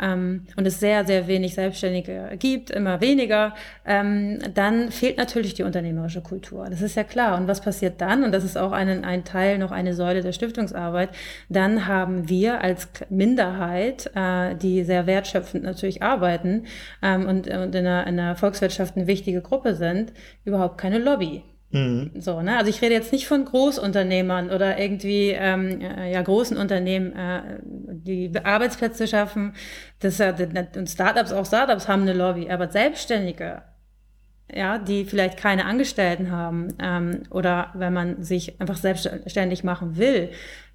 ähm, 0.00 0.46
und 0.56 0.66
es 0.66 0.80
sehr, 0.80 1.04
sehr 1.04 1.26
wenig 1.26 1.54
Selbstständige 1.54 2.30
gibt, 2.38 2.70
immer 2.70 3.02
weniger, 3.02 3.54
ähm, 3.84 4.38
dann 4.54 4.90
fehlt 4.90 5.18
natürlich 5.18 5.52
die 5.52 5.62
unternehmerische 5.62 6.22
Kultur. 6.22 6.68
Das 6.70 6.80
ist 6.80 6.96
ja 6.96 7.04
klar. 7.04 7.36
Und 7.36 7.48
was 7.48 7.60
passiert 7.60 8.00
dann? 8.00 8.24
Und 8.24 8.32
das 8.32 8.44
ist 8.44 8.56
auch 8.56 8.72
ein, 8.72 9.04
ein 9.04 9.24
Teil, 9.24 9.58
noch 9.58 9.72
eine 9.72 9.92
Säule 9.92 10.22
der 10.22 10.32
Stiftungsarbeit. 10.32 11.10
Dann 11.50 11.86
haben 11.86 12.30
wir 12.30 12.62
als 12.62 12.88
Minderheit 13.10 14.10
äh, 14.14 14.49
die 14.54 14.84
sehr 14.84 15.06
wertschöpfend 15.06 15.64
natürlich 15.64 16.02
arbeiten 16.02 16.66
ähm, 17.02 17.26
und, 17.26 17.48
und 17.48 17.74
in, 17.74 17.86
einer, 17.86 18.06
in 18.06 18.18
einer 18.18 18.36
Volkswirtschaft 18.36 18.96
eine 18.96 19.06
wichtige 19.06 19.40
Gruppe 19.42 19.74
sind, 19.74 20.12
überhaupt 20.44 20.78
keine 20.78 20.98
Lobby. 20.98 21.42
Mhm. 21.72 22.10
So, 22.18 22.42
ne? 22.42 22.56
Also 22.56 22.68
ich 22.68 22.82
rede 22.82 22.94
jetzt 22.94 23.12
nicht 23.12 23.28
von 23.28 23.44
Großunternehmern 23.44 24.50
oder 24.50 24.78
irgendwie 24.78 25.30
ähm, 25.30 25.80
äh, 25.80 26.12
ja 26.12 26.20
großen 26.20 26.56
Unternehmen, 26.56 27.12
äh, 27.12 27.60
die 27.62 28.32
Arbeitsplätze 28.42 29.06
schaffen. 29.06 29.54
Das, 30.00 30.18
äh, 30.18 30.34
und 30.76 30.90
Startups, 30.90 31.32
auch 31.32 31.46
Startups 31.46 31.86
haben 31.86 32.02
eine 32.02 32.12
Lobby, 32.12 32.50
aber 32.50 32.68
Selbstständige, 32.68 33.62
ja, 34.52 34.78
die 34.78 35.04
vielleicht 35.04 35.38
keine 35.38 35.64
Angestellten 35.64 36.32
haben 36.32 36.74
ähm, 36.82 37.22
oder 37.30 37.70
wenn 37.74 37.92
man 37.92 38.22
sich 38.22 38.60
einfach 38.60 38.76
selbstständig 38.76 39.62
machen 39.62 39.96
will, 39.96 40.30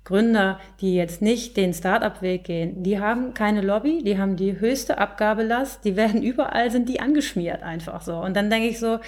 Gründer, 0.05 0.59
die 0.81 0.95
jetzt 0.95 1.21
nicht 1.21 1.57
den 1.57 1.73
Start-up-Weg 1.73 2.45
gehen, 2.45 2.83
die 2.83 2.99
haben 2.99 3.33
keine 3.33 3.61
Lobby, 3.61 4.03
die 4.03 4.17
haben 4.17 4.35
die 4.37 4.59
höchste 4.59 4.99
Abgabelast, 4.99 5.83
die 5.83 5.95
werden 5.97 6.23
überall, 6.23 6.71
sind 6.71 6.87
die 6.87 7.01
angeschmiert 7.01 7.63
einfach 7.63 8.01
so. 8.01 8.15
Und 8.15 8.35
dann 8.35 8.49
denke 8.49 8.69
ich 8.69 8.79
so, 8.79 8.99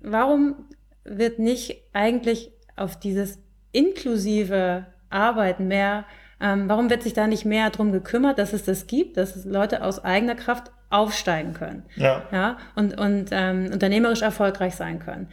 warum 0.00 0.56
wird 1.04 1.38
nicht 1.38 1.84
eigentlich 1.92 2.52
auf 2.76 2.98
dieses 2.98 3.38
inklusive 3.72 4.86
Arbeiten 5.08 5.68
mehr, 5.68 6.04
ähm, 6.40 6.68
warum 6.68 6.90
wird 6.90 7.02
sich 7.02 7.14
da 7.14 7.26
nicht 7.26 7.44
mehr 7.44 7.70
drum 7.70 7.92
gekümmert, 7.92 8.38
dass 8.38 8.52
es 8.52 8.64
das 8.64 8.86
gibt, 8.86 9.16
dass 9.16 9.36
es 9.36 9.44
Leute 9.44 9.82
aus 9.82 10.04
eigener 10.04 10.34
Kraft 10.34 10.72
aufsteigen 10.90 11.52
können 11.52 11.84
ja. 11.96 12.22
Ja, 12.32 12.56
und, 12.74 12.98
und 12.98 13.26
ähm, 13.30 13.70
unternehmerisch 13.72 14.22
erfolgreich 14.22 14.74
sein 14.74 15.00
können. 15.00 15.28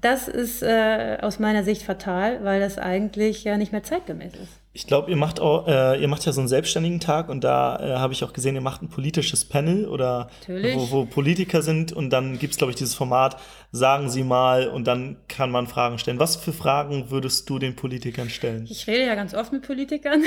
Das 0.00 0.28
ist 0.28 0.62
äh, 0.62 1.18
aus 1.20 1.38
meiner 1.38 1.64
Sicht 1.64 1.82
fatal, 1.82 2.44
weil 2.44 2.60
das 2.60 2.78
eigentlich 2.78 3.44
ja 3.44 3.56
nicht 3.56 3.72
mehr 3.72 3.82
zeitgemäß 3.82 4.34
ist. 4.34 4.57
Ich 4.74 4.86
glaube, 4.86 5.10
ihr 5.10 5.16
macht 5.16 5.40
auch, 5.40 5.66
äh, 5.66 6.00
ihr 6.00 6.08
macht 6.08 6.24
ja 6.26 6.32
so 6.32 6.40
einen 6.40 6.48
selbstständigen 6.48 7.00
Tag 7.00 7.30
und 7.30 7.42
da 7.42 7.78
äh, 7.80 7.98
habe 7.98 8.12
ich 8.12 8.22
auch 8.22 8.32
gesehen, 8.32 8.54
ihr 8.54 8.60
macht 8.60 8.82
ein 8.82 8.88
politisches 8.88 9.44
Panel 9.44 9.88
oder 9.88 10.28
wo, 10.46 10.90
wo, 10.90 11.04
Politiker 11.06 11.62
sind 11.62 11.92
und 11.92 12.10
dann 12.10 12.38
gibt 12.38 12.52
es, 12.52 12.58
glaube 12.58 12.70
ich, 12.70 12.76
dieses 12.76 12.94
Format, 12.94 13.40
sagen 13.72 14.10
Sie 14.10 14.22
mal 14.22 14.68
und 14.68 14.86
dann 14.86 15.16
kann 15.26 15.50
man 15.50 15.66
Fragen 15.66 15.98
stellen. 15.98 16.20
Was 16.20 16.36
für 16.36 16.52
Fragen 16.52 17.10
würdest 17.10 17.48
du 17.48 17.58
den 17.58 17.76
Politikern 17.76 18.28
stellen? 18.28 18.66
Ich 18.70 18.86
rede 18.86 19.06
ja 19.06 19.14
ganz 19.14 19.34
oft 19.34 19.52
mit 19.52 19.62
Politikern 19.62 20.22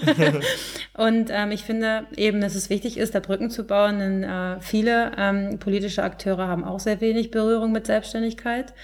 und 0.94 1.30
ähm, 1.30 1.50
ich 1.50 1.64
finde 1.64 2.06
eben, 2.16 2.40
dass 2.42 2.54
es 2.54 2.68
wichtig 2.68 2.98
ist, 2.98 3.14
da 3.14 3.20
Brücken 3.20 3.50
zu 3.50 3.64
bauen, 3.64 3.98
denn 3.98 4.22
äh, 4.22 4.60
viele 4.60 5.12
ähm, 5.16 5.58
politische 5.58 6.02
Akteure 6.02 6.46
haben 6.46 6.64
auch 6.64 6.80
sehr 6.80 7.00
wenig 7.00 7.30
Berührung 7.30 7.72
mit 7.72 7.86
Selbstständigkeit. 7.86 8.74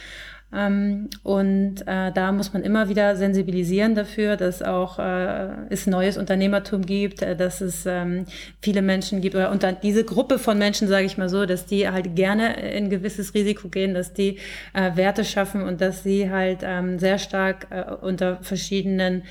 Ähm, 0.55 1.09
und 1.23 1.83
äh, 1.87 2.13
da 2.13 2.31
muss 2.33 2.53
man 2.53 2.63
immer 2.63 2.89
wieder 2.89 3.17
sensibilisieren 3.17 3.95
dafür, 3.95 4.37
dass 4.37 4.63
auch 4.63 4.99
äh, 4.99 5.49
es 5.71 5.87
neues 5.87 6.19
Unternehmertum 6.19 6.85
gibt, 6.85 7.23
äh, 7.23 7.35
dass 7.35 7.61
es 7.61 7.87
ähm, 7.87 8.27
viele 8.61 8.83
Menschen 8.83 9.21
gibt 9.23 9.35
oder 9.35 9.51
unter 9.51 9.73
diese 9.73 10.05
Gruppe 10.05 10.39
von 10.39 10.59
Menschen, 10.59 10.89
sage 10.89 11.07
ich 11.07 11.17
mal 11.17 11.31
so, 11.31 11.47
dass 11.47 11.65
die 11.65 11.89
halt 11.89 12.15
gerne 12.17 12.55
in 12.73 12.91
gewisses 12.91 13.33
Risiko 13.35 13.69
gehen, 13.69 13.95
dass 13.95 14.13
die 14.13 14.39
äh, 14.75 14.95
Werte 14.95 15.25
schaffen 15.25 15.63
und 15.63 15.81
dass 15.81 16.03
sie 16.03 16.31
halt 16.31 16.61
ähm, 16.63 16.99
sehr 16.99 17.19
stark 17.19 17.69
äh, 17.71 17.85
unter 18.03 18.39
verschiedenen 18.43 19.23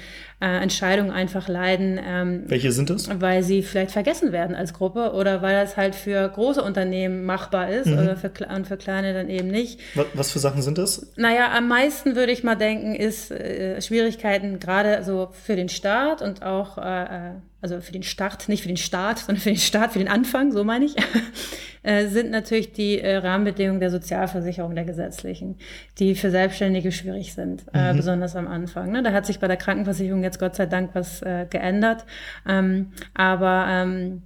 äh, 0.41 0.61
Entscheidungen 0.61 1.11
einfach 1.11 1.47
leiden. 1.47 1.99
Ähm, 2.03 2.43
Welche 2.47 2.71
sind 2.71 2.89
das? 2.89 3.09
Weil 3.21 3.43
sie 3.43 3.61
vielleicht 3.61 3.91
vergessen 3.91 4.31
werden 4.31 4.55
als 4.55 4.73
Gruppe 4.73 5.13
oder 5.13 5.41
weil 5.41 5.55
das 5.55 5.77
halt 5.77 5.93
für 5.95 6.27
große 6.27 6.61
Unternehmen 6.61 7.23
machbar 7.25 7.69
ist 7.69 7.85
mhm. 7.85 7.99
oder 7.99 8.17
für, 8.17 8.31
und 8.53 8.67
für 8.67 8.77
kleine 8.77 9.13
dann 9.13 9.29
eben 9.29 9.49
nicht. 9.49 9.79
Was, 9.93 10.05
was, 10.13 10.31
für 10.31 10.39
Sachen 10.39 10.61
sind 10.61 10.77
das? 10.77 11.11
Naja, 11.15 11.51
am 11.55 11.67
meisten 11.67 12.15
würde 12.15 12.31
ich 12.31 12.43
mal 12.43 12.55
denken, 12.55 12.95
ist 12.95 13.31
äh, 13.31 13.79
Schwierigkeiten 13.81 14.59
gerade 14.59 15.03
so 15.03 15.29
für 15.31 15.55
den 15.55 15.69
Staat 15.69 16.21
und 16.21 16.43
auch 16.43 16.77
äh, 16.77 17.03
äh 17.03 17.31
also 17.61 17.79
für 17.79 17.91
den 17.91 18.03
Start, 18.03 18.49
nicht 18.49 18.61
für 18.61 18.67
den 18.67 18.77
Start, 18.77 19.19
sondern 19.19 19.41
für 19.41 19.49
den 19.49 19.57
Start, 19.57 19.93
für 19.93 19.99
den 19.99 20.07
Anfang, 20.07 20.51
so 20.51 20.63
meine 20.63 20.85
ich, 20.85 20.95
äh, 21.83 22.07
sind 22.07 22.31
natürlich 22.31 22.73
die 22.73 22.99
äh, 22.99 23.17
Rahmenbedingungen 23.17 23.79
der 23.79 23.91
Sozialversicherung 23.91 24.75
der 24.75 24.85
gesetzlichen, 24.85 25.57
die 25.99 26.15
für 26.15 26.31
Selbstständige 26.31 26.91
schwierig 26.91 27.33
sind, 27.33 27.65
äh, 27.73 27.93
mhm. 27.93 27.97
besonders 27.97 28.35
am 28.35 28.47
Anfang. 28.47 28.91
Ne? 28.91 29.03
Da 29.03 29.11
hat 29.13 29.25
sich 29.25 29.39
bei 29.39 29.47
der 29.47 29.57
Krankenversicherung 29.57 30.23
jetzt 30.23 30.39
Gott 30.39 30.55
sei 30.55 30.65
Dank 30.65 30.91
was 30.93 31.21
geändert. 31.49 32.05
Ähm, 32.47 32.91
aber 33.13 33.65
ähm, 33.69 34.23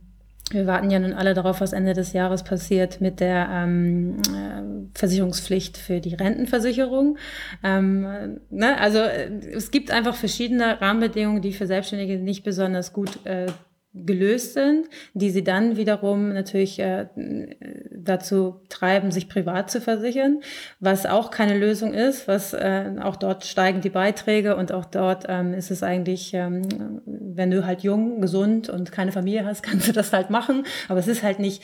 wir 0.51 0.67
warten 0.67 0.91
ja 0.91 0.99
nun 0.99 1.13
alle 1.13 1.33
darauf, 1.33 1.59
was 1.59 1.73
Ende 1.73 1.93
des 1.93 2.13
Jahres 2.13 2.43
passiert 2.43 3.01
mit 3.01 3.19
der 3.19 3.49
ähm, 3.51 4.17
äh, 4.29 4.97
Versicherungspflicht 4.97 5.77
für 5.77 5.99
die 5.99 6.13
Rentenversicherung. 6.13 7.17
Ähm, 7.63 8.39
ne? 8.51 8.77
Also 8.79 8.99
äh, 8.99 9.31
es 9.53 9.71
gibt 9.71 9.89
einfach 9.89 10.15
verschiedene 10.15 10.79
Rahmenbedingungen, 10.79 11.41
die 11.41 11.51
für 11.53 11.65
Selbstständige 11.65 12.17
nicht 12.19 12.43
besonders 12.43 12.93
gut 12.93 13.25
äh, 13.25 13.47
gelöst 13.95 14.53
sind, 14.53 14.87
die 15.13 15.29
sie 15.29 15.43
dann 15.43 15.77
wiederum 15.77 16.33
natürlich 16.33 16.79
äh, 16.79 17.07
dazu 17.91 18.61
treiben, 18.67 19.11
sich 19.11 19.29
privat 19.29 19.71
zu 19.71 19.79
versichern, 19.79 20.41
was 20.79 21.05
auch 21.05 21.31
keine 21.31 21.57
Lösung 21.57 21.93
ist, 21.93 22.27
was 22.27 22.53
äh, 22.53 22.91
auch 23.01 23.15
dort 23.15 23.45
steigen 23.45 23.81
die 23.81 23.89
Beiträge 23.89 24.55
und 24.57 24.71
auch 24.71 24.85
dort 24.85 25.25
ähm, 25.29 25.53
ist 25.53 25.71
es 25.71 25.81
eigentlich, 25.81 26.33
ähm, 26.33 27.01
wenn 27.05 27.51
du 27.51 27.65
halt 27.65 27.81
jung, 27.81 28.19
gesund 28.21 28.69
und 28.69 28.91
keine 28.91 29.11
Familie 29.11 29.45
hast, 29.45 29.63
kannst 29.63 29.87
du 29.87 29.93
das 29.93 30.11
halt 30.11 30.29
machen, 30.29 30.65
aber 30.89 30.99
es 30.99 31.07
ist 31.07 31.23
halt 31.23 31.39
nicht 31.39 31.63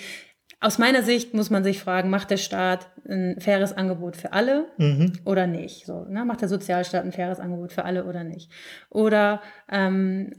aus 0.63 0.77
meiner 0.77 1.01
Sicht 1.01 1.33
muss 1.33 1.49
man 1.49 1.63
sich 1.63 1.79
fragen, 1.79 2.11
macht 2.11 2.29
der 2.29 2.37
Staat 2.37 2.87
ein 3.09 3.35
faires 3.39 3.75
Angebot 3.75 4.15
für 4.15 4.31
alle 4.31 4.67
mhm. 4.77 5.13
oder 5.25 5.47
nicht? 5.47 5.87
So, 5.87 6.05
ne? 6.07 6.23
Macht 6.23 6.41
der 6.41 6.49
Sozialstaat 6.49 7.03
ein 7.03 7.11
faires 7.11 7.39
Angebot 7.39 7.73
für 7.73 7.83
alle 7.83 8.05
oder 8.05 8.23
nicht? 8.23 8.51
Oder 8.91 9.41
ähm, 9.71 10.33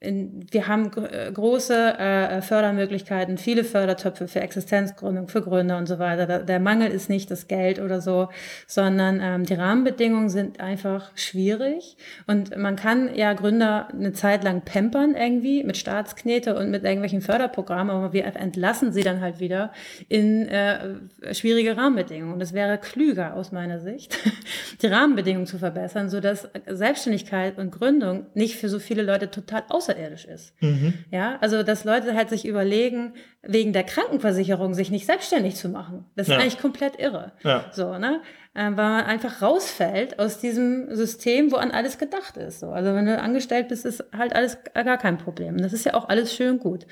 in, 0.00 0.46
wir 0.50 0.66
haben 0.66 0.90
äh, 0.96 1.30
große 1.30 1.98
äh, 1.98 2.40
Fördermöglichkeiten, 2.40 3.36
viele 3.36 3.64
Fördertöpfe 3.64 4.28
für 4.28 4.40
Existenzgründung, 4.40 5.28
für 5.28 5.42
Gründer 5.42 5.76
und 5.76 5.86
so 5.86 5.98
weiter. 5.98 6.26
Da, 6.26 6.38
der 6.38 6.58
Mangel 6.58 6.90
ist 6.90 7.10
nicht 7.10 7.30
das 7.30 7.46
Geld 7.46 7.78
oder 7.78 8.00
so, 8.00 8.30
sondern 8.66 9.20
ähm, 9.22 9.44
die 9.44 9.54
Rahmenbedingungen 9.54 10.30
sind 10.30 10.58
einfach 10.58 11.10
schwierig. 11.16 11.98
Und 12.26 12.56
man 12.56 12.76
kann 12.76 13.14
ja 13.14 13.34
Gründer 13.34 13.88
eine 13.92 14.14
Zeit 14.14 14.42
lang 14.42 14.62
pampern 14.62 15.14
irgendwie 15.14 15.64
mit 15.64 15.76
Staatsknete 15.76 16.56
und 16.56 16.70
mit 16.70 16.82
irgendwelchen 16.84 17.20
Förderprogrammen, 17.20 17.94
aber 17.94 18.14
wir 18.14 18.24
entlassen 18.24 18.94
sie 18.94 19.02
dann 19.02 19.20
halt 19.20 19.38
wieder 19.38 19.65
in 20.08 20.48
äh, 20.48 20.98
schwierige 21.32 21.76
Rahmenbedingungen. 21.76 22.34
Und 22.34 22.40
es 22.40 22.52
wäre 22.52 22.78
klüger 22.78 23.34
aus 23.34 23.52
meiner 23.52 23.80
Sicht, 23.80 24.16
die 24.82 24.86
Rahmenbedingungen 24.86 25.46
zu 25.46 25.58
verbessern, 25.58 26.08
sodass 26.08 26.48
Selbstständigkeit 26.66 27.58
und 27.58 27.70
Gründung 27.70 28.26
nicht 28.34 28.56
für 28.56 28.68
so 28.68 28.78
viele 28.78 29.02
Leute 29.02 29.30
total 29.30 29.64
außerirdisch 29.68 30.24
ist. 30.24 30.54
Mhm. 30.60 30.94
Ja, 31.10 31.38
also 31.40 31.62
dass 31.62 31.84
Leute 31.84 32.14
halt 32.14 32.30
sich 32.30 32.46
überlegen, 32.46 33.14
wegen 33.42 33.72
der 33.72 33.84
Krankenversicherung 33.84 34.74
sich 34.74 34.90
nicht 34.90 35.06
selbstständig 35.06 35.56
zu 35.56 35.68
machen. 35.68 36.04
Das 36.16 36.28
ist 36.28 36.34
ja. 36.34 36.40
eigentlich 36.40 36.58
komplett 36.58 36.98
irre. 36.98 37.32
Ja. 37.44 37.66
So, 37.72 37.96
ne? 37.98 38.20
äh, 38.56 38.64
weil 38.64 38.74
man 38.74 39.04
einfach 39.04 39.42
rausfällt 39.42 40.18
aus 40.18 40.38
diesem 40.38 40.94
System, 40.94 41.52
wo 41.52 41.56
an 41.56 41.70
alles 41.70 41.98
gedacht 41.98 42.36
ist. 42.36 42.60
So. 42.60 42.70
Also 42.70 42.94
wenn 42.94 43.06
du 43.06 43.20
angestellt 43.20 43.68
bist, 43.68 43.84
ist 43.84 44.02
halt 44.16 44.34
alles 44.34 44.58
gar 44.72 44.98
kein 44.98 45.18
Problem. 45.18 45.58
Das 45.58 45.72
ist 45.72 45.84
ja 45.84 45.94
auch 45.94 46.08
alles 46.08 46.34
schön 46.34 46.58
gut. 46.58 46.86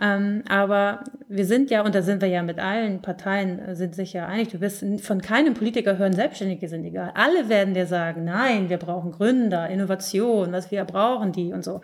Ähm, 0.00 0.44
aber 0.48 1.02
wir 1.28 1.44
sind 1.44 1.70
ja, 1.70 1.84
und 1.84 1.94
da 1.94 2.02
sind 2.02 2.22
wir 2.22 2.28
ja 2.28 2.42
mit 2.42 2.60
allen 2.60 3.02
Parteien, 3.02 3.58
äh, 3.58 3.74
sind 3.74 3.96
sich 3.96 4.12
ja 4.12 4.26
einig, 4.26 4.48
du 4.48 4.60
wirst 4.60 4.84
von 5.02 5.20
keinem 5.20 5.54
Politiker 5.54 5.98
hören, 5.98 6.12
Selbstständige 6.12 6.68
sind 6.68 6.84
egal. 6.84 7.12
Alle 7.14 7.48
werden 7.48 7.74
dir 7.74 7.86
sagen, 7.86 8.24
nein, 8.24 8.68
wir 8.68 8.76
brauchen 8.76 9.10
Gründer, 9.10 9.68
Innovation, 9.68 10.52
was 10.52 10.70
wir 10.70 10.84
brauchen 10.84 11.32
die 11.32 11.52
und 11.52 11.64
so. 11.64 11.80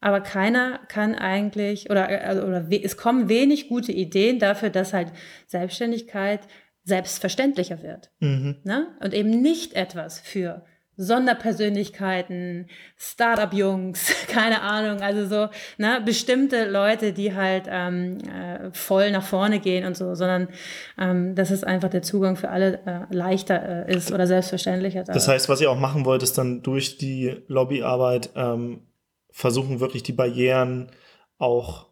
Aber 0.00 0.20
keiner 0.20 0.80
kann 0.88 1.14
eigentlich, 1.14 1.90
oder, 1.90 2.08
also, 2.08 2.42
oder 2.42 2.64
es 2.70 2.96
kommen 2.96 3.28
wenig 3.28 3.68
gute 3.68 3.92
Ideen 3.92 4.38
dafür, 4.38 4.70
dass 4.70 4.94
halt 4.94 5.12
Selbstständigkeit 5.46 6.40
selbstverständlicher 6.84 7.82
wird. 7.82 8.10
Mhm. 8.20 8.56
Ne? 8.64 8.88
Und 9.02 9.12
eben 9.12 9.42
nicht 9.42 9.74
etwas 9.74 10.18
für 10.18 10.64
Sonderpersönlichkeiten, 11.00 12.68
Startup-Jungs, 12.98 14.12
keine 14.28 14.60
Ahnung, 14.60 15.00
also 15.00 15.26
so 15.26 15.48
ne, 15.78 16.02
bestimmte 16.04 16.68
Leute, 16.68 17.14
die 17.14 17.34
halt 17.34 17.64
ähm, 17.68 18.18
äh, 18.18 18.70
voll 18.72 19.10
nach 19.10 19.22
vorne 19.22 19.60
gehen 19.60 19.86
und 19.86 19.96
so, 19.96 20.14
sondern 20.14 20.48
ähm, 20.98 21.34
dass 21.34 21.50
es 21.50 21.64
einfach 21.64 21.88
der 21.88 22.02
Zugang 22.02 22.36
für 22.36 22.50
alle 22.50 22.80
äh, 22.84 23.14
leichter 23.14 23.88
äh, 23.88 23.96
ist 23.96 24.12
oder 24.12 24.26
selbstverständlicher. 24.26 25.04
Das 25.04 25.26
heißt, 25.26 25.48
was 25.48 25.62
ihr 25.62 25.70
auch 25.70 25.78
machen 25.78 26.04
wollt, 26.04 26.22
ist 26.22 26.36
dann 26.36 26.62
durch 26.62 26.98
die 26.98 27.36
Lobbyarbeit 27.48 28.30
ähm, 28.36 28.82
versuchen, 29.30 29.80
wirklich 29.80 30.02
die 30.02 30.12
Barrieren 30.12 30.90
auch 31.38 31.89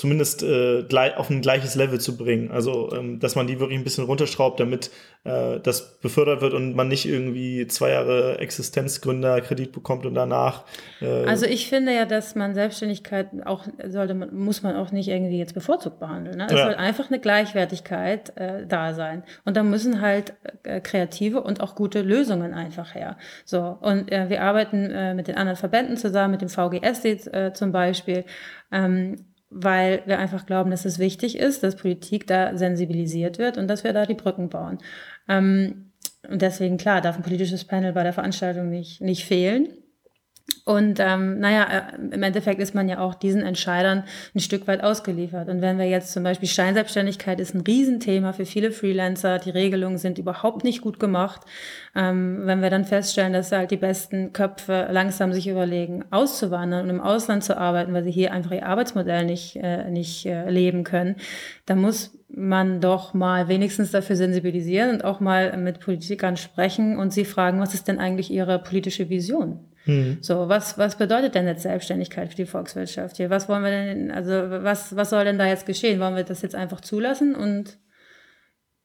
zumindest 0.00 0.42
äh, 0.42 0.82
gleich, 0.84 1.14
auf 1.18 1.28
ein 1.28 1.42
gleiches 1.42 1.74
Level 1.74 2.00
zu 2.00 2.16
bringen. 2.16 2.50
Also, 2.50 2.90
ähm, 2.94 3.20
dass 3.20 3.36
man 3.36 3.46
die 3.46 3.60
wirklich 3.60 3.78
ein 3.78 3.84
bisschen 3.84 4.04
runterschraubt, 4.04 4.58
damit 4.58 4.90
äh, 5.24 5.60
das 5.60 5.98
befördert 6.00 6.40
wird 6.40 6.54
und 6.54 6.74
man 6.74 6.88
nicht 6.88 7.04
irgendwie 7.04 7.66
zwei 7.66 7.90
Jahre 7.90 8.38
Existenzgründerkredit 8.38 9.72
bekommt 9.72 10.06
und 10.06 10.14
danach. 10.14 10.64
Äh 11.02 11.26
also 11.26 11.44
ich 11.44 11.68
finde 11.68 11.92
ja, 11.94 12.06
dass 12.06 12.34
man 12.34 12.54
Selbstständigkeit 12.54 13.28
auch 13.44 13.66
sollte 13.88 14.14
man, 14.14 14.34
muss 14.34 14.62
man 14.62 14.74
auch 14.74 14.90
nicht 14.90 15.08
irgendwie 15.08 15.36
jetzt 15.36 15.52
bevorzugt 15.52 16.00
behandeln. 16.00 16.38
Ne? 16.38 16.46
Es 16.46 16.52
ja. 16.52 16.64
soll 16.64 16.76
einfach 16.76 17.10
eine 17.10 17.20
Gleichwertigkeit 17.20 18.34
äh, 18.38 18.66
da 18.66 18.94
sein. 18.94 19.22
Und 19.44 19.58
da 19.58 19.62
müssen 19.62 20.00
halt 20.00 20.32
äh, 20.62 20.80
kreative 20.80 21.42
und 21.42 21.60
auch 21.60 21.74
gute 21.74 22.00
Lösungen 22.00 22.54
einfach 22.54 22.94
her. 22.94 23.18
So, 23.44 23.76
und 23.82 24.10
äh, 24.10 24.30
wir 24.30 24.40
arbeiten 24.40 24.90
äh, 24.90 25.12
mit 25.12 25.28
den 25.28 25.36
anderen 25.36 25.58
Verbänden 25.58 25.98
zusammen, 25.98 26.30
mit 26.30 26.40
dem 26.40 26.48
VGS 26.48 27.04
äh, 27.04 27.52
zum 27.52 27.70
Beispiel. 27.70 28.24
Ähm, 28.72 29.26
weil 29.50 30.02
wir 30.06 30.18
einfach 30.18 30.46
glauben, 30.46 30.70
dass 30.70 30.84
es 30.84 30.98
wichtig 30.98 31.36
ist, 31.36 31.62
dass 31.62 31.76
Politik 31.76 32.26
da 32.26 32.56
sensibilisiert 32.56 33.38
wird 33.38 33.58
und 33.58 33.68
dass 33.68 33.84
wir 33.84 33.92
da 33.92 34.06
die 34.06 34.14
Brücken 34.14 34.48
bauen. 34.48 34.78
Ähm, 35.28 35.90
und 36.28 36.42
deswegen, 36.42 36.76
klar, 36.76 37.00
darf 37.00 37.16
ein 37.16 37.22
politisches 37.22 37.64
Panel 37.64 37.92
bei 37.92 38.02
der 38.02 38.12
Veranstaltung 38.12 38.70
nicht, 38.70 39.00
nicht 39.00 39.24
fehlen. 39.24 39.68
Und 40.64 41.00
ähm, 41.00 41.38
naja, 41.38 41.64
äh, 41.64 42.14
im 42.14 42.22
Endeffekt 42.22 42.60
ist 42.60 42.74
man 42.74 42.88
ja 42.88 42.98
auch 42.98 43.14
diesen 43.14 43.42
Entscheidern 43.42 44.04
ein 44.34 44.40
Stück 44.40 44.66
weit 44.66 44.82
ausgeliefert. 44.82 45.48
Und 45.48 45.62
wenn 45.62 45.78
wir 45.78 45.86
jetzt 45.86 46.12
zum 46.12 46.22
Beispiel 46.22 46.48
Scheinselbstständigkeit 46.48 47.40
ist 47.40 47.54
ein 47.54 47.62
Riesenthema 47.62 48.32
für 48.32 48.44
viele 48.44 48.70
Freelancer, 48.70 49.38
die 49.38 49.50
Regelungen 49.50 49.98
sind 49.98 50.18
überhaupt 50.18 50.64
nicht 50.64 50.80
gut 50.80 51.00
gemacht. 51.00 51.42
Ähm, 51.94 52.42
wenn 52.44 52.62
wir 52.62 52.70
dann 52.70 52.84
feststellen, 52.84 53.32
dass 53.32 53.52
halt 53.52 53.70
die 53.70 53.76
besten 53.76 54.32
Köpfe 54.32 54.88
langsam 54.90 55.32
sich 55.32 55.48
überlegen, 55.48 56.04
auszuwandern 56.10 56.84
und 56.84 56.90
im 56.90 57.00
Ausland 57.00 57.42
zu 57.42 57.56
arbeiten, 57.56 57.92
weil 57.92 58.04
sie 58.04 58.12
hier 58.12 58.32
einfach 58.32 58.52
ihr 58.52 58.66
Arbeitsmodell 58.66 59.24
nicht, 59.24 59.56
äh, 59.56 59.90
nicht 59.90 60.26
äh, 60.26 60.50
leben 60.50 60.84
können, 60.84 61.16
dann 61.66 61.80
muss 61.80 62.16
man 62.28 62.80
doch 62.80 63.14
mal 63.14 63.48
wenigstens 63.48 63.90
dafür 63.90 64.16
sensibilisieren 64.16 64.90
und 64.90 65.04
auch 65.04 65.20
mal 65.20 65.56
mit 65.56 65.80
Politikern 65.80 66.36
sprechen 66.36 66.98
und 66.98 67.12
sie 67.12 67.24
fragen, 67.24 67.60
was 67.60 67.74
ist 67.74 67.88
denn 67.88 67.98
eigentlich 67.98 68.30
ihre 68.30 68.58
politische 68.58 69.08
Vision? 69.08 69.58
Mhm. 69.86 70.18
So, 70.20 70.48
was, 70.48 70.78
was 70.78 70.96
bedeutet 70.96 71.34
denn 71.34 71.46
jetzt 71.46 71.62
Selbstständigkeit 71.62 72.30
für 72.30 72.36
die 72.36 72.46
Volkswirtschaft 72.46 73.16
hier? 73.16 73.30
Was 73.30 73.48
wollen 73.48 73.62
wir 73.62 73.70
denn, 73.70 74.10
also 74.10 74.32
was, 74.32 74.94
was 74.94 75.10
soll 75.10 75.24
denn 75.24 75.38
da 75.38 75.46
jetzt 75.46 75.66
geschehen? 75.66 76.00
Wollen 76.00 76.16
wir 76.16 76.24
das 76.24 76.42
jetzt 76.42 76.54
einfach 76.54 76.80
zulassen 76.80 77.34
und 77.34 77.78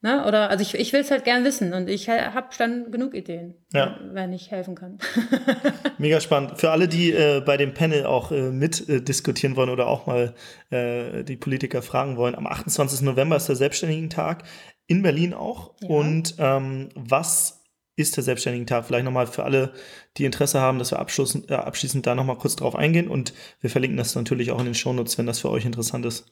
Ne? 0.05 0.23
Oder 0.27 0.51
also 0.51 0.61
ich, 0.61 0.75
ich 0.75 0.93
will 0.93 1.01
es 1.01 1.09
halt 1.09 1.23
gern 1.23 1.43
wissen 1.43 1.73
und 1.73 1.89
ich 1.89 2.07
habe 2.09 2.49
dann 2.59 2.91
genug 2.91 3.15
Ideen, 3.15 3.55
ja. 3.73 3.97
wenn 4.11 4.33
ich 4.33 4.51
helfen 4.51 4.75
kann. 4.75 4.99
Mega 5.97 6.21
spannend. 6.21 6.59
Für 6.59 6.69
alle, 6.69 6.87
die 6.87 7.11
äh, 7.11 7.41
bei 7.43 7.57
dem 7.57 7.73
Panel 7.73 8.05
auch 8.05 8.31
äh, 8.31 8.51
mit 8.51 8.87
äh, 8.87 9.01
diskutieren 9.01 9.55
wollen 9.55 9.71
oder 9.71 9.87
auch 9.87 10.05
mal 10.05 10.35
äh, 10.69 11.23
die 11.23 11.37
Politiker 11.37 11.81
fragen 11.81 12.17
wollen, 12.17 12.35
am 12.35 12.45
28. 12.45 13.01
November 13.01 13.37
ist 13.37 13.49
der 13.49 13.55
Selbstständigen 13.55 14.11
Tag 14.11 14.43
in 14.85 15.01
Berlin 15.01 15.33
auch. 15.33 15.73
Ja. 15.81 15.89
Und 15.89 16.35
ähm, 16.37 16.89
was 16.93 17.64
ist 17.95 18.17
der 18.17 18.23
Selbstständigen 18.23 18.67
Tag? 18.67 18.85
Vielleicht 18.85 19.05
nochmal 19.05 19.27
für 19.27 19.43
alle, 19.43 19.73
die 20.17 20.25
Interesse 20.25 20.59
haben, 20.59 20.79
dass 20.79 20.91
wir 20.91 20.99
abschließend, 20.99 21.49
äh, 21.49 21.55
abschließend 21.55 22.05
da 22.05 22.15
nochmal 22.15 22.37
kurz 22.37 22.55
drauf 22.55 22.75
eingehen. 22.75 23.07
Und 23.07 23.33
wir 23.61 23.69
verlinken 23.69 23.97
das 23.97 24.15
natürlich 24.15 24.51
auch 24.51 24.59
in 24.59 24.65
den 24.65 24.75
Shownotes, 24.75 25.17
wenn 25.17 25.25
das 25.25 25.39
für 25.39 25.49
euch 25.49 25.65
interessant 25.65 26.05
ist. 26.05 26.31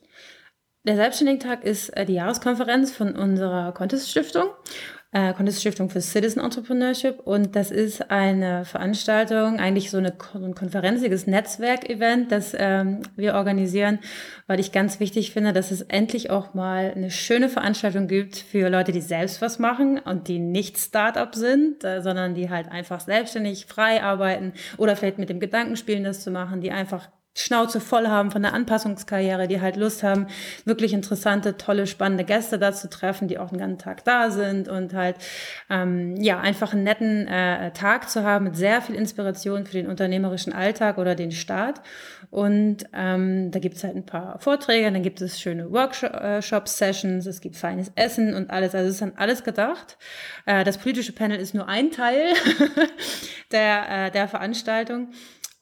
Der 0.85 0.95
Selbstständigen 0.95 1.39
Tag 1.39 1.63
ist 1.63 1.89
äh, 1.89 2.05
die 2.05 2.13
Jahreskonferenz 2.13 2.91
von 2.91 3.15
unserer 3.15 3.71
Contest 3.71 4.09
Stiftung 4.09 4.49
äh, 5.13 5.33
Contest 5.33 5.61
Stiftung 5.61 5.89
für 5.89 6.01
Citizen 6.01 6.39
Entrepreneurship. 6.41 7.19
Und 7.19 7.55
das 7.55 7.71
ist 7.71 8.09
eine 8.11 8.65
Veranstaltung, 8.65 9.59
eigentlich 9.59 9.91
so, 9.91 9.97
eine, 9.97 10.13
so 10.33 10.43
ein 10.43 10.55
konferenziges 10.55 11.27
Netzwerkevent, 11.27 12.31
das 12.31 12.55
ähm, 12.57 13.01
wir 13.15 13.35
organisieren, 13.35 13.99
weil 14.47 14.59
ich 14.59 14.71
ganz 14.71 14.99
wichtig 14.99 15.31
finde, 15.31 15.53
dass 15.53 15.71
es 15.71 15.81
endlich 15.81 16.31
auch 16.31 16.53
mal 16.53 16.91
eine 16.95 17.11
schöne 17.11 17.47
Veranstaltung 17.47 18.07
gibt 18.07 18.37
für 18.37 18.69
Leute, 18.69 18.91
die 18.91 19.01
selbst 19.01 19.41
was 19.41 19.59
machen 19.59 19.99
und 19.99 20.27
die 20.27 20.39
nicht 20.39 20.77
Startup 20.77 21.33
sind, 21.33 21.83
äh, 21.83 22.01
sondern 22.01 22.33
die 22.33 22.49
halt 22.49 22.69
einfach 22.69 22.99
selbstständig 22.99 23.67
frei 23.67 24.01
arbeiten 24.03 24.53
oder 24.77 24.95
vielleicht 24.95 25.19
mit 25.19 25.29
dem 25.29 25.39
Gedanken 25.39 25.75
spielen, 25.75 26.03
das 26.03 26.23
zu 26.23 26.31
machen, 26.31 26.61
die 26.61 26.71
einfach 26.71 27.09
Schnauze 27.35 27.79
voll 27.79 28.07
haben 28.07 28.29
von 28.29 28.43
der 28.43 28.53
Anpassungskarriere, 28.53 29.47
die 29.47 29.59
halt 29.59 29.75
Lust 29.75 30.03
haben, 30.03 30.27
wirklich 30.65 30.93
interessante, 30.93 31.57
tolle, 31.57 31.87
spannende 31.87 32.23
Gäste 32.23 32.59
da 32.59 32.73
zu 32.73 32.89
treffen, 32.89 33.27
die 33.27 33.39
auch 33.39 33.49
den 33.49 33.57
ganzen 33.57 33.79
Tag 33.79 34.03
da 34.03 34.29
sind 34.29 34.67
und 34.67 34.93
halt 34.93 35.15
ähm, 35.69 36.15
ja 36.17 36.39
einfach 36.39 36.73
einen 36.73 36.83
netten 36.83 37.27
äh, 37.27 37.71
Tag 37.71 38.09
zu 38.09 38.23
haben 38.23 38.45
mit 38.45 38.55
sehr 38.55 38.81
viel 38.81 38.95
Inspiration 38.95 39.65
für 39.65 39.73
den 39.73 39.87
unternehmerischen 39.87 40.53
Alltag 40.53 40.97
oder 40.97 41.15
den 41.15 41.31
Start. 41.31 41.81
Und 42.29 42.85
ähm, 42.93 43.51
da 43.51 43.59
gibt 43.59 43.77
es 43.77 43.83
halt 43.83 43.95
ein 43.95 44.05
paar 44.05 44.39
Vorträge, 44.39 44.91
dann 44.91 45.03
gibt 45.03 45.21
es 45.21 45.39
schöne 45.39 45.71
Workshop-Sessions, 45.71 47.25
es 47.27 47.41
gibt 47.41 47.55
feines 47.55 47.91
Essen 47.95 48.33
und 48.33 48.49
alles. 48.49 48.73
Also 48.73 48.87
es 48.87 48.95
ist 48.95 49.01
dann 49.01 49.13
alles 49.17 49.43
gedacht. 49.43 49.97
Äh, 50.45 50.63
das 50.63 50.77
politische 50.77 51.13
Panel 51.13 51.39
ist 51.39 51.53
nur 51.53 51.67
ein 51.67 51.91
Teil 51.91 52.33
der, 53.51 54.07
äh, 54.07 54.11
der 54.11 54.27
Veranstaltung. 54.27 55.09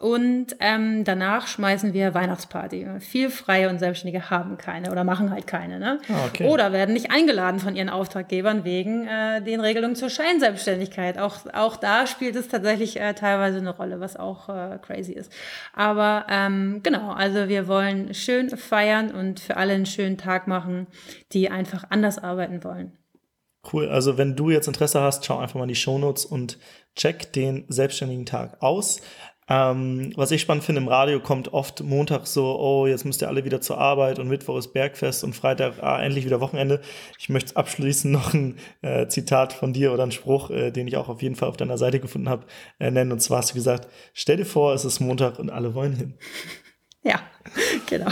Und 0.01 0.55
ähm, 0.59 1.03
danach 1.03 1.45
schmeißen 1.45 1.93
wir 1.93 2.15
Weihnachtsparty. 2.15 2.87
Viel 2.99 3.29
Freie 3.29 3.69
und 3.69 3.77
Selbstständige 3.77 4.31
haben 4.31 4.57
keine 4.57 4.91
oder 4.91 5.03
machen 5.03 5.29
halt 5.29 5.45
keine. 5.45 5.77
Ne? 5.77 5.99
Ah, 6.09 6.25
okay. 6.25 6.47
Oder 6.47 6.73
werden 6.73 6.93
nicht 6.93 7.11
eingeladen 7.11 7.59
von 7.59 7.75
ihren 7.75 7.89
Auftraggebern 7.89 8.63
wegen 8.63 9.05
äh, 9.05 9.43
den 9.43 9.59
Regelungen 9.59 9.95
zur 9.95 10.09
Scheinselbstständigkeit. 10.09 11.19
Auch, 11.19 11.45
auch 11.53 11.77
da 11.77 12.07
spielt 12.07 12.35
es 12.35 12.47
tatsächlich 12.47 12.99
äh, 12.99 13.13
teilweise 13.13 13.59
eine 13.59 13.75
Rolle, 13.75 13.99
was 13.99 14.15
auch 14.15 14.49
äh, 14.49 14.79
crazy 14.81 15.11
ist. 15.11 15.31
Aber 15.73 16.25
ähm, 16.29 16.79
genau, 16.81 17.11
also 17.11 17.47
wir 17.47 17.67
wollen 17.67 18.15
schön 18.15 18.49
feiern 18.49 19.11
und 19.11 19.39
für 19.39 19.55
alle 19.55 19.73
einen 19.73 19.85
schönen 19.85 20.17
Tag 20.17 20.47
machen, 20.47 20.87
die 21.31 21.51
einfach 21.51 21.83
anders 21.91 22.17
arbeiten 22.17 22.63
wollen. 22.63 22.97
Cool, 23.71 23.87
also 23.89 24.17
wenn 24.17 24.35
du 24.35 24.49
jetzt 24.49 24.67
Interesse 24.67 25.01
hast, 25.01 25.23
schau 25.23 25.37
einfach 25.37 25.55
mal 25.55 25.63
in 25.63 25.69
die 25.69 25.75
Shownotes 25.75 26.25
und 26.25 26.57
check 26.95 27.31
den 27.33 27.65
selbstständigen 27.67 28.25
Tag 28.25 28.61
aus. 28.63 29.01
Ähm, 29.51 30.13
was 30.15 30.31
ich 30.31 30.39
spannend 30.39 30.63
finde, 30.63 30.79
im 30.79 30.87
Radio 30.87 31.19
kommt 31.19 31.51
oft 31.51 31.83
Montag 31.83 32.25
so, 32.25 32.57
oh, 32.57 32.87
jetzt 32.87 33.03
müsst 33.03 33.21
ihr 33.21 33.27
alle 33.27 33.43
wieder 33.43 33.59
zur 33.59 33.79
Arbeit 33.79 34.17
und 34.17 34.29
Mittwoch 34.29 34.57
ist 34.57 34.71
Bergfest 34.71 35.25
und 35.25 35.35
Freitag, 35.35 35.83
ah, 35.83 36.01
endlich 36.01 36.23
wieder 36.23 36.39
Wochenende. 36.39 36.79
Ich 37.19 37.27
möchte 37.27 37.57
abschließend 37.57 38.13
noch 38.13 38.33
ein 38.33 38.57
äh, 38.81 39.07
Zitat 39.07 39.51
von 39.51 39.73
dir 39.73 39.91
oder 39.91 40.03
einen 40.03 40.13
Spruch, 40.13 40.51
äh, 40.51 40.71
den 40.71 40.87
ich 40.87 40.95
auch 40.95 41.09
auf 41.09 41.21
jeden 41.21 41.35
Fall 41.35 41.49
auf 41.49 41.57
deiner 41.57 41.77
Seite 41.77 41.99
gefunden 41.99 42.29
habe, 42.29 42.45
äh, 42.79 42.91
nennen. 42.91 43.11
Und 43.11 43.19
zwar 43.19 43.39
hast 43.39 43.49
du 43.49 43.55
gesagt, 43.55 43.89
stell 44.13 44.37
dir 44.37 44.45
vor, 44.45 44.73
es 44.73 44.85
ist 44.85 45.01
Montag 45.01 45.37
und 45.37 45.49
alle 45.49 45.75
wollen 45.75 45.95
hin. 45.95 46.13
Ja, 47.03 47.19
genau. 47.89 48.11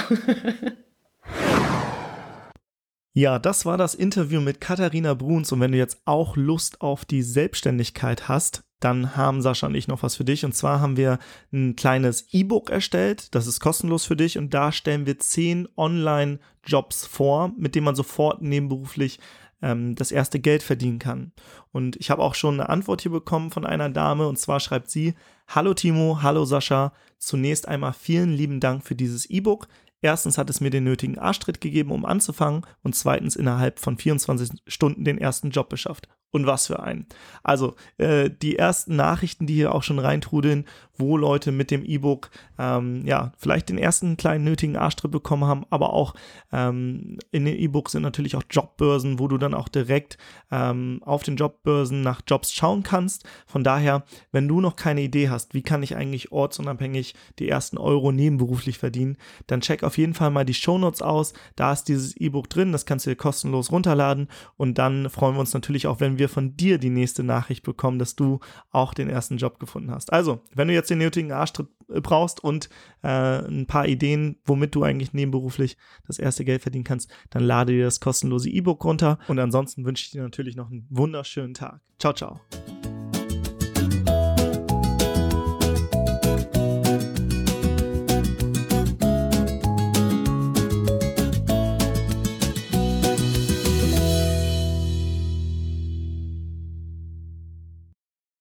Ja, 3.14 3.38
das 3.38 3.68
war 3.68 3.78
das 3.78 3.94
Interview 3.94 4.42
mit 4.42 4.60
Katharina 4.60 5.14
Bruns 5.14 5.52
und 5.52 5.60
wenn 5.60 5.74
du 5.74 5.78
jetzt 5.78 6.02
auch 6.06 6.36
Lust 6.36 6.82
auf 6.82 7.06
die 7.06 7.22
Selbstständigkeit 7.22 8.28
hast, 8.28 8.64
dann 8.80 9.16
haben 9.16 9.42
Sascha 9.42 9.68
und 9.68 9.76
ich 9.76 9.88
noch 9.88 10.04
was 10.04 10.16
für 10.16 10.26
dich. 10.26 10.46
Und 10.46 10.56
zwar 10.56 10.80
haben 10.80 10.98
wir 10.98 11.20
ein 11.52 11.76
kleines 11.76 12.28
E-Book 12.32 12.70
erstellt. 12.70 13.34
Das 13.36 13.48
ist 13.48 13.60
kostenlos 13.60 14.06
für 14.06 14.16
dich. 14.16 14.38
Und 14.38 14.54
da 14.54 14.72
stellen 14.72 15.06
wir 15.06 15.20
zehn 15.20 15.68
Online-Jobs 15.76 17.06
vor, 17.06 17.52
mit 17.58 17.76
denen 17.76 17.86
man 17.86 17.96
sofort 17.96 18.42
nebenberuflich 18.42 19.20
ähm, 19.62 19.96
das 19.96 20.12
erste 20.12 20.40
Geld 20.40 20.64
verdienen 20.64 21.00
kann. 21.00 21.34
Und 21.72 21.98
ich 21.98 22.10
habe 22.10 22.24
auch 22.24 22.36
schon 22.36 22.56
eine 22.60 22.70
Antwort 22.70 23.02
hier 23.02 23.12
bekommen 23.12 23.52
von 23.52 23.66
einer 23.66 23.90
Dame. 23.90 24.28
Und 24.28 24.40
zwar 24.40 24.60
schreibt 24.60 24.90
sie, 24.90 25.14
Hallo 25.48 25.74
Timo, 25.74 26.20
hallo 26.22 26.46
Sascha. 26.46 26.94
Zunächst 27.18 27.68
einmal 27.68 27.94
vielen 27.94 28.32
lieben 28.32 28.60
Dank 28.60 28.86
für 28.86 28.96
dieses 28.96 29.26
E-Book. 29.26 29.68
Erstens 30.02 30.38
hat 30.38 30.50
es 30.50 30.62
mir 30.62 30.70
den 30.70 30.86
nötigen 30.86 31.20
Arschtritt 31.20 31.60
gegeben, 31.60 31.92
um 31.92 32.06
anzufangen 32.06 32.66
und 32.84 32.96
zweitens 32.96 33.36
innerhalb 33.36 33.80
von 33.80 33.98
24 33.98 34.62
Stunden 34.68 35.04
den 35.04 35.18
ersten 35.18 35.50
Job 35.50 35.68
beschafft. 35.68 36.08
Und 36.32 36.46
was 36.46 36.68
für 36.68 36.82
einen. 36.84 37.08
Also 37.42 37.76
äh, 37.98 38.30
die 38.30 38.56
ersten 38.56 38.96
Nachrichten, 38.96 39.48
die 39.48 39.56
hier 39.56 39.74
auch 39.74 39.82
schon 39.82 39.98
reintrudeln, 39.98 40.66
wo 41.00 41.18
Leute 41.18 41.52
mit 41.52 41.72
dem 41.72 41.84
E-Book 41.84 42.30
ähm, 42.60 43.06
ja 43.06 43.32
vielleicht 43.38 43.70
den 43.70 43.78
ersten 43.78 44.18
kleinen 44.18 44.44
nötigen 44.44 44.76
Arschtritt 44.76 45.12
bekommen 45.12 45.46
haben, 45.46 45.66
aber 45.70 45.94
auch 45.94 46.14
ähm, 46.52 47.18
in 47.32 47.46
den 47.46 47.58
E-Books 47.58 47.94
sind 47.94 48.04
natürlich 48.04 48.36
auch 48.36 48.44
Jobbörsen, 48.50 49.18
wo 49.18 49.28
du 49.28 49.38
dann 49.38 49.54
auch 49.54 49.70
direkt 49.70 50.18
ähm, 50.52 51.02
auf 51.04 51.24
den 51.24 51.38
Jobbörsen 51.38 52.02
nach 52.02 52.22
Jobs 52.28 52.52
schauen 52.54 52.84
kannst. 52.84 53.24
Von 53.48 53.64
daher, 53.64 54.04
wenn 54.32 54.48
du 54.48 54.62
noch 54.62 54.76
keine 54.76 55.02
Idee 55.02 55.30
hast, 55.30 55.54
wie 55.54 55.64
kann 55.64 55.84
ich 55.84 55.96
eigentlich 55.96 56.32
ortsunabhängig 56.32 57.16
die 57.40 57.50
ersten 57.50 57.78
Euro 57.78 58.12
nebenberuflich 58.12 58.78
verdienen, 58.78 59.18
dann 59.48 59.62
check 59.62 59.84
auf 59.84 59.98
jeden 59.98 60.14
Fall 60.14 60.32
mal 60.32 60.46
die 60.46 60.54
Shownotes 60.54 61.02
aus. 61.02 61.34
Da 61.56 61.72
ist 61.72 61.86
dieses 61.86 62.16
E-Book 62.18 62.50
drin, 62.50 62.74
das 62.74 62.86
kannst 62.86 63.06
du 63.06 63.10
dir 63.10 63.16
kostenlos 63.16 63.72
runterladen 63.72 64.28
und 64.58 64.78
dann 64.78 65.10
freuen 65.10 65.36
wir 65.36 65.40
uns 65.40 65.54
natürlich 65.54 65.88
auch, 65.88 66.02
wenn 66.02 66.18
wir 66.18 66.19
von 66.28 66.58
dir 66.58 66.78
die 66.78 66.90
nächste 66.90 67.24
Nachricht 67.24 67.64
bekommen, 67.64 68.00
dass 68.00 68.16
du 68.16 68.40
auch 68.72 68.94
den 68.94 69.10
ersten 69.10 69.38
Job 69.38 69.60
gefunden 69.60 69.92
hast. 69.92 70.12
Also, 70.12 70.42
wenn 70.54 70.68
du 70.68 70.74
jetzt 70.74 70.90
den 70.90 70.98
nötigen 70.98 71.32
Arschtritt 71.32 71.68
äh, 71.90 72.02
brauchst 72.02 72.44
und 72.44 72.70
äh, 73.04 73.08
ein 73.08 73.68
paar 73.68 73.88
Ideen, 73.88 74.38
womit 74.46 74.76
du 74.76 74.84
eigentlich 74.84 75.14
nebenberuflich 75.14 75.78
das 76.08 76.20
erste 76.20 76.44
Geld 76.44 76.62
verdienen 76.62 76.84
kannst, 76.84 77.10
dann 77.30 77.44
lade 77.44 77.74
dir 77.74 77.86
das 77.86 78.00
kostenlose 78.00 78.50
E-Book 78.50 78.84
runter. 78.84 79.20
Und 79.28 79.40
ansonsten 79.40 79.86
wünsche 79.86 80.04
ich 80.06 80.12
dir 80.12 80.24
natürlich 80.24 80.56
noch 80.56 80.70
einen 80.70 80.86
wunderschönen 80.90 81.54
Tag. 81.54 81.82
Ciao, 82.00 82.14
ciao. 82.14 82.42